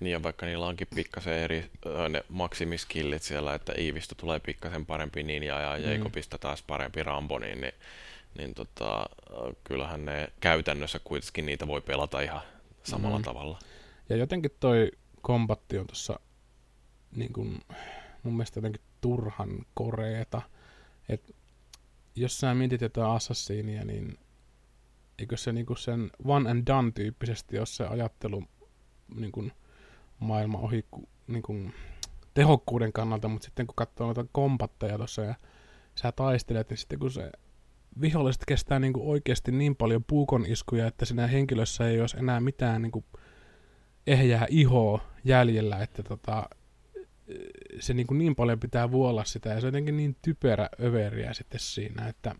[0.00, 1.70] Niin ja vaikka niillä onkin pikkasen eri
[2.08, 5.92] ne maksimiskillit siellä, että Iivistä tulee pikkasen parempi ninja ja mm.
[5.92, 7.74] Jacobista taas parempi Rambo, niin, niin,
[8.38, 9.06] niin tota,
[9.64, 12.40] kyllähän ne käytännössä kuitenkin niitä voi pelata ihan
[12.82, 13.24] samalla mm.
[13.24, 13.58] tavalla.
[14.08, 14.90] Ja jotenkin toi
[15.22, 16.20] kombatti on tuossa
[17.16, 17.60] niin kun,
[18.22, 20.42] mun mielestä jotenkin turhan koreeta.
[21.08, 21.34] Et
[22.16, 24.18] jos sä mietit jotain Assassinia, niin
[25.18, 28.44] eikö se niinku sen one and done tyyppisesti ole se ajattelu
[29.14, 29.52] niin kun,
[30.18, 30.84] maailma ohi
[31.26, 31.72] niin kun,
[32.34, 35.34] tehokkuuden kannalta, mutta sitten kun katsoo noita kompatteja tuossa ja
[35.94, 37.30] sä taistelet, niin sitten kun se
[38.00, 42.40] viholliset kestää niin kuin oikeasti niin paljon puukon iskuja, että siinä henkilössä ei olisi enää
[42.40, 43.04] mitään niin kuin
[44.06, 46.48] ehjää ihoa jäljellä, että tota,
[47.80, 51.34] se niin, kuin niin paljon pitää vuolla sitä, ja se on jotenkin niin typerä överiä
[51.34, 52.34] sitten siinä, että...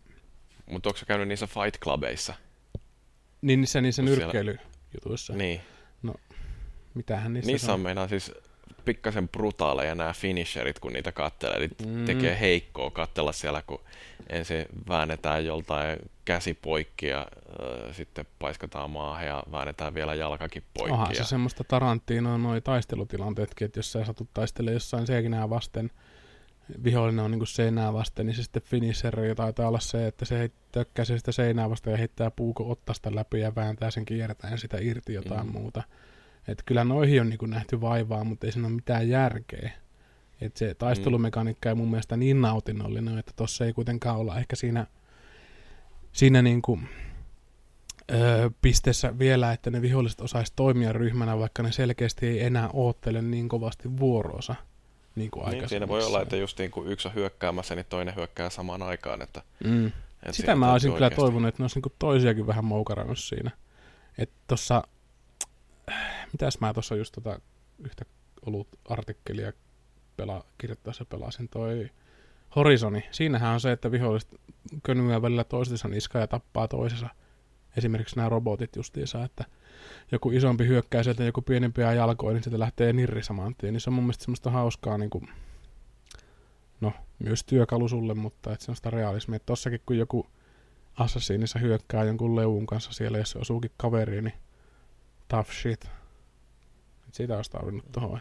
[0.71, 2.33] Mutta onko se käynyt niissä Fight Clubeissa?
[3.41, 5.33] Niin niissä, niissä nyrkkeilyjutuissa.
[5.33, 5.61] Niin.
[6.03, 6.13] No,
[6.93, 8.31] mitähän niissä Niissä on, on meinaa siis
[8.85, 11.57] pikkasen brutaaleja nämä finisherit, kun niitä kattelee.
[11.57, 12.05] Eli mm.
[12.05, 13.81] tekee heikkoa katsella siellä, kun
[14.29, 20.93] ensin väännetään joltain käsi poikki ja äh, sitten paiskataan maahan ja väännetään vielä jalkakin poikki.
[20.93, 25.91] Onhan se semmoista Tarantinoa noin taistelutilanteetkin, että jos sä satut taistelemaan jossain seinää vasten,
[26.83, 30.51] vihollinen on niin kuin seinää vasten, niin se sitten finisheri taitaa olla se, että se
[30.71, 35.13] tökkää sitä seinää vasten ja heittää puuko ottasta läpi ja vääntää sen kiertäen sitä irti
[35.13, 35.51] jotain mm.
[35.51, 35.83] muuta.
[36.47, 39.71] Että kyllä noihin on niin kuin nähty vaivaa, mutta ei siinä ole mitään järkeä.
[40.41, 44.87] Että se taistelumekaniikka ei mun mielestä niin nautinnollinen, että tossa ei kuitenkaan olla ehkä siinä,
[46.11, 46.89] siinä niin kuin,
[48.11, 53.21] öö, pisteessä vielä, että ne viholliset osaisi toimia ryhmänä, vaikka ne selkeästi ei enää oottele
[53.21, 54.55] niin kovasti vuoroonsa.
[55.15, 58.15] Niin, kuin niin siinä voi olla, että just niin kuin yksi on hyökkäämässä, niin toinen
[58.15, 59.21] hyökkää samaan aikaan.
[59.21, 59.87] Että, mm.
[59.87, 63.51] että Sitä mä olisin kyllä toivonut, että ne olisi niin toisiakin vähän moukarannut siinä.
[64.17, 64.83] Että tuossa
[66.31, 67.39] mitäs mä tuossa just tota
[67.79, 68.05] yhtä
[68.45, 69.53] ollut artikkelia
[70.17, 71.89] pela, kirjoittaessa pelasin toi
[72.55, 73.03] Horizoni.
[73.11, 74.35] Siinähän on se, että viholliset
[74.83, 77.09] könyää välillä toistensa niska ja tappaa toisensa.
[77.77, 79.45] Esimerkiksi nämä robotit justiinsa, että
[80.11, 83.73] joku isompi hyökkää sieltä joku pienempiä jalkoja, niin sieltä lähtee nirri saman tien.
[83.73, 85.29] Niin se on mun mielestä semmoista hauskaa, niin kuin,
[86.81, 89.35] no myös työkalu sulle, mutta että semmoista realismia.
[89.35, 90.27] Että tossakin kun joku
[90.95, 94.37] Assassinissa hyökkää jonkun leuvun kanssa siellä, jos se osuukin kaveriin, niin
[95.27, 96.00] tough shit.
[97.11, 98.19] Et sitä olisi tarvinnut tuohon.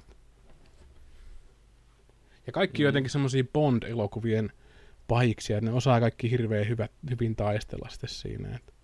[2.46, 2.84] Ja kaikki mm.
[2.84, 4.52] jotenkin semmoisia Bond-elokuvien
[5.08, 8.56] pahiksia, että ne osaa kaikki hirveän hyvät, hyvin taistella sitten siinä.
[8.56, 8.74] Et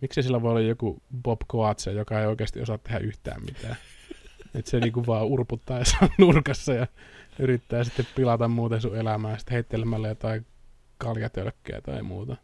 [0.00, 3.76] miksi sillä voi olla joku Bob Coatse, joka ei oikeasti osaa tehdä yhtään mitään.
[4.54, 6.86] että se niinku vaan urputtaa jossain nurkassa ja
[7.38, 10.46] yrittää sitten pilata muuten sun elämää sitten heittelemällä jotain
[10.98, 12.36] kaljatölkkiä tai muuta.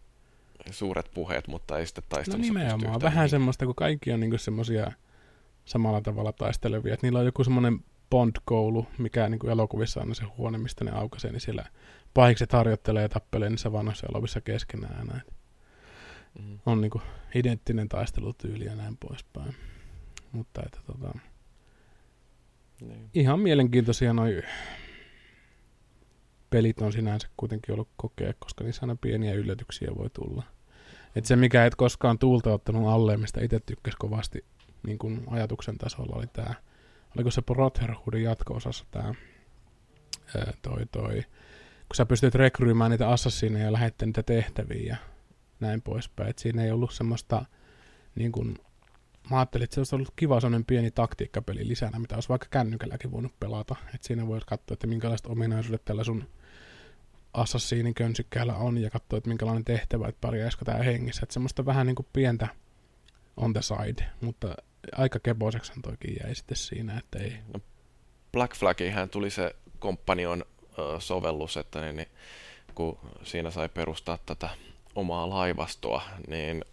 [0.71, 4.93] Suuret puheet, mutta ei sitten taistelussa No nimenomaan, vähän semmoista, kun kaikki on niinku semmoisia
[5.65, 6.95] samalla tavalla taistelevia.
[6.95, 10.91] Et niillä on joku semmoinen Bond-koulu, mikä niin kuin elokuvissa on se huone, mistä ne
[10.91, 11.65] aukaisee, niin siellä
[12.15, 15.07] pahikset harjoittelee ja tappelee niissä vanhoissa elokuvissa keskenään.
[15.07, 15.23] Näin.
[16.39, 16.59] Mm.
[16.67, 17.03] On niin kuin
[17.35, 19.55] identtinen taistelutyyli ja näin poispäin.
[20.33, 21.19] Mutta että tota,
[22.81, 23.11] niin.
[23.15, 24.43] ihan mielenkiintoisia noi
[26.51, 30.43] pelit on sinänsä kuitenkin ollut kokea, koska niissä aina pieniä yllätyksiä voi tulla.
[31.17, 34.45] Et se, mikä et koskaan tuulta ottanut alle, mistä itse tykkäsi kovasti
[34.83, 36.55] niin kuin ajatuksen tasolla oli tämä,
[37.17, 39.15] oliko se Brotherhoodin jatko-osassa tämä,
[40.63, 41.23] toi, toi,
[41.89, 44.97] kun sä pystyt rekryymään niitä assassineja ja lähettämään niitä tehtäviä ja
[45.61, 46.31] näin poispäin.
[46.31, 47.45] Et siinä ei ollut semmoista,
[48.15, 48.59] niin kuin,
[49.31, 53.13] mä ajattelin, että se olisi ollut kiva sellainen pieni taktiikkapeli lisänä, mitä olisi vaikka kännykälläkin
[53.13, 53.77] voinut pelata.
[53.95, 56.29] Et siinä voisi katsoa, että minkälaiset ominaisuudet tällä sun
[57.33, 61.21] assassinin könsykkäällä on ja katsoa, että minkälainen tehtävä, että pärjäisikö tämä hengissä.
[61.23, 62.49] Että semmoista vähän niin kuin pientä
[63.37, 64.55] on the side, mutta
[64.97, 67.33] aika keboiseksi toikin jäi sitten siinä, että ei...
[67.55, 67.61] No,
[68.33, 70.45] Black Flagihän tuli se komppanion
[70.99, 72.09] sovellus, että niin, niin,
[72.75, 74.49] kun siinä sai perustaa tätä
[74.95, 76.65] omaa laivastoa, niin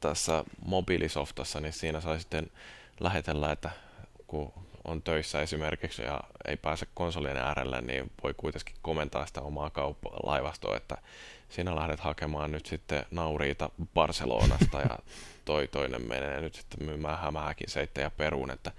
[0.00, 2.50] tässä mobiilisoftassa, niin siinä sai sitten
[3.00, 3.70] lähetellä, että
[4.26, 4.52] kun
[4.84, 10.16] on töissä esimerkiksi ja ei pääse konsolien äärelle, niin voi kuitenkin komentaa sitä omaa kauppa-
[10.22, 10.98] laivastoa, että
[11.48, 14.98] sinä lähdet hakemaan nyt sitten nauriita Barcelonasta ja
[15.44, 18.72] toi toinen menee nyt sitten myymään hämääkin seittejä peruun, että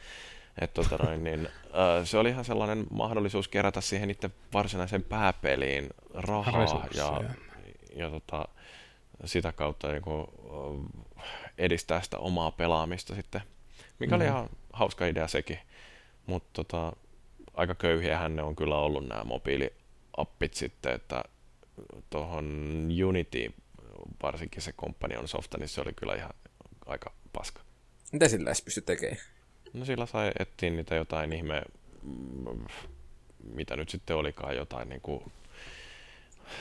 [0.61, 5.89] et tota noin, niin, äh, se oli ihan sellainen mahdollisuus kerätä siihen itse varsinaiseen pääpeliin
[6.13, 7.24] rahaa ja,
[7.95, 8.45] ja tota,
[9.26, 10.28] sitä kautta niin kuin,
[11.57, 13.41] edistää sitä omaa pelaamista sitten,
[13.99, 14.22] mikä mm.
[14.22, 15.59] oli ihan hauska idea sekin.
[16.26, 16.93] Mutta tota,
[17.53, 21.24] aika köyhiähän ne on kyllä ollut nämä mobiiliappit sitten, että
[22.10, 23.54] tuohon Unity
[24.24, 26.34] varsinkin se Companion softa, niin se oli kyllä ihan
[26.86, 27.62] aika paska.
[28.12, 29.18] Mitä sillä edes pysty tekemään?
[29.74, 31.62] No sillä sai etsiä niitä jotain ihme,
[33.44, 35.32] mitä nyt sitten olikaan, jotain niin kuin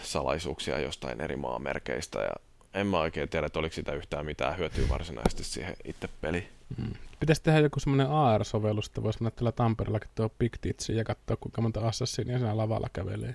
[0.03, 2.33] salaisuuksia jostain eri maamerkeistä ja
[2.75, 6.49] en mä oikein tiedä, että oliko sitä yhtään mitään hyötyä varsinaisesti siihen itse peliin.
[6.77, 6.93] Mm.
[7.21, 11.37] Pitäisi tehdä joku semmoinen AR-sovellus, että voisi mennä tällä Tampereella tuo Big Titsi ja katsoa,
[11.37, 13.35] kuinka monta Assassinia siinä lavalla kävelee.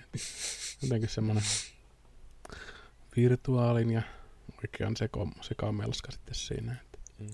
[0.81, 1.43] Jotenkin semmoinen
[3.15, 4.01] virtuaalin ja
[4.57, 6.75] oikean seko, sekamelska sitten siinä.
[7.19, 7.27] Mm.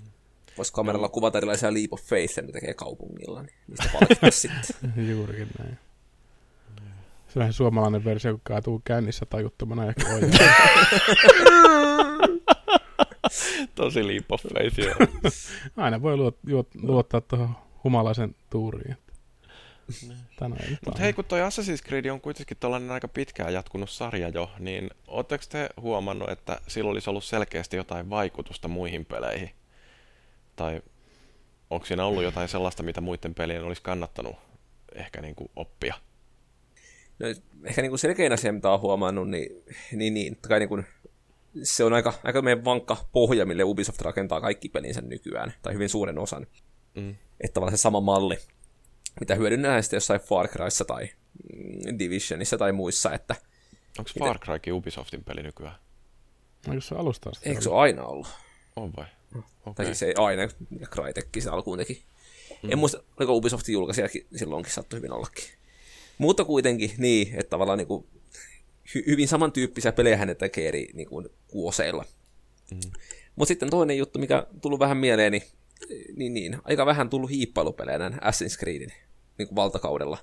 [0.58, 5.10] Voisi kameralla kuvata erilaisia leap of faith, ne tekee kaupungilla, niin niistä palkita sitten.
[5.10, 5.78] Juurikin näin.
[7.28, 9.93] Sellainen suomalainen versio, kun kaatuu kännissä tajuttomana ja
[13.75, 14.95] Tosi leap of faith, joo.
[15.77, 18.97] Aina voi luot, luot, luottaa tuohon humalaisen tuuriin.
[20.86, 24.89] Mutta hei, kun toi Assassin's Creed on kuitenkin tällainen aika pitkään jatkunut sarja jo, niin
[25.07, 29.49] ootteko te huomannut, että sillä olisi ollut selkeästi jotain vaikutusta muihin peleihin?
[30.55, 30.82] Tai
[31.69, 34.36] onko siinä ollut jotain sellaista, mitä muiden pelien olisi kannattanut
[34.95, 35.95] ehkä niin kuin oppia?
[37.19, 37.27] No,
[37.63, 40.86] ehkä niin kuin selkein asia, mitä olen huomannut, niin, niin, niin kai niin kuin,
[41.64, 45.89] se on aika, aika meidän vankka pohja, mille Ubisoft rakentaa kaikki pelinsä nykyään, tai hyvin
[45.89, 46.47] suuren osan.
[46.95, 47.16] Mm.
[47.41, 48.38] Että tavallaan se sama malli,
[49.20, 51.10] mitä hyödynnään sitten jossain Far Cryssa tai
[52.00, 53.14] Divisionissa tai muissa.
[53.14, 53.36] Että,
[54.00, 55.76] Onko Far Crykin Ubisoftin peli nykyään?
[56.68, 57.50] Onko se alusta asti?
[57.50, 58.28] Eikö se ole aina ollut?
[58.76, 59.06] On vai?
[59.38, 59.74] Okay.
[59.76, 62.04] Tai siis ei aina, mikä Crytekki sen alkuun teki.
[62.64, 62.72] Mm.
[62.72, 65.43] En muista, oliko Ubisoftin julkaisijakin silloinkin sattui hyvin ollakin.
[66.18, 68.08] Mutta kuitenkin niin, että tavallaan niin kuin,
[68.95, 72.05] hy- hyvin samantyyppisiä pelejä hän tekee eri niin kuin, kuoseilla.
[72.71, 72.91] Mm.
[73.35, 75.49] Mutta sitten toinen juttu, mikä tullut vähän mieleeni, niin
[76.15, 78.91] niin, niin, aika vähän tullut hiippailupelejä näin Assassin's Creedin
[79.37, 80.17] niin kuin valtakaudella.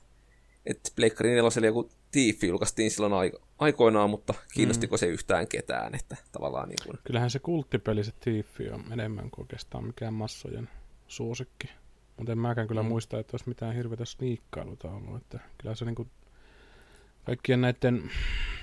[0.66, 4.98] Et Pleikkari 4 joku Tiiffi julkaistiin silloin aiko- aikoinaan, mutta kiinnostiko mm.
[4.98, 5.94] se yhtään ketään?
[5.94, 6.98] Että tavallaan niin kuin...
[7.04, 10.68] Kyllähän se kulttipeli se Tiiffi on enemmän kuin oikeastaan mikään massojen
[11.08, 11.68] suosikki.
[12.16, 12.88] Mutta en mäkään kyllä mm.
[12.88, 15.16] muista, että olisi mitään hirveätä sniikkailuta ollut.
[15.16, 16.10] Että kyllä se niin kuin
[17.26, 18.10] kaikkien näiden,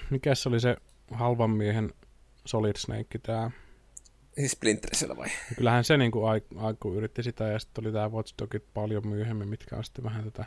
[0.10, 0.78] mikä se oli se
[1.12, 1.94] halvan miehen
[2.46, 3.52] Solid Snake, tämä
[4.48, 5.28] Splinterisellä vai?
[5.50, 6.26] Ja kyllähän se niinku
[6.58, 10.24] aiku yritti sitä, ja sitten oli tämä Watch Dogit paljon myöhemmin, mitkä on sitten vähän
[10.24, 10.46] tätä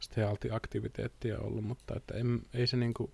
[0.00, 3.10] stealthy-aktiviteettia ollut, mutta että en, ei se niinku...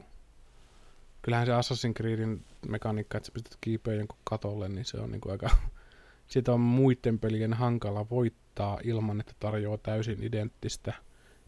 [1.22, 5.30] Kyllähän se Assassin's Creedin mekaniikka, että sä pystyt kiipeä jonkun katolle, niin se on niinku
[5.30, 5.50] aika...
[6.32, 10.92] Siitä on muiden pelien hankala voittaa ilman, että tarjoaa täysin identtistä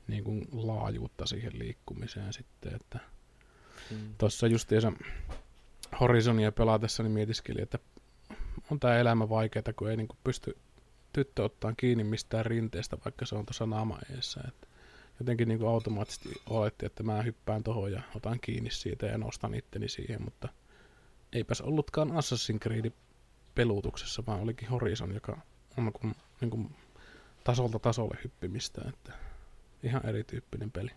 [0.08, 2.98] niin kuin laajuutta siihen liikkumiseen sitten, että
[3.90, 4.14] mm.
[4.18, 4.92] tuossa justiinsa
[6.00, 7.78] Horizonia pelatessa niin mietiskelin, että
[8.70, 10.56] on tämä elämä vaikeaa, kun ei niinku pysty
[11.14, 14.40] tyttö ottaa kiinni mistään rinteestä, vaikka se on tuossa naama eessä.
[14.48, 14.66] Että
[15.20, 19.88] jotenkin niinku automaattisesti oletti, että mä hyppään tuohon ja otan kiinni siitä ja nostan itteni
[19.88, 20.48] siihen, mutta
[21.32, 22.92] eipäs ollutkaan Assassin's Creed
[23.54, 25.40] pelutuksessa, vaan olikin Horizon, joka
[25.76, 26.76] on kun, niin kuin
[27.44, 29.12] tasolta tasolle hyppimistä, että
[29.84, 30.90] ihan erityyppinen peli.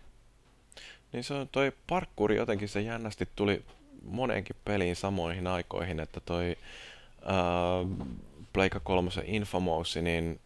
[1.12, 3.64] Niin se on toi parkkuri jotenkin se jännästi tuli
[4.02, 6.56] moneenkin peliin samoihin aikoihin, että toi
[7.22, 8.08] äh,
[8.52, 10.40] Pleikka 3 Infamous, niin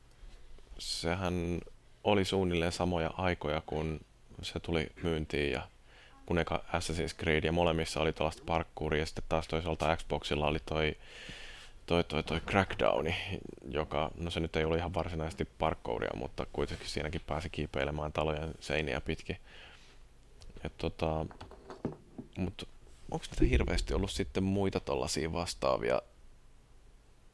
[0.79, 1.61] sehän
[2.05, 4.01] oli suunnilleen samoja aikoja, kun
[4.43, 5.69] se tuli myyntiin ja
[6.27, 10.59] kun eka Assassin's Creed ja molemmissa oli tällaista parkouria ja sitten taas toisaalta Xboxilla oli
[10.67, 10.97] toi,
[11.93, 13.15] toi, toi, toi Crackdowni,
[13.71, 18.55] joka, no se nyt ei ollut ihan varsinaisesti parkouria, mutta kuitenkin siinäkin pääsi kiipeilemään talojen
[18.61, 19.37] seiniä pitkin.
[20.65, 21.27] Et tota,
[22.39, 22.67] mutta
[23.11, 26.03] onko näitä hirveästi ollut sitten muita tollaisia vastaavia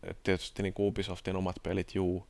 [0.03, 2.27] et tietysti niin Ubisoftin omat pelit, juu.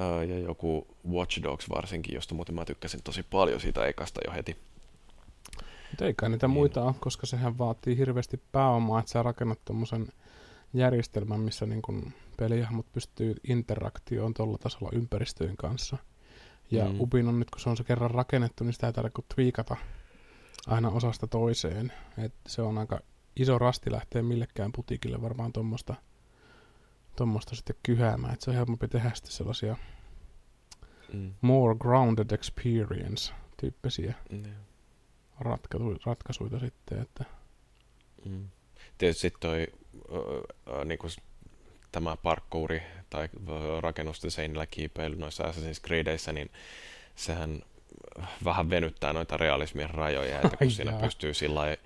[0.00, 4.32] Öö, ja joku Watch Dogs varsinkin, josta muuten mä tykkäsin tosi paljon siitä ekasta jo
[4.32, 4.56] heti.
[5.90, 6.54] Mutta eikä niitä niin.
[6.54, 10.08] muita ole, koska sehän vaatii hirveästi pääomaa, että sä rakennat tuommoisen
[10.74, 15.96] järjestelmän, missä niin kun pelijahmot pystyy interaktioon tuolla tasolla ympäristöjen kanssa.
[16.70, 17.00] Ja mm.
[17.00, 19.76] Ubin on nyt, kun se on se kerran rakennettu, niin sitä ei tarvitse tweakata
[20.66, 21.92] aina osasta toiseen.
[22.18, 23.00] Et se on aika
[23.36, 25.94] iso rasti lähteä millekään putiikille varmaan tuommoista
[27.16, 29.76] tuommoista sitten kyhäämään, että se on helpompi tehdä sitten sellaisia
[31.12, 31.34] mm.
[31.40, 34.42] more grounded experience tyyppisiä mm.
[35.40, 37.24] ratkaisu, ratkaisuja sitten, että
[38.24, 38.48] mm.
[38.98, 39.66] Tietysti toi
[40.84, 41.10] niin kuin
[41.92, 43.28] tämä parkouri tai
[43.80, 46.50] rakennusten seinillä kiipeily noissa Assassin's Creedissä, niin
[47.16, 47.62] sehän
[48.44, 51.76] vähän venyttää noita realismin rajoja, että kun siinä pystyy sillä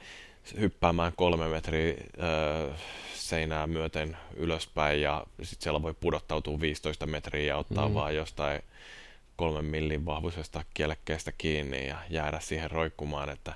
[0.61, 2.81] hyppäämään kolme metriä äh,
[3.15, 7.95] seinää myöten ylöspäin ja sitten siellä voi pudottautua 15 metriä ja ottaa mm.
[7.95, 8.63] vaan jostain
[9.37, 13.53] kolmen millin vahvuisesta kielekkeestä kiinni ja jäädä siihen roikkumaan, että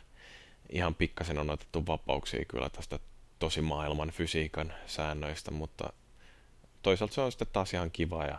[0.73, 2.99] ihan pikkasen on otettu vapauksia kyllä tästä
[3.41, 5.93] tosi maailman fysiikan säännöistä, mutta
[6.83, 8.39] toisaalta se on sitten taas ihan kiva ja,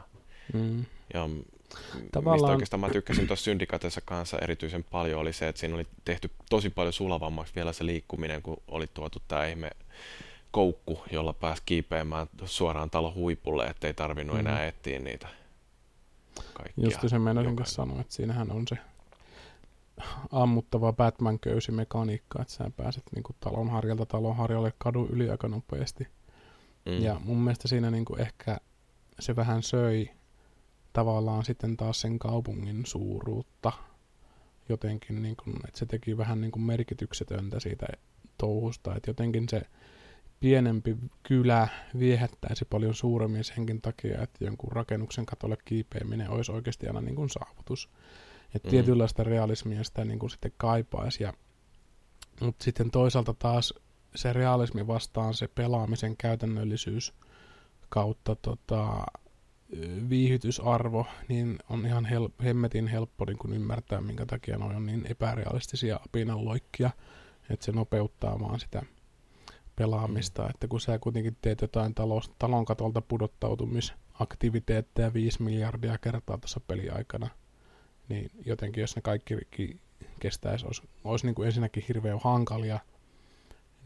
[0.54, 0.86] mm.
[1.14, 1.30] ja
[2.12, 2.42] Tavallaan...
[2.42, 6.32] mistä oikeastaan mä tykkäsin tuossa syndikatessa kanssa erityisen paljon oli se, että siinä oli tehty
[6.50, 9.72] tosi paljon sulavammaksi vielä se liikkuminen, kun oli tuotu tämä ihme
[10.52, 14.68] koukku, jolla pääsi kiipeämään suoraan talon huipulle, ettei tarvinnut enää mm.
[14.68, 15.28] etsiä niitä
[16.54, 16.84] kaikkia.
[16.84, 18.78] Just se meinasin kanssa sanoa, että siinähän on se
[20.32, 25.48] ammuttava Batman-köysi mekaniikka, että sä pääset niin kuin talon harjalta talon harjalle kadun yli aika
[25.48, 26.08] nopeasti.
[26.86, 27.02] Mm.
[27.02, 28.58] Ja mun mielestä siinä niin kuin ehkä
[29.20, 30.10] se vähän söi
[30.94, 33.72] tavallaan sitten taas sen kaupungin suuruutta
[34.70, 37.88] jotenkin, niin kuin, että se teki vähän niin kuin merkityksetöntä siitä
[38.38, 39.62] touhusta, että jotenkin se
[40.40, 41.68] pienempi kylä
[42.00, 47.30] viehättäisi paljon suuremmin senkin takia, että jonkun rakennuksen katolle kiipeäminen olisi oikeasti aina niin kuin
[47.30, 47.90] saavutus.
[48.56, 48.72] Että mm.
[48.72, 51.24] tietynlaista realismia sitä niin kuin sitten kaipaisi.
[51.24, 51.34] Ja,
[52.42, 53.74] mutta sitten toisaalta taas
[54.16, 57.14] se realismi vastaan se pelaamisen käytännöllisyys
[57.90, 59.06] kautta tota,
[60.10, 65.06] viihytysarvo, niin on ihan hel- hemmetin helppo niin kuin ymmärtää, minkä takia ne on niin
[65.10, 66.90] epärealistisia apinanloikkia,
[67.50, 68.84] että se nopeuttaa vaan sitä
[69.76, 76.60] pelaamista, että kun sä kuitenkin teet jotain talos, talon katolta pudottautumisaktiviteetteja 5 miljardia kertaa tuossa
[76.60, 77.30] peliaikana,
[78.12, 79.38] niin jotenkin jos ne kaikki
[80.20, 82.80] kestäisi, olisi, olisi niin kuin ensinnäkin hirveän hankalia,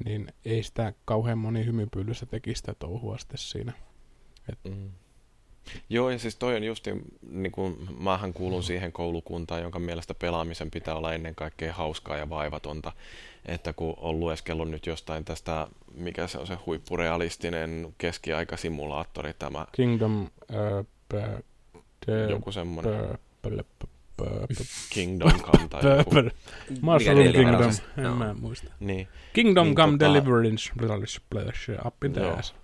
[0.05, 3.73] niin ei sitä kauhean moni hymypyllyssä tekisi sitä touhua sitten siinä.
[4.49, 4.89] Et, mm.
[5.89, 6.87] Joo, ja siis toi on just,
[7.29, 12.29] niin kuin, maahan kuulun siihen koulukuntaan, jonka mielestä pelaamisen pitää olla ennen kaikkea hauskaa ja
[12.29, 12.91] vaivatonta.
[13.45, 19.65] Että kun on lueskellut nyt jostain tästä, mikä se on se huippurealistinen keskiaikasimulaattori tämä.
[19.71, 20.85] Kingdom, uh,
[22.29, 23.17] joku semmoinen.
[24.89, 25.81] Kingdom Come tai.
[26.81, 28.71] Marshall Kingdom, en mä muista.
[28.79, 29.07] Niin.
[29.33, 30.13] Kingdom niin, Come tota...
[30.13, 30.73] Deliverance,
[31.85, 32.55] up in the ass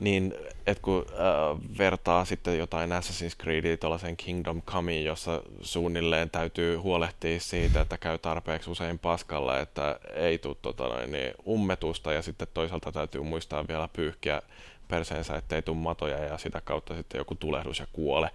[0.00, 0.34] niin
[0.66, 7.40] että kun äh, vertaa sitten jotain Assassin's Creedia tuollaisen Kingdom Comeen, jossa suunnilleen täytyy huolehtia
[7.40, 12.48] siitä, että käy tarpeeksi usein paskalla, että ei tule tota noin, niin ummetusta ja sitten
[12.54, 14.42] toisaalta täytyy muistaa vielä pyyhkiä
[14.88, 18.30] perseensä, ettei tule matoja ja sitä kautta sitten joku tulehdus ja kuole.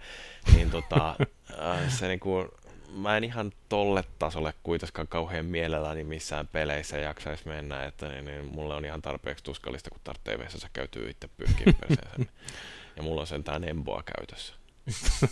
[0.54, 1.14] Niin tota,
[1.88, 2.48] se niinku,
[2.96, 8.44] mä en ihan tolle tasolle kuitenkaan kauhean mielelläni missään peleissä jaksaisi mennä, että niin, niin
[8.44, 11.72] mulle on ihan tarpeeksi tuskallista, kun tarvitsee vessassa käytyy itse pyyhkiä
[12.96, 14.54] Ja mulla on sentään Emboa käytössä.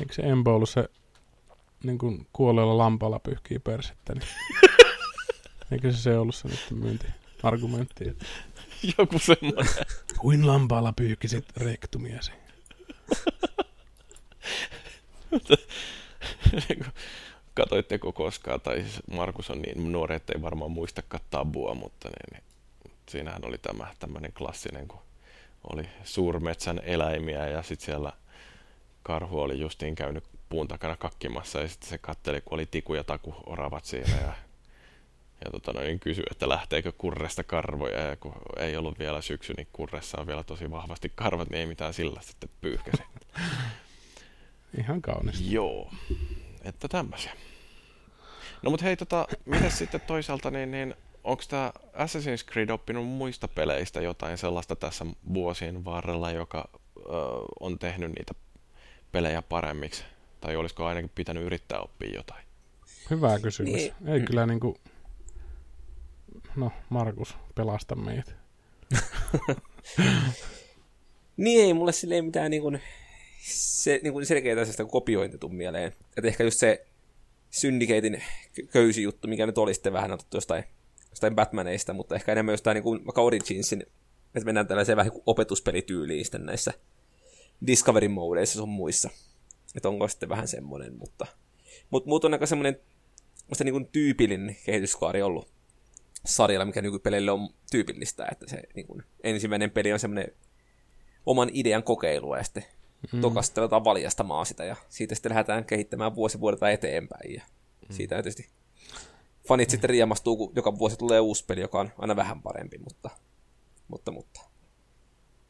[0.00, 0.88] Eikö se Embo ollut se
[1.82, 4.14] niin kuin kuolleella lampalla pyyhkii persettä?
[4.14, 4.28] Niin...
[5.72, 8.08] Eikö se se ollut se nyt myyntiargumentti?
[8.08, 8.24] Että...
[8.98, 9.74] Joku semmoinen.
[10.18, 12.32] Kuin lampaalla pyyhkisit rektumiasi.
[17.54, 22.32] Katoitteko koskaan, tai siis Markus on niin nuori, että ei varmaan muistakaan tabua, mutta niin,
[22.32, 22.42] niin,
[23.08, 25.00] siinähän oli tämä tämmöinen klassinen, kun
[25.72, 28.12] oli suurmetsän eläimiä ja sitten siellä
[29.02, 33.04] karhu oli justiin käynyt puun takana kakkimassa ja sitten se katteli, kun oli tiku ja
[33.04, 34.32] taku oravat siinä ja,
[35.44, 39.68] ja tota, niin kysyi, että lähteekö kurresta karvoja ja kun ei ollut vielä syksy, niin
[39.72, 43.02] kurressa on vielä tosi vahvasti karvat, niin ei mitään sillä sitten pyyhkäsi.
[44.78, 45.44] Ihan kaunista.
[45.48, 45.92] Joo,
[46.64, 47.32] että tämmöisiä.
[48.62, 50.94] No mutta hei, tota, miten sitten toisaalta, niin, niin
[51.24, 56.68] onko tämä Assassin's Creed oppinut muista peleistä jotain sellaista tässä vuosien varrella, joka
[56.98, 57.00] ö,
[57.60, 58.34] on tehnyt niitä
[59.12, 60.04] pelejä paremmiksi?
[60.40, 62.44] Tai olisiko ainakin pitänyt yrittää oppia jotain?
[63.10, 63.72] Hyvä kysymys.
[63.74, 63.92] Niin.
[64.06, 64.24] Ei mm.
[64.24, 64.76] kyllä niinku...
[66.56, 68.32] No, Markus, pelasta meitä.
[71.36, 72.80] niin ei mulle silleen mitään niin kuin
[73.42, 75.92] se niin kuin selkeä tästä kopiointi mieleen.
[76.16, 76.86] Että ehkä just se
[77.50, 78.22] Syndicatein
[78.70, 80.64] köysijuttu, mikä nyt oli sitten vähän otettu jostain,
[81.10, 83.82] jostain Batmaneista, mutta ehkä enemmän jostain niin kuin, vaikka Originsin,
[84.34, 86.72] että mennään tällaiseen vähän opetuspelityyliin sitten näissä
[87.66, 89.10] Discovery modeissa sun muissa.
[89.76, 91.26] Että onko sitten vähän semmoinen, mutta,
[91.90, 92.80] mutta muut on aika semmoinen
[93.64, 95.52] niin kuin tyypillinen kehityskaari ollut
[96.26, 100.32] sarjalla, mikä nykypeleille on tyypillistä, että se niin kuin, ensimmäinen peli on semmoinen
[101.26, 102.64] oman idean kokeilu ja sitten
[103.12, 103.20] mm.
[103.20, 107.42] tokasta aletaan valjastamaan sitä ja siitä sitten lähdetään kehittämään vuosi vuodelta eteenpäin ja
[107.88, 107.94] mm.
[107.94, 108.48] siitä tietysti
[109.48, 109.70] fanit mm.
[109.70, 113.10] sitten riemastuu, kun joka vuosi tulee uusi peli, joka on aina vähän parempi, mutta,
[113.88, 114.40] mutta, mutta.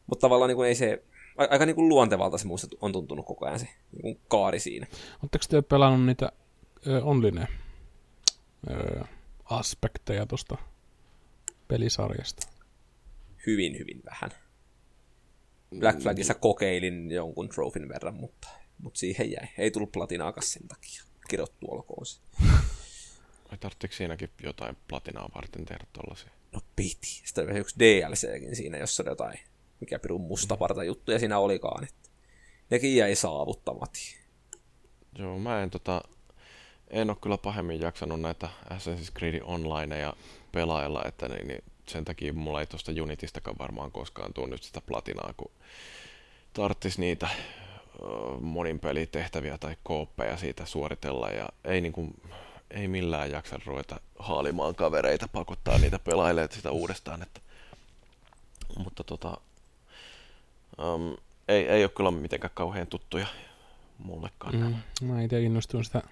[0.06, 1.04] mutta tavallaan niin kuin ei se,
[1.36, 4.86] aika niin kuin luontevalta se muista on tuntunut koko ajan se niin kuin kaari siinä.
[5.22, 6.32] Oletteko te pelannut niitä
[6.86, 7.48] ö, online
[8.70, 9.04] ö,
[9.44, 10.56] aspekteja tuosta
[11.68, 12.48] pelisarjasta?
[13.46, 14.30] Hyvin, hyvin vähän.
[15.78, 18.48] Black Flagissa kokeilin jonkun trofin verran, mutta,
[18.78, 19.48] mutta siihen jäi.
[19.58, 21.02] Ei tullut platinaakas sen takia.
[21.28, 22.20] Kirottu olkoon se.
[23.50, 26.30] Vai tarvitsiko siinäkin jotain platinaa varten tehdä tollasia?
[26.52, 27.22] No piti.
[27.24, 29.38] Sitten oli yksi DLCkin siinä, jossa oli jotain,
[29.80, 31.84] mikä pirun mustaparta juttuja siinä olikaan.
[31.84, 32.10] Että
[32.70, 33.90] nekin jäi saavuttamat.
[35.18, 36.02] Joo, mä en tota,
[36.90, 40.16] en ole kyllä pahemmin jaksanut näitä Assassin's Creed Onlineja
[40.52, 44.80] pelailla, että niin, niin sen takia mulla ei tuosta Unitistakaan varmaan koskaan tule nyt sitä
[44.80, 45.50] platinaa, kun
[46.52, 47.28] tarttis niitä
[48.40, 52.22] monin pelitehtäviä tai kooppeja siitä suoritella ja ei, niin kuin,
[52.70, 57.22] ei millään jaksa ruveta haalimaan kavereita, pakottaa niitä pelailemaan sitä uudestaan.
[57.22, 57.40] Että,
[58.78, 59.36] mutta tota,
[60.78, 61.16] um,
[61.48, 63.26] ei, ei ole kyllä mitenkään kauhean tuttuja
[63.98, 64.56] mullekaan.
[64.56, 66.02] Mm, mä itse innostuin sitä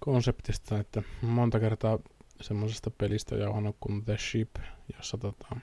[0.00, 1.98] konseptista, että monta kertaa
[2.40, 4.56] semmoisesta pelistä jauhannut kuin The Ship,
[4.96, 5.56] jossa tota,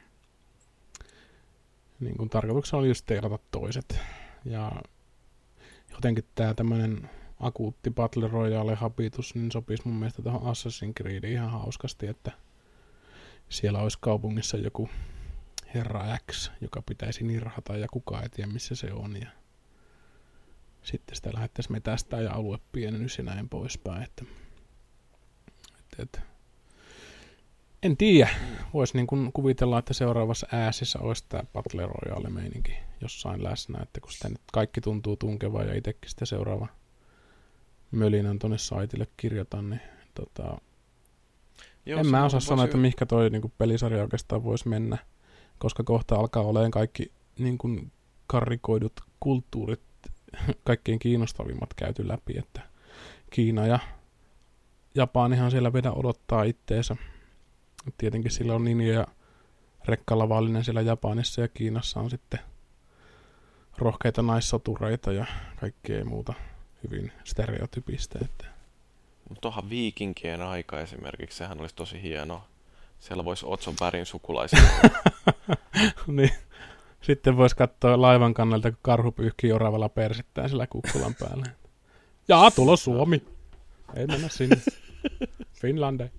[2.00, 4.00] niin kuin tarkoituksena oli just teilata toiset.
[4.46, 4.72] Ja
[5.92, 7.10] jotenkin tämä tämmöinen
[7.40, 12.32] akuutti Battle Royale habitus, niin sopisi mun mielestä tuohon Assassin's Creediin ihan hauskasti, että
[13.50, 14.90] siellä olisi kaupungissa joku
[15.74, 19.16] herra X, joka pitäisi nirhata ja kukaan ei tiedä missä se on.
[19.22, 19.28] Ja
[20.84, 24.04] sitten sitä lähdettäisiin metästää ja alue pienenys ja näin poispäin.
[24.04, 24.26] Että,
[25.80, 26.37] että, että.
[27.84, 28.30] En tiedä.
[28.74, 34.12] Voisi niin kuin kuvitella, että seuraavassa ääsissä olisi tämä Battle Royale-meininki jossain läsnä, että kun
[34.12, 36.68] sitä nyt kaikki tuntuu tunkevaa ja itsekin sitä seuraava
[37.92, 39.82] mölinän tuonne saitille kirjoitan, niin
[40.14, 40.58] tota,
[41.86, 44.98] Joo, en mä osaa sanoa, että mihinkä toi niin kuin, pelisarja oikeastaan voisi mennä,
[45.58, 47.92] koska kohta alkaa olemaan kaikki niin kuin,
[48.28, 49.82] karrikoidut kulttuurit
[50.64, 52.62] kaikkein kiinnostavimmat käyty läpi, että
[53.30, 53.80] Kiina ja
[54.96, 56.96] Japanihan siellä vedä odottaa itteensä.
[57.98, 59.08] Tietenkin sillä on Ninja ja
[59.86, 62.40] rekkalavallinen siellä Japanissa ja Kiinassa on sitten
[63.78, 65.26] rohkeita naissotureita ja
[65.60, 66.34] kaikkea muuta
[66.84, 68.20] hyvin stereotypistä.
[68.26, 68.46] Että.
[69.42, 72.44] Tuohan viikinkien aika esimerkiksi, sehän olisi tosi hieno.
[73.00, 74.60] Siellä voisi Otson värin sukulaisia.
[76.08, 76.32] niin.
[77.02, 81.46] Sitten voisi katsoa laivan kannalta, kun karhu pyyhkii oravalla persittään sillä kukkulan päällä.
[82.28, 83.26] Jaa, tulo Suomi.
[83.96, 84.58] Ei mennä sinne.
[85.62, 86.12] Finlande.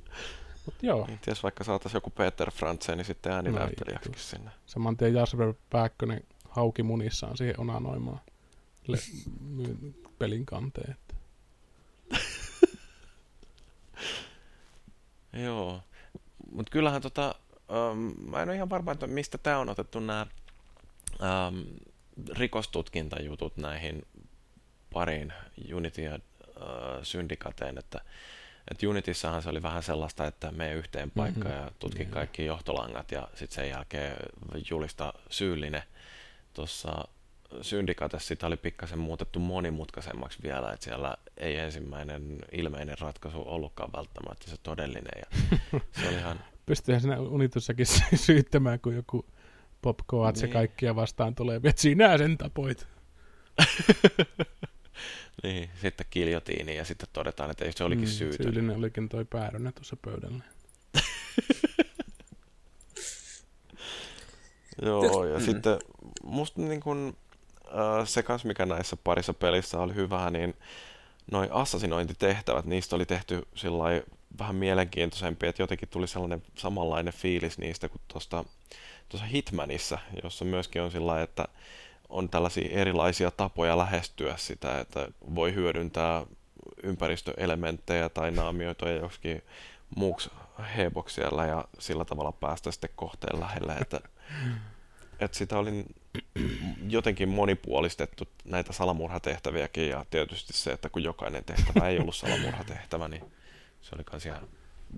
[0.68, 1.06] Mut joo.
[1.06, 4.50] Niin, ties vaikka saataisiin joku Peter Frantzen, niin sitten ääninäyttelijäksi no, sinne.
[4.66, 8.20] Saman tien Jasper Pääkkönen hauki munissaan siihen onanoimaan
[8.86, 10.96] le- pelin kanteen.
[15.44, 15.82] joo.
[16.52, 17.34] Mutta kyllähän tota,
[17.92, 20.26] um, mä en ole ihan varma, että mistä tämä on otettu nämä
[21.22, 21.60] ähm,
[22.32, 24.06] rikostutkintajutut näihin
[24.92, 25.32] pariin
[25.74, 26.20] Unity ja äh,
[27.02, 28.00] Syndicateen, että
[28.70, 31.64] et Unitissahan se oli vähän sellaista, että mene yhteen paikkaan mm-hmm.
[31.64, 32.12] ja tutki yeah.
[32.12, 34.16] kaikki johtolangat ja sitten sen jälkeen
[34.70, 35.82] julista syyllinen.
[36.54, 37.04] Tuossa
[37.62, 44.50] Syndicatessa sitä oli pikkasen muutettu monimutkaisemmaksi vielä, että siellä ei ensimmäinen ilmeinen ratkaisu ollutkaan välttämättä
[44.50, 45.12] se todellinen.
[45.16, 45.38] Ja
[46.00, 46.40] se oli ihan...
[46.66, 49.26] Pystyihän sinä Unitussakin syyttämään, kun joku
[49.82, 50.40] popkoat niin.
[50.40, 52.86] se kaikkia vastaan tulee, että sinä sen tapoit.
[55.42, 58.44] niin, sitten kiljotiini ja sitten todetaan, että ei se olikin mm, syytön.
[58.44, 60.44] Syyllinen olikin toi päärynä tuossa pöydällä.
[64.82, 65.44] Joo, ja mm.
[65.44, 65.78] sitten
[66.22, 67.16] musta niin kun,
[67.66, 70.54] äh, se kans, mikä näissä parissa pelissä oli hyvä, niin
[71.32, 73.42] noin assassinointitehtävät, niistä oli tehty
[74.38, 78.44] vähän mielenkiintoisempi, että jotenkin tuli sellainen samanlainen fiilis niistä kuin tuosta
[79.08, 81.48] tuossa Hitmanissa, jossa myöskin on sillä että
[82.08, 86.26] on tällaisia erilaisia tapoja lähestyä sitä, että voi hyödyntää
[86.82, 89.42] ympäristöelementtejä tai naamioita joskin
[89.96, 90.30] muuksi
[90.76, 94.00] heboksi siellä ja sillä tavalla päästä sitten kohteen lähelle, että,
[95.20, 95.84] että sitä oli
[96.88, 103.24] jotenkin monipuolistettu näitä salamurhatehtäviäkin ja tietysti se, että kun jokainen tehtävä ei ollut salamurhatehtävä, niin
[103.80, 104.48] se oli myös ihan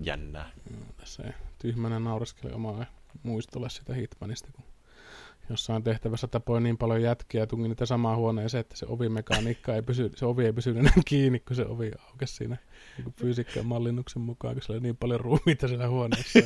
[0.01, 0.51] jännää.
[0.69, 1.23] No, tässä
[1.59, 2.85] tyhmänä naureskeli omaa
[3.23, 4.65] muistolle sitä Hitmanista, kun
[5.51, 9.81] jossain tehtävässä tapoi niin paljon jätkiä ja tungi niitä samaan huoneeseen, että se ovimekaniikka ei
[9.81, 12.57] pysy, se ovi ei pysynyt enää kiinni, kun se ovi aukesi siinä
[12.97, 16.39] niin fysiikan mallinnuksen mukaan, kun se oli niin paljon ruumiita siellä huoneessa.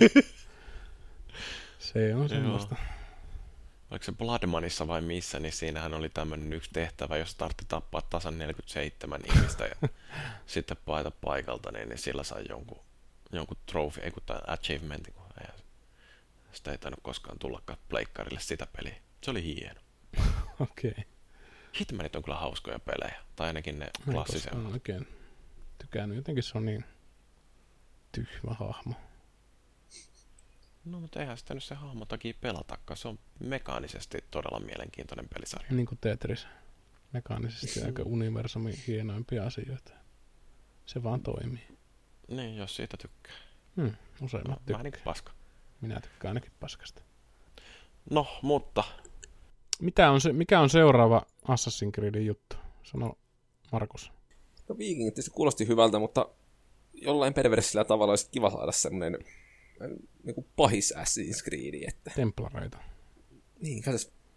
[1.80, 2.76] se on semmoista.
[3.92, 8.38] Oliko se Bloodmanissa vai missä, niin siinähän oli tämmöinen yksi tehtävä, jos tartti tappaa tasan
[8.38, 9.90] 47 ihmistä ja
[10.46, 12.80] sitten paita paikalta, niin, niin sillä sai jonkun,
[13.32, 15.25] jonkun trophy, ei kun achievementin, kun
[16.56, 18.96] sitä ei tainnut koskaan tullakaan pleikkarille sitä peliä.
[19.24, 19.82] Se oli hieno.
[20.60, 20.92] Okei.
[20.92, 21.04] Okay.
[21.80, 24.54] Hitmanit on kyllä hauskoja pelejä, tai ainakin ne klassisia.
[24.56, 25.08] Mä oikein
[25.78, 26.16] tykännyt.
[26.16, 26.86] Jotenkin se on niin
[28.12, 28.94] tyhmä hahmo.
[30.86, 32.98] No, mutta eihän sitä nyt se hahmo takia pelatakaan.
[32.98, 35.72] Se on mekaanisesti todella mielenkiintoinen pelisarja.
[35.72, 36.48] Niin kuin Tetris.
[37.14, 39.94] Mekaanisesti aika universumin hienoimpia asioita.
[40.86, 41.68] Se vaan toimii.
[42.28, 43.36] Niin, jos siitä tykkää.
[43.76, 44.74] Hmm, useimmat no, tykkää.
[44.74, 45.32] Vähän niin kuin paska.
[45.88, 47.02] Minä tykkään ainakin paskasta.
[48.10, 48.84] No, mutta
[49.82, 52.56] Mitä on se, mikä on seuraava Assassin's Creedin juttu?
[52.84, 53.18] Sano
[53.72, 54.12] Markus.
[54.70, 56.30] No Vikingit tietysti kuulosti hyvältä, mutta
[56.94, 59.18] jollain perversillä tavalla olisi kiva saada semmoinen
[60.24, 62.78] niin kuin pahis Assassin's Creed, että Templareita.
[63.62, 63.84] niin,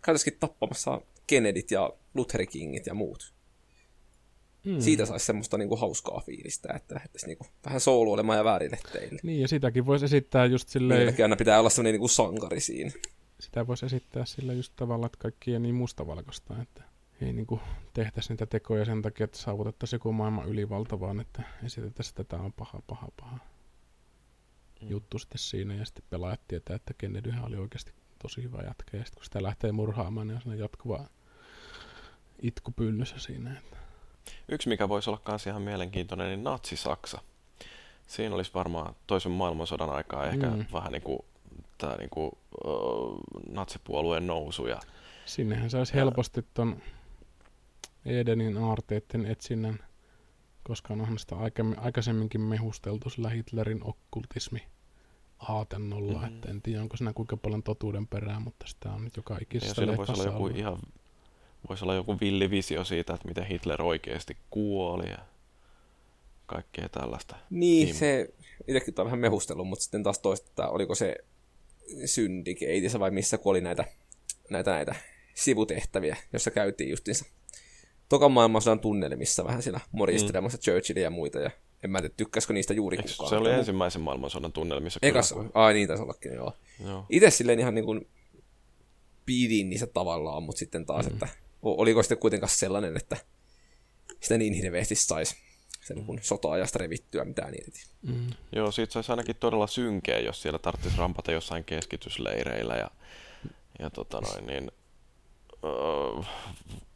[0.03, 3.35] käytäisikin tappamassa Kennedyt ja Luther Kingit ja muut.
[4.69, 4.81] Mm.
[4.81, 9.21] Siitä saisi semmoista niinku hauskaa fiilistä, että lähdettäisiin niinku vähän souluolemaan ja väärille teille.
[9.23, 10.99] Niin, ja sitäkin voisi esittää just silleen...
[10.99, 12.91] Niilläkin aina pitää olla semmoinen niinku sankari siinä.
[13.41, 16.83] Sitä voisi esittää sillä just tavalla, että kaikki ei niin mustavalkoista, että
[17.21, 17.61] ei niinku
[17.95, 22.43] tehtäisi niitä tekoja sen takia, että saavutettaisiin joku maailman ylivalta, vaan että esitettäisiin, että tämä
[22.43, 23.39] on paha, paha, paha
[24.83, 24.89] mm.
[24.89, 27.93] juttu sitten siinä, ja sitten pelaajat tietää, että Kennedyhän oli oikeasti
[28.23, 31.07] tosi hyvä jatka, ja sitten kun sitä lähtee murhaamaan, niin on jatkuva
[32.43, 33.59] itku pyllyssä siinä.
[33.59, 33.77] Että...
[34.49, 37.21] Yksi, mikä voisi olla myös ihan mielenkiintoinen, niin Natsi-Saksa.
[38.07, 40.65] Siinä olisi varmaan toisen maailmansodan aikaa ehkä mm.
[40.73, 41.19] vähän niin kuin
[41.79, 42.31] tämä niin kuin,
[42.65, 43.19] uh,
[43.51, 44.67] natsipuolueen nousu.
[44.67, 44.81] Ja,
[45.25, 46.83] Sinnehän saisi helposti tuon
[48.05, 49.79] Edenin aarteiden etsinnän,
[50.63, 51.37] koska onhan sitä
[51.77, 54.63] aikaisemminkin mehusteltu sillä Hitlerin okkultismi
[55.39, 56.35] aatennolla, mm-hmm.
[56.35, 59.83] että en tiedä onko siinä kuinka paljon totuuden perää, mutta sitä on nyt joka ikisessä
[59.83, 60.79] ja voisi olla joku ihan
[61.69, 65.19] voisi olla joku villivisio siitä, että miten Hitler oikeasti kuoli ja
[66.47, 67.37] kaikkea tällaista.
[67.51, 67.97] Niin, Tim.
[67.97, 68.35] se
[68.69, 71.17] itsekin on vähän mehustellut, mutta sitten taas toista, oliko se
[72.05, 73.85] syndikeitissä vai missä, kun oli näitä,
[74.51, 74.95] näitä, näitä
[75.35, 77.25] sivutehtäviä, jossa käytiin justiinsa
[78.09, 80.63] tokan maailmansodan tunnelmissa vähän siellä moristelemassa mm.
[80.63, 81.51] Churchillia ja muita, ja
[81.85, 83.31] en mä tiedä, tykkäskö niistä juuri Eikö kukaan.
[83.31, 85.01] Se oli ensimmäisen maailmansodan tunnelmissa.
[85.03, 85.51] Ekas, kyllä.
[85.55, 86.53] ai niin taisi ollakin, joo.
[86.85, 87.07] joo.
[87.11, 88.09] Itse silleen ihan niin kuin
[89.27, 91.13] pidin niissä tavallaan, mutta sitten taas, mm.
[91.13, 91.29] että
[91.63, 93.17] oliko sitten kuitenkaan sellainen, että
[94.21, 95.37] sitä niin hirveästi saisi
[95.89, 97.85] sen kun sota-ajasta revittyä mitään irti.
[98.03, 98.27] Mm.
[98.53, 102.91] Joo, siitä saisi ainakin todella synkeä, jos siellä tarvitsisi rampata jossain keskitysleireillä ja,
[103.79, 104.73] ja tota noin, niin,
[105.65, 106.23] öö,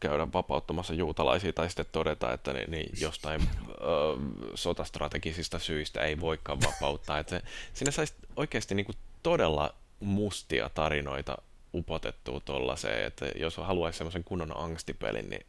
[0.00, 4.16] käydä vapauttamassa juutalaisia tai sitten todeta, että niin, niin jostain öö,
[4.54, 7.18] sotastrategisista syistä ei voikaan vapauttaa.
[7.18, 7.42] Että se,
[7.74, 11.38] siinä saisi oikeasti niin kuin todella mustia tarinoita
[11.74, 15.46] upotettua tollaiseen, että jos haluaisi semmoisen kunnon angstipelin, niin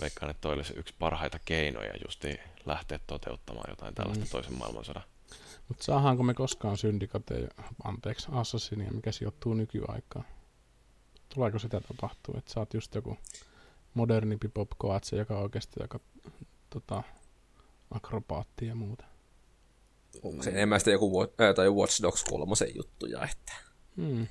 [0.00, 4.30] veikkaan, että toi olisi yksi parhaita keinoja justi lähteä toteuttamaan jotain tällaista mm.
[4.30, 5.02] toisen maailmansodan.
[5.68, 7.48] Mutta saahanko me koskaan syndikate,
[7.84, 10.24] anteeksi, Assassinia, mikä sijoittuu nykyaikaan?
[11.34, 13.18] Tuleeko sitä tapahtua, että saat just joku
[13.94, 16.00] modernimpi popkoatse, joka oikeasti joka
[16.70, 17.02] tota,
[17.90, 19.04] akrobaatti ja muuta?
[20.22, 23.52] Onko se enemmän sitä joku äh, tai Watch Dogs 3 juttuja, että...
[23.96, 24.26] Hmm.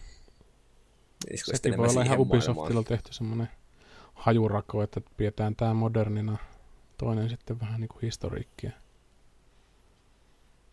[1.35, 3.47] Sekin voi olla ihan Ubisoftilla tehty semmoinen
[4.13, 6.37] hajurako, että pidetään tämä modernina,
[6.97, 8.71] toinen sitten vähän niin kuin historiikkia.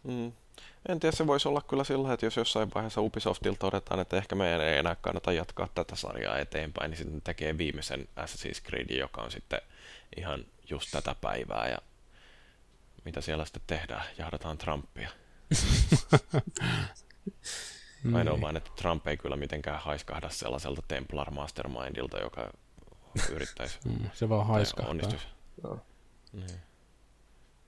[0.04, 0.32] Mm.
[0.88, 4.34] En tiedä, se voisi olla kyllä sillä, että jos jossain vaiheessa Ubisoftilta todetaan, että ehkä
[4.34, 9.22] meidän ei enää kannata jatkaa tätä sarjaa eteenpäin, niin sitten tekee viimeisen Assassin's Creed, joka
[9.22, 9.60] on sitten
[10.16, 11.78] ihan just tätä päivää ja
[13.04, 15.10] mitä siellä sitten tehdään, jahdataan Trumpia.
[18.14, 18.40] Ainoa niin.
[18.40, 22.50] vain, että Trump ei kyllä mitenkään haiskahda sellaiselta Templar Mastermindilta, joka
[23.30, 23.78] yrittäisi.
[23.88, 24.94] Mm, se vaan haiskahtaa.
[25.62, 25.78] No.
[26.32, 26.60] Niin.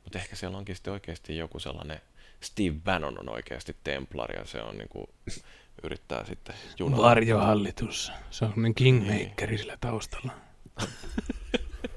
[0.05, 2.01] Mutta ehkä siellä onkin sitten oikeasti joku sellainen,
[2.41, 5.09] Steve Bannon on oikeasti Templar ja se on niinku,
[5.83, 7.09] yrittää sitten junalla.
[7.09, 8.13] Varjohallitus.
[8.31, 9.59] Se on niin kingmakeri niin.
[9.59, 10.33] sillä taustalla.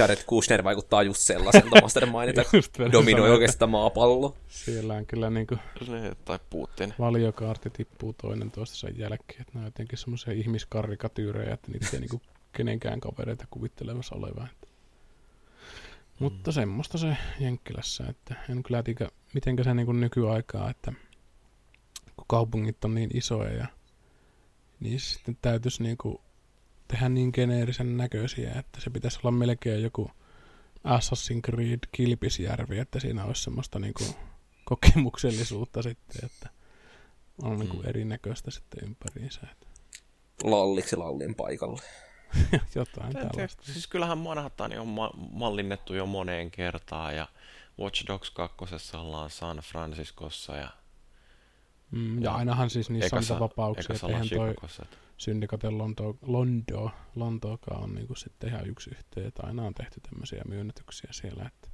[0.00, 2.50] Jared Kushner vaikuttaa just sellaiselta mastermindilta,
[2.92, 4.36] dominoi oikeastaan maapallo.
[4.48, 5.56] Siellä on kyllä niinku
[6.24, 6.94] tai Putin.
[6.98, 12.20] valiokaarti tippuu toinen toistensa jälkeen, että ne on jotenkin semmoisia ihmiskarikatyyrejä, että niitä ei niinku
[12.52, 14.48] kenenkään kavereita kuvittelemassa olevan.
[16.18, 16.54] Mutta mm.
[16.54, 20.92] semmoista se Jenkkilässä, että en kyllä tiedä, mitenkä se niinku nykyaikaa, että
[22.16, 23.66] kun kaupungit on niin isoja ja
[24.80, 26.20] niin sitten täytyisi niinku
[26.90, 30.10] tehdä niin geneerisen näköisiä, että se pitäisi olla melkein joku
[30.84, 34.04] Assassin's Creed Kilpisjärvi, että siinä olisi semmoista niinku
[34.64, 36.48] kokemuksellisuutta sitten, että
[37.42, 37.88] on niinku mm.
[37.88, 39.40] erinäköistä sitten ympäriinsä.
[39.52, 39.66] Että.
[40.44, 41.82] Lalliksi lallin paikalle.
[42.74, 43.62] Jotain Tätä, tällaista.
[43.64, 47.28] Siis kyllähän Manhattan on ma- mallinnettu jo moneen kertaan ja
[47.78, 48.56] Watch Dogs 2.
[48.96, 50.70] ollaan San Franciscossa ja
[51.90, 54.54] Mm, ja, ja ainahan siis niissä on vapauksia, että eihän toi
[55.20, 60.42] Syndicate Lonto, Londo, Lontookaan on niinku sitten ihan yksi yhteen, että aina on tehty tämmöisiä
[60.48, 61.68] myönnytyksiä siellä, että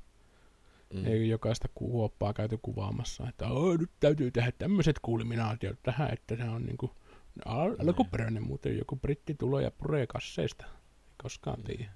[0.95, 1.07] mm.
[1.07, 3.47] ei jokaista kuoppaa käyty kuvaamassa, että
[3.79, 6.91] nyt täytyy tehdä tämmöiset kulminaatiot tähän, että se on niinku
[7.45, 7.81] al- niin.
[7.81, 11.91] alkuperäinen muuten joku britti tulo ja puree kasseista, ei koskaan tiedä.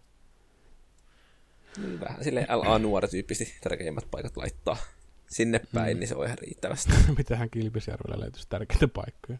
[1.76, 4.76] Niin vähän sille LA-nuori tyyppisesti tärkeimmät paikat laittaa
[5.30, 6.00] sinne päin, mm.
[6.00, 6.92] niin se on ihan riittävästi.
[7.18, 9.38] Mitähän Kilpisjärvellä löytyisi tärkeitä paikkoja?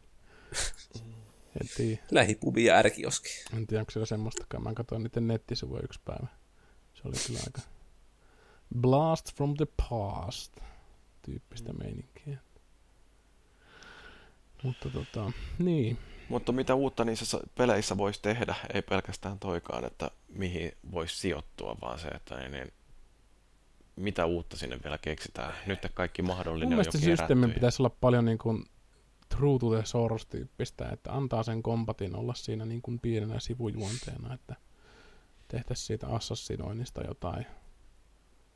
[1.61, 2.03] En tiedä.
[2.11, 3.29] Lähipubi ja ärkioski.
[3.57, 4.63] En tiedä, onko siellä semmoistakaan.
[4.63, 6.27] Mä katsoin niiden nettisivuja yksi päivä.
[6.95, 7.61] Se oli kyllä aika
[8.81, 10.57] blast from the past
[11.23, 12.39] tyyppistä meininkiä.
[14.63, 15.99] Mutta tota, niin.
[16.29, 21.99] Mutta mitä uutta niissä peleissä voisi tehdä, ei pelkästään toikaan, että mihin voisi sijoittua, vaan
[21.99, 22.73] se, että niin, niin,
[23.97, 25.55] mitä uutta sinne vielä keksitään.
[25.67, 28.65] Nyt kaikki mahdollinen Mun on jo systeemi pitäisi olla paljon niin kuin
[29.37, 34.57] true to the source-tyyppistä, että antaa sen kompatin olla siinä niin kuin pienenä sivujuonteena, että
[35.49, 37.47] tehtäisiin siitä assassinoinnista jotain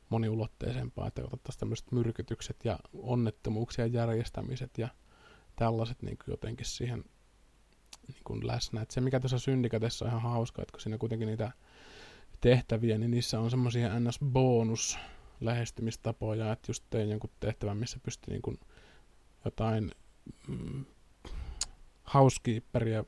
[0.09, 4.87] moniulotteisempaa, että otettaisiin tämmöiset myrkytykset ja onnettomuuksien järjestämiset ja
[5.55, 7.03] tällaiset niin kuin jotenkin siihen
[8.07, 8.81] niin kuin läsnä.
[8.81, 11.51] Et se, mikä tässä syndikatessa on ihan hauska, että kun siinä kuitenkin niitä
[12.41, 14.97] tehtäviä, niin niissä on semmoisia ns-bonus
[15.41, 18.59] lähestymistapoja, että just tein jonkun tehtävän, missä pystyy niin kuin
[19.45, 19.91] jotain
[22.13, 23.03] housekeeperia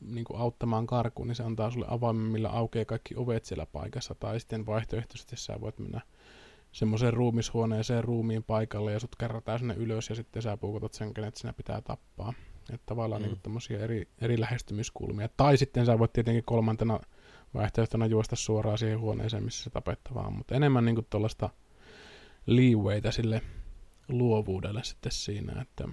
[0.00, 4.14] niin kuin auttamaan karkuun, niin se antaa sulle avaimen, millä aukeaa kaikki ovet siellä paikassa,
[4.14, 6.00] tai sitten vaihtoehtoisesti sä voit mennä
[6.72, 11.36] semmoiseen ruumishuoneeseen ruumiin paikalle ja sut kerrataan sinne ylös ja sitten sä puukotat sen, kenet
[11.36, 12.32] sinä pitää tappaa.
[12.72, 13.28] Että tavallaan mm.
[13.68, 15.28] niin eri, eri lähestymiskulmia.
[15.36, 17.00] Tai sitten sä voit tietenkin kolmantena
[17.54, 21.50] vaihtoehtona juosta suoraan siihen huoneeseen, missä se tapettavaa Mutta enemmän niin tuollaista
[22.46, 23.42] leewaytä sille
[24.08, 25.88] luovuudelle sitten siinä, että,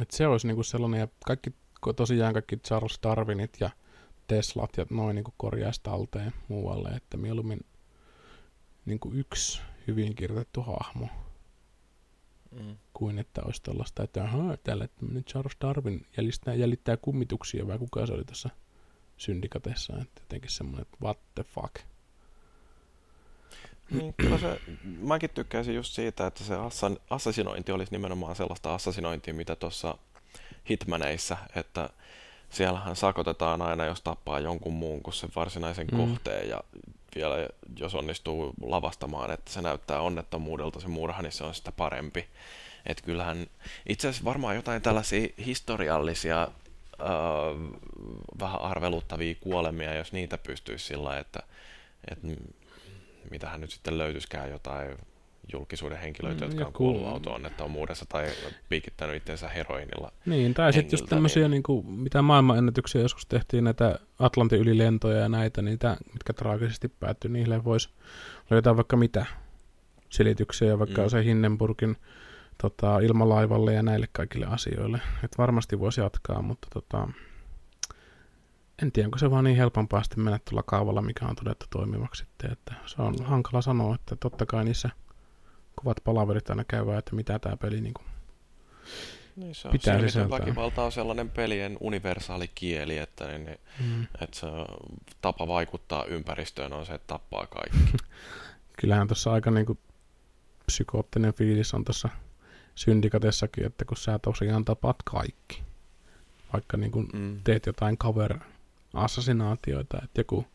[0.00, 1.50] että se olisi niin kuin sellainen, ja kaikki,
[1.96, 3.70] tosiaan kaikki Charles Darwinit ja
[4.26, 7.60] Teslat ja noin niin korjaisi talteen muualle, että mieluummin
[8.86, 11.08] niin kuin yksi hyvin kirjoitettu hahmo,
[12.50, 12.76] mm.
[12.94, 18.06] kuin että olisi tällaista, että ahaa, täällä tämmöinen Charles Darwin jäljittää, jäljittää kummituksia, vai kuka
[18.06, 18.50] se oli tässä
[19.16, 21.74] syndikatessa, että jotenkin semmoinen, että what the fuck.
[23.90, 24.60] Niin, kyllä se,
[25.00, 29.98] mäkin tykkäisin just siitä, että se assan, assassinointi olisi nimenomaan sellaista assassinointia, mitä tuossa
[30.70, 31.90] Hitmaneissa, että
[32.50, 35.96] siellähän sakotetaan aina, jos tappaa jonkun muun kuin sen varsinaisen mm.
[35.96, 36.60] kohteen, ja
[37.14, 37.48] vielä
[37.78, 42.28] jos onnistuu lavastamaan, että se näyttää onnettomuudelta se murha, niin se on sitä parempi.
[42.86, 43.46] Että kyllähän
[43.88, 46.48] itse asiassa varmaan jotain tällaisia historiallisia äh,
[48.40, 51.42] vähän arveluttavia kuolemia, jos niitä pystyisi sillä että,
[52.10, 52.26] että
[53.30, 54.96] mitähän nyt sitten löytyisikään jotain
[55.52, 58.26] julkisuuden henkilöitä, mm, jotka on kuollut auto-onnettomuudessa tai
[58.68, 60.12] piikittänyt itsensä heroinilla.
[60.26, 61.50] Niin, tai sitten just tämmöisiä, niin...
[61.50, 67.30] niin kuin, mitä maailmanennätyksiä joskus tehtiin, näitä Atlantin ylilentoja ja näitä, niitä, mitkä traagisesti päättyi,
[67.30, 67.88] niille voisi
[68.50, 69.26] löytää vaikka mitä
[70.08, 71.08] selityksiä, vaikka mm.
[71.08, 71.96] se Hindenburgin
[72.62, 75.00] tota, ilmalaivalle ja näille kaikille asioille.
[75.24, 77.08] Et varmasti voisi jatkaa, mutta tota,
[78.82, 82.24] en tiedä, onko se vaan niin helpompaa sitten mennä tuolla kaavalla, mikä on todettu toimivaksi
[82.24, 84.90] sitten, että se on hankala sanoa, että totta kai niissä
[85.74, 88.06] kovat palaverit aina käyvää, että mitä tämä peli niin kuin
[89.38, 90.38] niin se on pitää sisältää.
[90.38, 94.02] Väkivalta on sellainen pelien universaali kieli, että, niin, mm.
[94.02, 94.46] että se
[95.20, 97.96] tapa vaikuttaa ympäristöön on se, että tappaa kaikki.
[98.80, 99.78] Kyllähän tuossa aika niin kuin
[100.66, 102.08] psykoottinen fiilis on tuossa
[102.74, 105.62] syndikatessakin, että kun sä tosiaan tapaat kaikki,
[106.52, 107.40] vaikka niin kuin mm.
[107.44, 108.38] teet jotain cover
[108.94, 110.46] assassinaatioita, että joku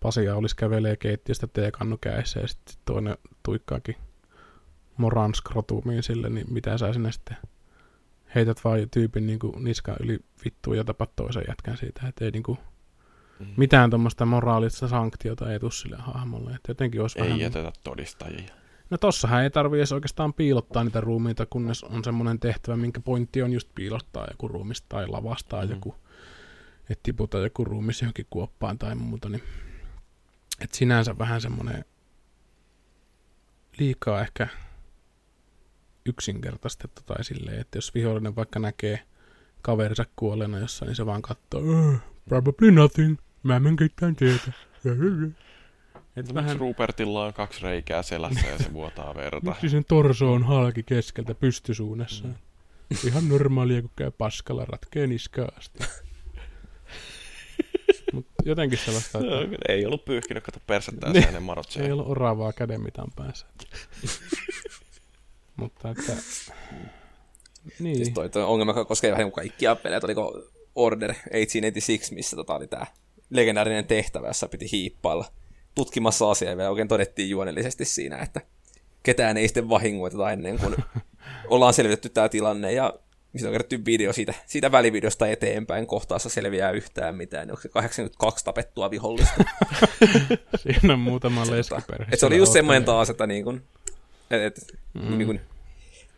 [0.00, 3.96] Pasia olisi kävelee keittiöstä teekannu kädessä ja sitten toinen tuikkaakin
[4.96, 7.36] moran skrotumiin sille, niin mitä sä sinne sitten
[8.34, 12.30] heität vaan tyypin niin kuin niska yli vittuun ja tapat toisen jätkän siitä, että ei
[12.30, 12.58] niin kuin
[13.38, 13.46] mm.
[13.56, 16.50] mitään tuommoista moraalista sanktiota ei tule sille hahmolle.
[16.50, 17.40] Että jotenkin olisi ei vähän...
[17.40, 18.54] jätetä todistajia.
[18.90, 23.42] No tossahan ei tarvii edes oikeastaan piilottaa niitä ruumiita, kunnes on semmoinen tehtävä, minkä pointti
[23.42, 25.70] on just piilottaa joku ruumista tai lavastaa mm.
[25.70, 25.94] joku,
[26.90, 29.42] että tiputa joku ruumis johonkin kuoppaan tai muuta, niin
[30.60, 31.84] että sinänsä vähän semmoinen
[33.78, 34.48] liikaa ehkä
[36.06, 39.02] yksinkertaistettu tai silleen, että jos vihollinen vaikka näkee
[39.62, 41.62] kaverinsa kuolleena jossain, niin se vaan katsoo,
[42.28, 44.52] probably nothing, mä en ketään tietä.
[46.16, 46.56] Et vähän...
[46.56, 49.50] Rupertilla on kaksi reikää selässä ja se vuotaa verta.
[49.50, 52.24] Miksi sen torso on halki keskeltä pystysuunnassa?
[52.24, 52.34] Mm.
[53.04, 55.78] Ihan normaalia, kun käy paskalla, ratkee niskaa asti.
[58.12, 59.30] Mut jotenkin sellaista, että...
[59.30, 61.24] No, ei ollut pyyhkinyt, kato persettään niin.
[61.24, 61.86] hänen marotseen.
[61.86, 63.46] Ei ollut oravaa käden mitään päässä.
[65.56, 66.12] Mutta että...
[67.80, 67.96] Niin.
[67.96, 70.00] Siis toi, toi ongelma koskee vähän kaikkia pelejä.
[70.04, 70.42] Oliko
[70.74, 72.86] Order 1886, missä tota oli tää
[73.30, 75.24] legendaarinen tehtävä, jossa piti hiippailla
[75.74, 78.40] tutkimassa asiaa, ja oikein todettiin juonellisesti siinä, että
[79.02, 80.76] ketään ei sitten vahingoiteta ennen kuin
[81.50, 82.94] ollaan selvitetty tämä tilanne, ja
[83.32, 87.68] missä on kerätty video siitä, siitä välivideosta eteenpäin, kohtaassa selviää yhtään mitään, niin onko se
[87.68, 89.44] 82 tapettua vihollista.
[90.62, 92.16] Siinä on muutama leskiperhe.
[92.16, 93.62] Se oli just semmoinen taas, että niin kun
[94.30, 95.18] Et, et, mm.
[95.18, 95.40] niin kuin,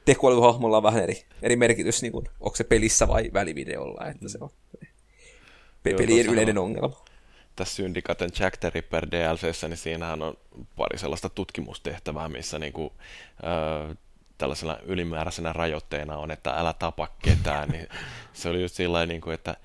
[0.04, 4.38] tekoälyhahmolla on vähän eri, eri merkitys, niin kuin, onko se pelissä vai välivideolla, että se
[4.40, 4.50] on
[5.82, 7.04] pe- pelien Joo, yleinen on, ongelma.
[7.56, 10.34] Tässä Syndicaten Jack the Ripper DLCssä, niin siinähän on
[10.76, 12.92] pari sellaista tutkimustehtävää, missä niin kuin,
[13.44, 13.96] äh,
[14.40, 17.88] tällaisena ylimääräisenä rajoitteena on, että älä tapa ketään, niin
[18.32, 19.56] se oli just sillä niin kuin, että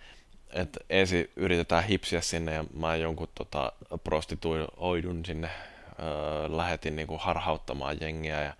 [0.53, 3.71] että ensin yritetään hipsiä sinne ja mä jonkun tota,
[4.03, 5.49] prostituoidun sinne
[5.99, 8.53] öö, lähetin niin kuin harhauttamaan jengiä ja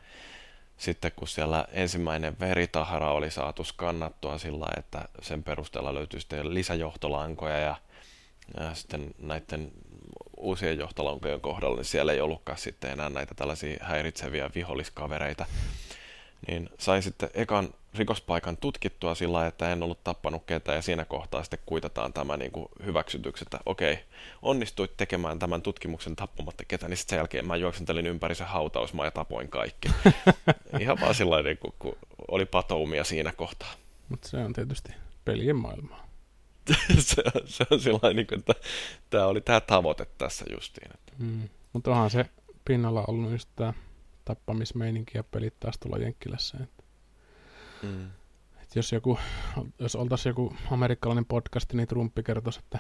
[0.78, 7.58] sitten kun siellä ensimmäinen veritahara oli saatu skannattua sillä että sen perusteella löytyi sitten lisäjohtolankoja
[7.58, 7.76] ja,
[8.60, 9.72] ja sitten näiden
[10.38, 15.46] uusien johtolankojen kohdalla, niin siellä ei ollutkaan sitten enää näitä tällaisia häiritseviä viholliskavereita.
[16.48, 21.44] Niin sain sitten ekan rikospaikan tutkittua sillä että en ollut tappanut ketään ja siinä kohtaa
[21.44, 24.00] sitten kuitataan tämä niin kuin hyväksytyksi, että okei,
[24.42, 29.06] onnistuit tekemään tämän tutkimuksen tappamatta ketään, niin sitten sen jälkeen mä juoksentelin ympäri se hautausmaa
[29.06, 29.90] ja tapoin kaikki.
[30.80, 31.98] Ihan vaan sillä niin kuin, kun
[32.28, 33.74] oli patoumia siinä kohtaa.
[34.10, 34.92] Mutta se on tietysti
[35.26, 36.08] pelien maailmaa.
[37.00, 38.54] se, se on sillä niin kuin, että
[39.10, 40.92] tämä oli tämä tavoite tässä justiin.
[40.94, 41.14] Että.
[41.18, 41.50] Mm.
[41.74, 42.26] Mutta onhan se
[42.66, 43.74] pinnalla ollut just tämä
[44.26, 46.58] tappamismeininki ja pelit taas tuolla Jenkkilässä.
[46.64, 46.86] Että
[47.84, 48.10] Mm.
[48.62, 49.20] Et jos, joku,
[49.80, 52.80] jos oltaisiin joku amerikkalainen podcast, niin Trumpi kertoisi, että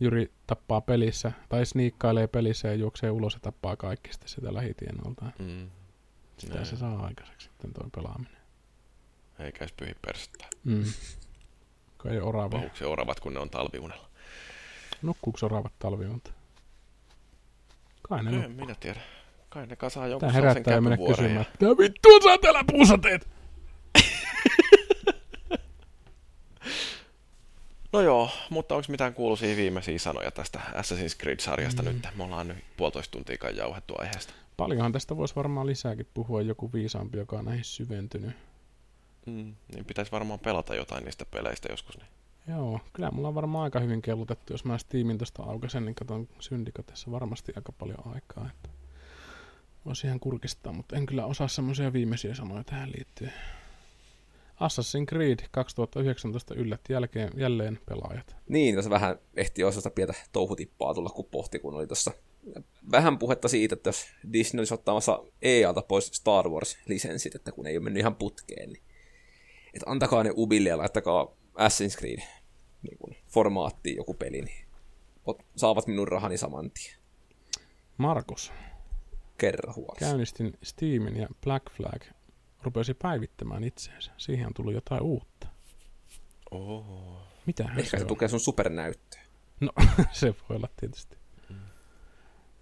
[0.00, 5.24] Juri tappaa pelissä, tai sniikkailee pelissä ja juoksee ulos ja tappaa kaikki sitten sitä lähitienolta.
[5.38, 5.70] Mm.
[6.36, 6.66] Sitä Näin.
[6.66, 8.36] se saa aikaiseksi sitten tuo pelaaminen.
[9.38, 10.46] Eikä edes pyhi persettä.
[10.64, 10.84] Mm.
[12.02, 12.60] Kun ei orava.
[12.74, 14.08] Se oravat, kun ne on talviunella?
[15.02, 16.32] Nukkuuko oravat talviunta?
[18.02, 19.00] Kai ne En minä tiedä.
[19.54, 23.28] Kai ne kasaa jonkun Tää herättää mennä kysymään, mitä vittua sä täällä puussa teet?
[27.92, 31.88] No joo, mutta onko mitään kuuluisia viimeisiä sanoja tästä Assassin's Creed-sarjasta mm.
[31.88, 32.08] nyt?
[32.16, 34.34] Me ollaan nyt puolitoista tuntia kai jauhettu aiheesta.
[34.56, 38.36] Paljonhan tästä voisi varmaan lisääkin puhua joku viisaampi, joka on näihin syventynyt.
[39.26, 41.98] Mm, niin pitäisi varmaan pelata jotain niistä peleistä joskus.
[41.98, 42.08] Niin.
[42.48, 44.52] Joo, kyllä mulla on varmaan aika hyvin kellutettu.
[44.52, 48.50] Jos mä Steamin tuosta aukaisen, niin katson Syndicatessa varmasti aika paljon aikaa.
[48.50, 48.68] Että
[49.86, 53.32] voisi ihan kurkistaa, mutta en kyllä osaa semmoisia viimeisiä sanoja tähän liittyen.
[54.54, 58.36] Assassin's Creed 2019 yllätti jälkeen, jälleen pelaajat.
[58.48, 62.12] Niin, tässä vähän ehti osasta pientä touhutippaa tulla, kun pohti, kun oli tuossa
[62.90, 67.76] vähän puhetta siitä, että jos Disney olisi ottamassa EAlta pois Star Wars-lisenssit, että kun ei
[67.76, 68.82] ole mennyt ihan putkeen, niin
[69.74, 72.22] että antakaa ne Ubille ja laittakaa Assassin's Creed
[72.82, 74.66] niin formaattiin joku peli, niin
[75.56, 76.94] saavat minun rahani saman tien.
[77.96, 78.52] Markus.
[79.38, 80.04] Kerro huolesi.
[80.04, 82.02] Käynnistin Steamin ja Black Flag
[82.62, 84.12] rupesi päivittämään itseensä.
[84.16, 85.48] Siihen on tullut jotain uutta.
[86.50, 87.18] Oh.
[87.46, 89.20] Mitä Ehkä se, se tukee sun supernäyttöä.
[89.60, 89.70] No,
[90.12, 91.16] se voi olla tietysti.
[91.48, 91.56] Mm.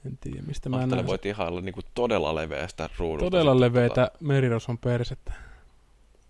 [0.06, 1.06] En tiedä, mistä mä näen.
[1.06, 3.30] voit ihailla niin kuin todella leveästä ruudusta.
[3.30, 4.24] Todella leveätä tota...
[4.24, 5.32] meriroson persettä.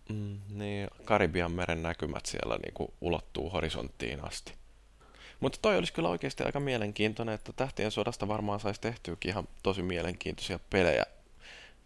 [0.08, 4.54] Mm, niin, Karibian meren näkymät siellä niin kuin ulottuu horisonttiin asti.
[5.42, 9.82] Mutta toi olisi kyllä oikeasti aika mielenkiintoinen, että Tähtien sodasta varmaan saisi tehtyäkin ihan tosi
[9.82, 11.04] mielenkiintoisia pelejä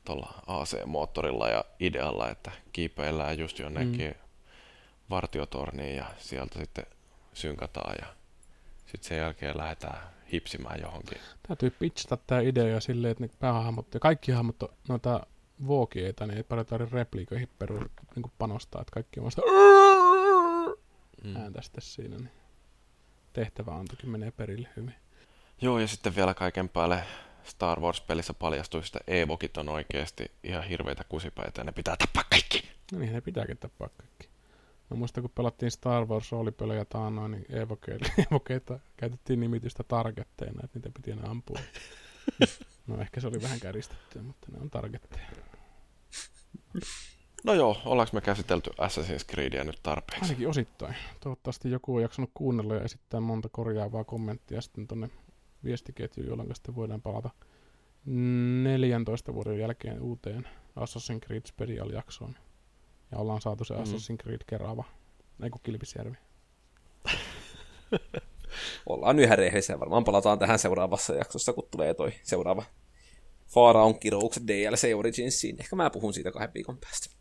[0.04, 4.14] tuolla AC-moottorilla ja idealla, että kiipeillään just jonnekin mm.
[5.10, 6.86] vartiotorniin ja sieltä sitten
[7.32, 8.06] synkataan ja
[8.86, 9.98] sitten sen jälkeen lähdetään
[10.32, 11.18] hipsimään johonkin.
[11.48, 14.56] Täytyy pitchata tämä idea silleen, että ne päähahmot ja kaikki hahmot
[14.88, 15.26] noita
[15.66, 17.78] vuokieita, niin ei paljon tarvitse repliikoihin peru,
[18.16, 19.42] niin panostaa, että kaikki on vasta
[21.24, 21.36] mm.
[21.36, 22.30] ääntä sitten siinä, niin
[23.36, 24.94] tehtävä antokin menee perille hyvin.
[25.60, 27.02] Joo, ja sitten vielä kaiken päälle
[27.44, 32.68] Star Wars-pelissä paljastui, että Evokit on oikeasti ihan hirveitä kusipäitä ja ne pitää tappaa kaikki.
[32.92, 34.28] No niin, ne pitääkin tappaa kaikki.
[34.90, 37.46] Mä muistan, kun pelattiin Star Wars roolipelejä taannoin, niin
[38.30, 41.58] evokeita käytettiin nimitystä targetteina, että niitä piti enää ampua.
[42.86, 45.26] no ehkä se oli vähän käristettyä, mutta ne on targetteja.
[47.46, 50.24] No joo, ollaanko me käsitelty Assassin's Creedia nyt tarpeeksi?
[50.24, 50.94] Ainakin osittain.
[51.20, 55.10] Toivottavasti joku on jaksanut kuunnella ja esittää monta korjaavaa kommenttia sitten tonne
[55.64, 57.30] viestiketju, jolloin sitten voidaan palata
[58.04, 60.48] 14 vuoden jälkeen uuteen
[60.80, 62.36] Assassin's Creed Special-jaksoon.
[63.10, 63.82] Ja ollaan saatu se mm.
[63.82, 64.84] Assassin's Creed Kerava,
[65.42, 66.16] ei kun Kilpisjärvi.
[68.86, 69.80] ollaan yhä rehellisiä.
[69.80, 72.64] Varmaan palataan tähän seuraavassa jaksossa, kun tulee toi seuraava
[73.46, 75.56] Faaraon kiroukset DLC Originsiin.
[75.60, 77.15] Ehkä mä puhun siitä kahden viikon päästä.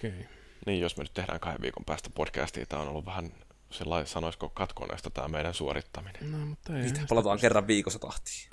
[0.00, 0.10] Okei.
[0.10, 0.24] Okay.
[0.66, 3.32] Niin, jos me nyt tehdään kahden viikon päästä podcastia, tämä on ollut vähän
[3.70, 6.32] sellainen, sanoisiko katkoneesta tämä meidän suorittaminen.
[6.32, 6.82] No, mutta ei.
[6.82, 8.50] Mitä, palataan kerran viikossa tahtiin.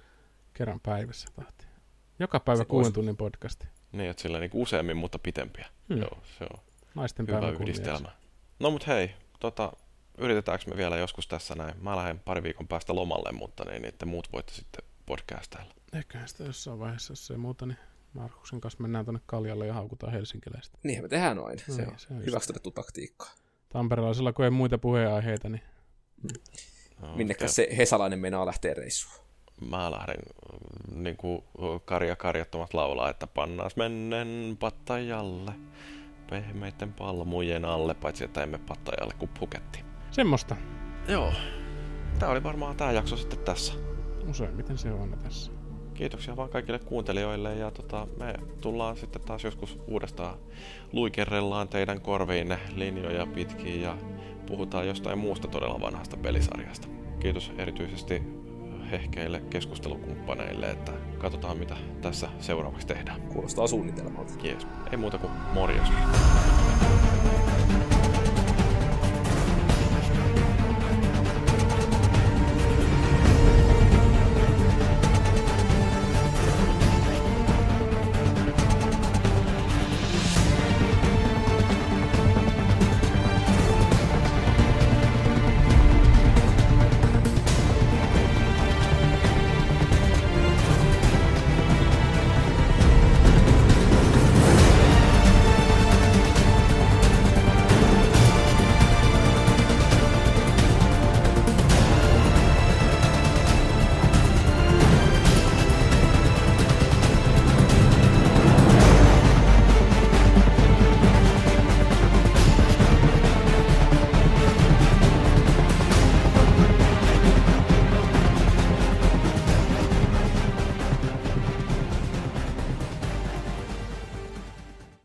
[0.53, 1.69] Kerran päivässä tahtiin.
[2.19, 3.67] Joka päivä se kuuden tunnin podcasti.
[3.91, 5.67] Niin, että sillä niin useammin, mutta pitempiä.
[5.89, 5.97] Hmm.
[5.97, 6.59] Joo, se on
[6.95, 8.11] Naisten hyvä yhdistelmä.
[8.59, 9.73] No mut hei, tota,
[10.17, 11.83] yritetäänkö me vielä joskus tässä näin?
[11.83, 15.73] Mä lähden pari viikon päästä lomalle, mutta niin, niin te muut voitte sitten podcastailla.
[15.93, 17.77] Ehkä sitä jossain vaiheessa, jos ei muuta, niin
[18.13, 20.77] Markuksen kanssa mennään tuonne Kaljalle ja haukutaan helsinkiläistä.
[20.83, 21.59] Niinhän me tehdään noin.
[21.67, 23.31] No se niin, on se on just hyväksi todettu taktiikkaa.
[23.69, 25.61] Tamperelaisilla, kun ei muita puheenaiheita, niin
[27.01, 29.25] No, Minnekä se Hesalainen meinaa lähteä reissuun.
[29.69, 30.17] Mä lähden
[30.91, 31.43] mm, niin kuin
[31.85, 35.51] Karja Karjattomat laulaa, että pannaas mennen Pattajalle
[36.29, 39.79] pehmeiden palmujen alle, paitsi että emme Pattajalle kuin Puketti.
[40.11, 40.55] semmoista.
[41.07, 41.33] Joo.
[42.19, 43.73] Tää oli varmaan tää jakso sitten tässä.
[44.29, 45.51] Useimmiten se on aina tässä.
[45.97, 50.37] Kiitoksia vaan kaikille kuuntelijoille ja tota, me tullaan sitten taas joskus uudestaan
[50.93, 53.97] luikerrellaan teidän korviinne linjoja pitkin ja
[54.45, 56.87] puhutaan jostain muusta todella vanhasta pelisarjasta.
[57.19, 58.21] Kiitos erityisesti
[58.91, 63.21] hehkeille keskustelukumppaneille, että katsotaan mitä tässä seuraavaksi tehdään.
[63.21, 64.33] Kuulostaa suunnitelmalta.
[64.43, 64.67] Jees.
[64.91, 65.89] Ei muuta kuin morjens.